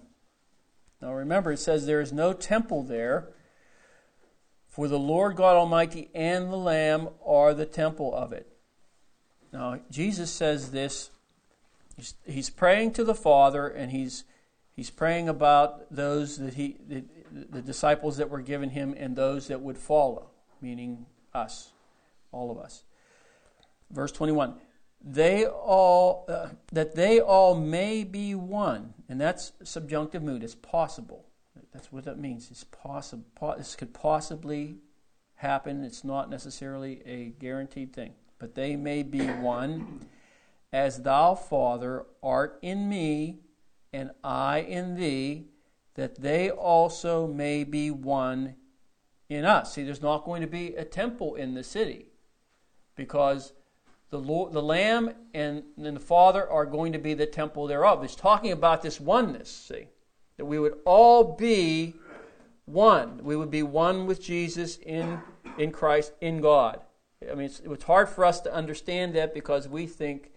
[1.02, 3.28] Now, remember, it says, There is no temple there,
[4.74, 8.48] for the Lord God Almighty and the Lamb are the temple of it.
[9.52, 11.10] Now, Jesus says this.
[11.96, 14.24] He's, he's praying to the Father, and he's
[14.74, 19.46] He's praying about those that he, the, the disciples that were given him, and those
[19.46, 20.30] that would follow,
[20.60, 21.70] meaning us,
[22.32, 22.82] all of us.
[23.90, 24.56] Verse 21
[25.06, 31.26] they all uh, that they all may be one and that's subjunctive mood it's possible
[31.74, 33.24] that's what that means it's possible
[33.58, 34.78] this could possibly
[35.34, 40.00] happen it's not necessarily a guaranteed thing but they may be one
[40.72, 43.38] as thou father art in me
[43.94, 45.46] and I in thee,
[45.94, 48.56] that they also may be one
[49.28, 49.74] in us.
[49.74, 52.06] See, there's not going to be a temple in the city
[52.96, 53.52] because
[54.10, 58.02] the, Lord, the Lamb and, and the Father are going to be the temple thereof.
[58.02, 59.86] It's talking about this oneness, see,
[60.36, 61.94] that we would all be
[62.66, 63.22] one.
[63.22, 65.20] We would be one with Jesus in,
[65.58, 66.80] in Christ, in God.
[67.30, 70.32] I mean, it's, it's hard for us to understand that because we think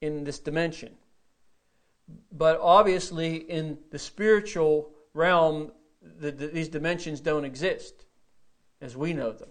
[0.00, 0.94] in this dimension.
[2.32, 5.72] But obviously, in the spiritual realm,
[6.02, 8.06] the, the, these dimensions don't exist
[8.80, 9.50] as we know them.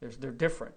[0.00, 0.76] They're, they're different.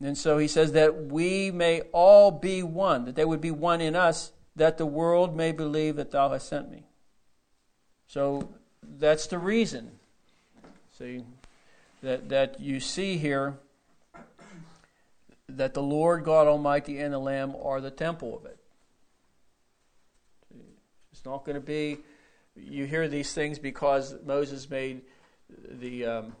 [0.00, 3.80] And so he says that we may all be one, that they would be one
[3.80, 6.84] in us, that the world may believe that thou hast sent me.
[8.06, 8.48] So
[8.98, 9.90] that's the reason.
[10.98, 11.24] See,
[12.02, 13.54] that, that you see here
[15.48, 18.58] that the Lord God Almighty and the Lamb are the temple of it.
[21.12, 21.98] It's not going to be,
[22.56, 25.02] you hear these things because Moses made
[25.68, 26.36] the, um,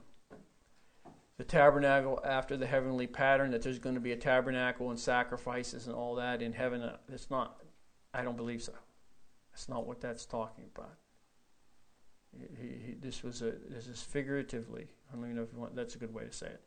[1.36, 5.86] the tabernacle after the heavenly pattern, that there's going to be a tabernacle and sacrifices
[5.86, 6.90] and all that in heaven.
[7.12, 7.60] It's not,
[8.14, 8.72] I don't believe so.
[9.52, 10.94] That's not what that's talking about.
[12.58, 14.88] He, he, this was a this is figuratively.
[15.10, 15.76] I don't even know if you want.
[15.76, 16.62] That's a good way to say it.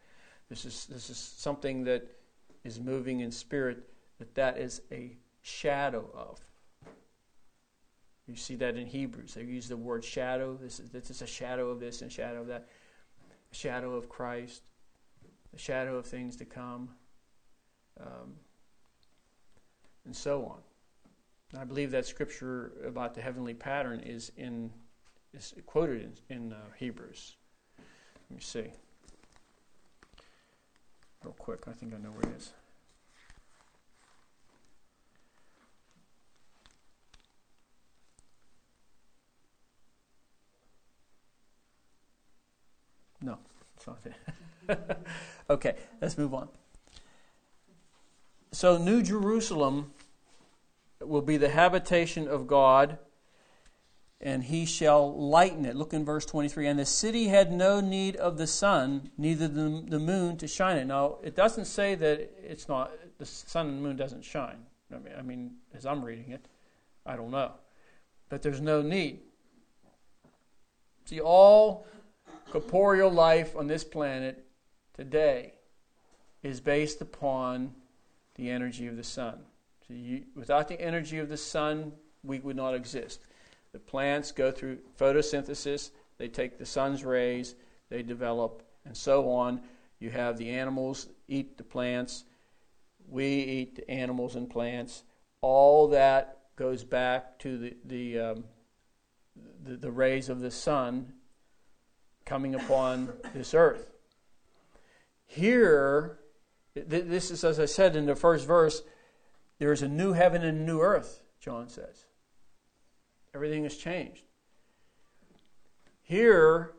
[0.49, 2.07] This is this is something that
[2.63, 3.89] is moving in spirit.
[4.19, 6.39] That that is a shadow of.
[8.27, 9.35] You see that in Hebrews.
[9.35, 10.57] They use the word shadow.
[10.61, 12.67] This is, this is a shadow of this and shadow of that.
[13.51, 14.63] A shadow of Christ.
[15.55, 16.89] A shadow of things to come.
[17.99, 18.33] Um,
[20.05, 20.59] and so on.
[21.55, 24.71] I believe that scripture about the heavenly pattern is in
[25.33, 27.35] is quoted in, in uh, Hebrews.
[28.29, 28.71] Let me see.
[31.23, 32.53] Real quick, I think I know where it is.
[43.21, 43.39] No,
[43.75, 45.07] it's not it.
[45.49, 46.49] okay, let's move on.
[48.51, 49.91] So, New Jerusalem
[51.01, 52.97] will be the habitation of God,
[54.19, 55.75] and he shall lighten it.
[55.75, 56.67] Look in verse 23.
[56.67, 60.77] And the city had no need of the sun, neither the, the moon to shine
[60.77, 60.85] it.
[60.85, 64.65] Now, it doesn't say that it's not, the sun and moon doesn't shine.
[64.93, 66.47] I mean, I mean, as I'm reading it,
[67.05, 67.51] I don't know.
[68.29, 69.19] But there's no need.
[71.05, 71.87] See, all
[72.51, 74.45] corporeal life on this planet
[74.93, 75.53] today
[76.43, 77.73] is based upon
[78.35, 79.39] the energy of the sun.
[79.87, 81.93] So you, without the energy of the sun,
[82.23, 83.21] we would not exist.
[83.71, 87.55] The plants go through photosynthesis, they take the sun's rays,
[87.89, 89.61] they develop, and so on.
[89.99, 92.25] You have the animals eat the plants,
[93.07, 95.03] we eat the animals and plants.
[95.41, 98.43] All that goes back to the, the, um,
[99.63, 101.13] the, the rays of the sun
[102.25, 103.91] coming upon this earth.
[105.25, 106.19] Here,
[106.73, 108.81] this is, as I said in the first verse,
[109.59, 112.05] there is a new heaven and a new earth, John says.
[113.33, 114.23] Everything has changed.
[116.01, 116.73] Here,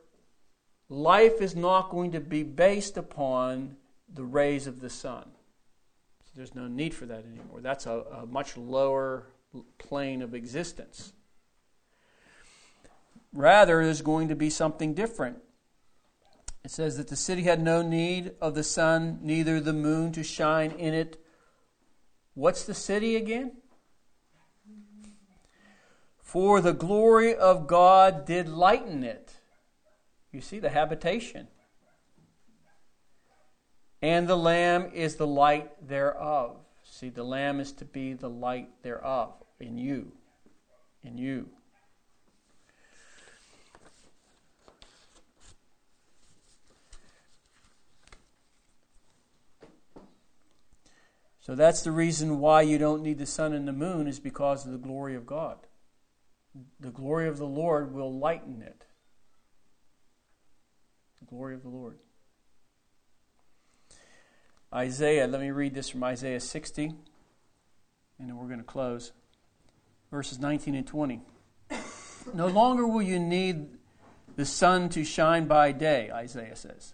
[0.89, 3.77] life is not going to be based upon
[4.13, 5.25] the rays of the sun.
[6.25, 7.61] So there's no need for that anymore.
[7.61, 9.27] That's a, a much lower
[9.79, 11.13] plane of existence.
[13.33, 15.39] Rather, there's going to be something different.
[16.65, 20.23] It says that the city had no need of the sun, neither the moon to
[20.23, 21.23] shine in it.
[22.39, 23.51] What's the city again?
[26.21, 29.33] For the glory of God did lighten it.
[30.31, 31.49] You see the habitation.
[34.01, 36.59] And the Lamb is the light thereof.
[36.85, 40.13] See, the Lamb is to be the light thereof in you.
[41.03, 41.49] In you.
[51.49, 54.67] So that's the reason why you don't need the sun and the moon, is because
[54.67, 55.57] of the glory of God.
[56.79, 58.85] The glory of the Lord will lighten it.
[61.21, 61.97] The glory of the Lord.
[64.75, 66.85] Isaiah, let me read this from Isaiah 60,
[68.19, 69.13] and then we're going to close.
[70.11, 71.23] Verses 19 and 20.
[72.35, 73.69] No longer will you need
[74.37, 76.93] the sun to shine by day, Isaiah says,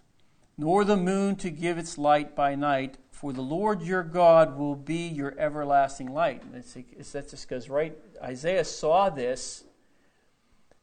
[0.57, 4.75] nor the moon to give its light by night, for the Lord your God will
[4.75, 6.43] be your everlasting light.
[6.43, 7.97] And that just goes right.
[8.21, 9.63] Isaiah saw this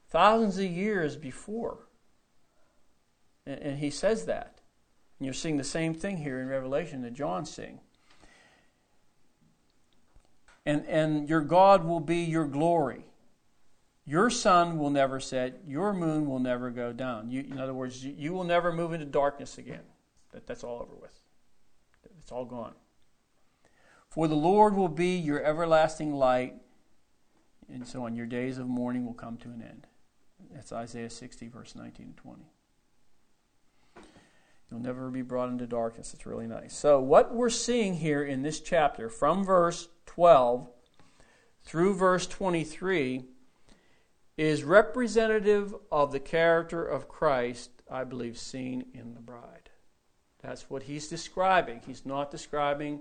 [0.09, 1.77] thousands of years before.
[3.45, 4.61] And he says that.
[5.19, 7.81] And you're seeing the same thing here in Revelation that John's seeing.
[10.65, 13.05] And, and your God will be your glory.
[14.07, 17.31] Your sun will never set, your moon will never go down.
[17.31, 19.83] You, in other words, you, you will never move into darkness again.
[20.33, 21.22] That, that's all over with.
[22.23, 22.75] It's all gone.
[24.09, 26.55] For the Lord will be your everlasting light,
[27.73, 28.15] and so on.
[28.15, 29.87] Your days of mourning will come to an end.
[30.53, 32.43] That's Isaiah 60, verse 19 and 20.
[34.71, 36.15] You'll never be brought into darkness.
[36.15, 36.75] It's really nice.
[36.75, 40.69] So, what we're seeing here in this chapter, from verse 12
[41.63, 43.25] through verse 23,
[44.37, 49.62] is representative of the character of Christ, I believe, seen in the bride.
[50.43, 51.81] That's what he's describing.
[51.87, 53.01] He's not describing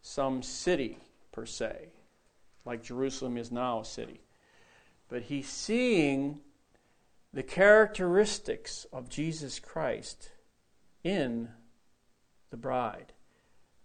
[0.00, 0.98] some city
[1.32, 1.88] per se,
[2.64, 4.20] like Jerusalem is now a city.
[5.08, 6.40] But he's seeing
[7.32, 10.30] the characteristics of Jesus Christ
[11.04, 11.48] in
[12.50, 13.12] the bride.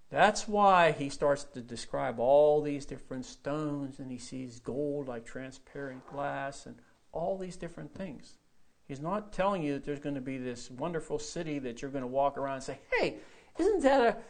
[0.10, 5.26] That's why he starts to describe all these different stones and he sees gold like
[5.26, 6.76] transparent glass and
[7.12, 8.38] all these different things.
[8.88, 12.04] He's not telling you that there's going to be this wonderful city that you're going
[12.04, 13.16] to walk around and say, hey,
[13.58, 14.24] isn't that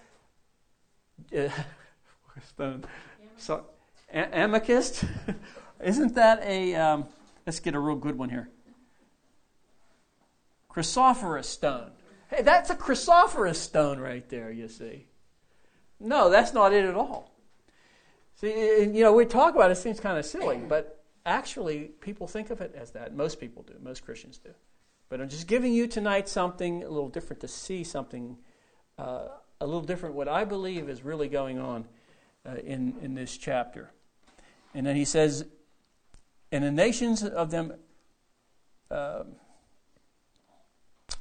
[1.33, 1.51] a.
[2.35, 2.83] Uh, stone?
[3.37, 3.65] So,
[4.11, 5.05] a- amethyst?
[5.83, 6.75] isn't that a.
[6.75, 7.05] Um,
[7.45, 8.49] let's get a real good one here.
[10.69, 11.91] Chrysophorus stone.
[12.29, 15.05] Hey, that's a chrysophorus stone right there, you see.
[15.99, 17.31] No, that's not it at all.
[18.35, 22.27] See, you know, we talk about it, it seems kind of silly, but actually, people
[22.27, 23.15] think of it as that.
[23.15, 24.51] Most people do, most Christians do.
[25.09, 28.37] But I'm just giving you tonight something a little different to see something
[28.97, 29.27] uh,
[29.61, 31.85] a little different, what I believe is really going on
[32.45, 33.91] uh, in, in this chapter.
[34.73, 35.45] And then he says,
[36.51, 37.73] And the nations of them
[38.91, 39.23] uh,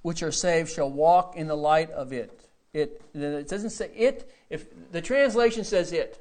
[0.02, 2.48] which are saved shall walk in the light of it.
[2.72, 6.18] It, it doesn't say it, if the translation says it.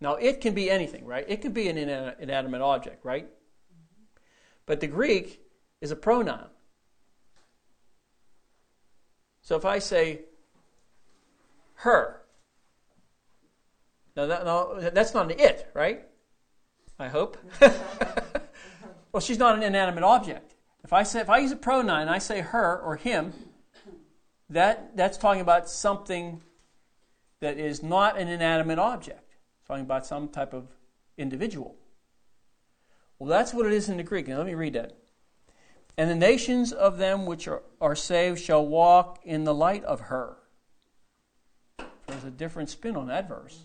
[0.00, 1.24] Now, it can be anything, right?
[1.26, 3.28] It can be an inanimate object, right?
[4.66, 5.40] But the Greek
[5.80, 6.48] is a pronoun.
[9.40, 10.22] So if I say
[11.76, 12.22] her,
[14.16, 16.04] now, that, now that's not an it, right?
[16.98, 17.36] I hope.
[19.12, 20.54] well, she's not an inanimate object.
[20.82, 23.32] If I say if I use a pronoun and I say her or him,
[24.48, 26.40] that that's talking about something
[27.40, 29.25] that is not an inanimate object.
[29.66, 30.68] Talking about some type of
[31.18, 31.76] individual.
[33.18, 34.28] Well, that's what it is in the Greek.
[34.28, 34.96] Now let me read that.
[35.96, 40.00] And the nations of them which are, are saved shall walk in the light of
[40.02, 40.36] her.
[42.06, 43.64] There's a different spin on that verse.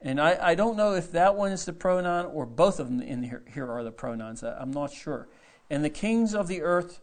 [0.00, 3.00] And I, I don't know if that one is the pronoun or both of them
[3.00, 4.42] in here, here are the pronouns.
[4.42, 5.28] I'm not sure.
[5.70, 7.00] And the kings of the earth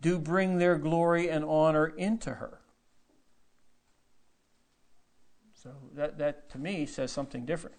[0.00, 2.61] do bring their glory and honor into her.
[5.62, 7.76] So that, that to me says something different.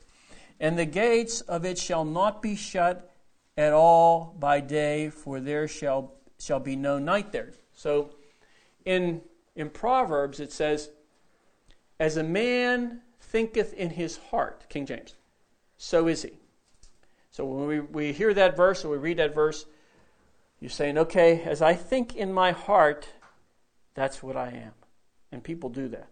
[0.59, 3.13] And the gates of it shall not be shut
[3.57, 7.51] at all by day, for there shall, shall be no night there.
[7.73, 8.11] So
[8.85, 9.21] in,
[9.55, 10.91] in Proverbs it says,
[11.99, 15.15] As a man thinketh in his heart, King James,
[15.77, 16.39] so is he.
[17.31, 19.65] So when we, we hear that verse or we read that verse,
[20.61, 23.09] you're saying, okay, as I think in my heart,
[23.93, 24.71] that's what I am.
[25.31, 26.07] And people do that.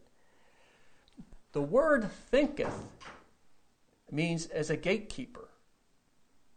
[1.54, 2.88] The word thinketh
[4.10, 5.50] means as a gatekeeper,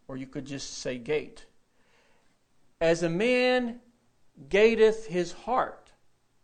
[0.08, 1.46] or you could just say gate.
[2.80, 3.80] As a man
[4.48, 5.90] gateth his heart,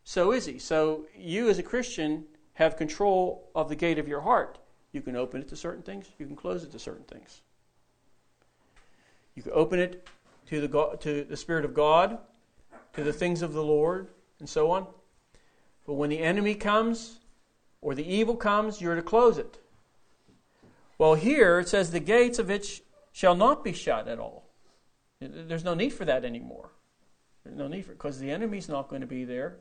[0.05, 0.59] so is he.
[0.59, 2.25] So you, as a Christian,
[2.55, 4.59] have control of the gate of your heart.
[4.93, 7.43] You can open it to certain things, you can close it to certain things.
[9.37, 10.09] You can open it
[10.47, 12.19] to the, God, to the Spirit of God,
[12.95, 14.09] to the things of the Lord,
[14.41, 14.87] and so on.
[15.87, 17.20] But when the enemy comes
[17.83, 19.59] or the evil comes, you're to close it.
[20.99, 22.83] Well, here it says, The gates of it
[23.13, 24.51] shall not be shut at all.
[25.21, 26.71] There's no need for that anymore.
[27.45, 29.57] There's no need for it because the enemy's not going to be there.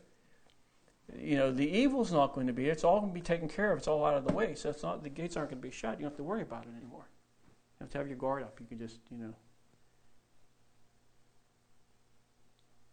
[1.17, 2.67] You know, the evil's not going to be.
[2.67, 3.79] It's all going to be taken care of.
[3.79, 4.53] It's all out of the way.
[4.55, 5.93] So it's not the gates aren't going to be shut.
[5.93, 7.07] You don't have to worry about it anymore.
[7.79, 8.59] You have to have your guard up.
[8.59, 9.33] You can just, you know,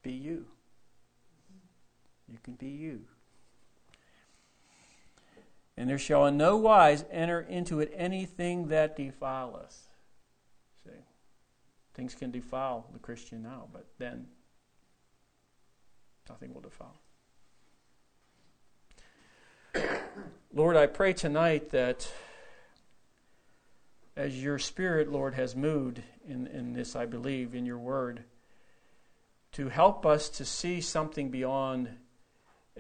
[0.03, 0.47] be you.
[2.29, 3.03] You can be you.
[5.77, 9.89] And there shall in no wise enter into it anything that defileth.
[10.85, 10.91] See,
[11.95, 14.27] things can defile the Christian now, but then
[16.29, 17.01] nothing will defile.
[20.55, 22.11] Lord, I pray tonight that
[24.17, 28.25] as your Spirit, Lord, has moved in, in this, I believe, in your word,
[29.53, 31.91] to help us to see something beyond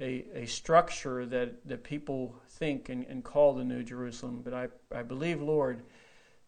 [0.00, 4.42] a, a structure that, that people think and, and call the New Jerusalem.
[4.44, 5.82] But I, I believe, Lord,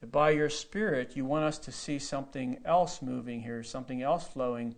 [0.01, 4.27] that by your Spirit, you want us to see something else moving here, something else
[4.27, 4.75] flowing.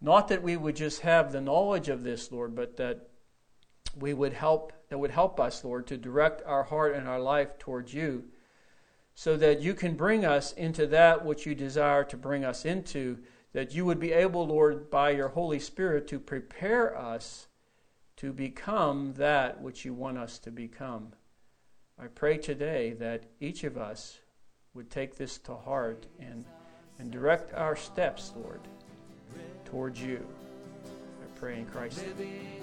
[0.00, 3.08] Not that we would just have the knowledge of this, Lord, but that
[3.98, 7.58] we would help that would help us, Lord, to direct our heart and our life
[7.58, 8.24] towards you,
[9.14, 13.18] so that you can bring us into that which you desire to bring us into,
[13.52, 17.46] that you would be able, Lord, by your Holy Spirit to prepare us
[18.16, 21.12] to become that which you want us to become.
[21.98, 24.20] I pray today that each of us
[24.74, 26.44] would take this to heart and,
[26.98, 28.60] and direct our steps, Lord,
[29.64, 30.26] towards you.
[31.22, 32.54] I pray in Christ's name.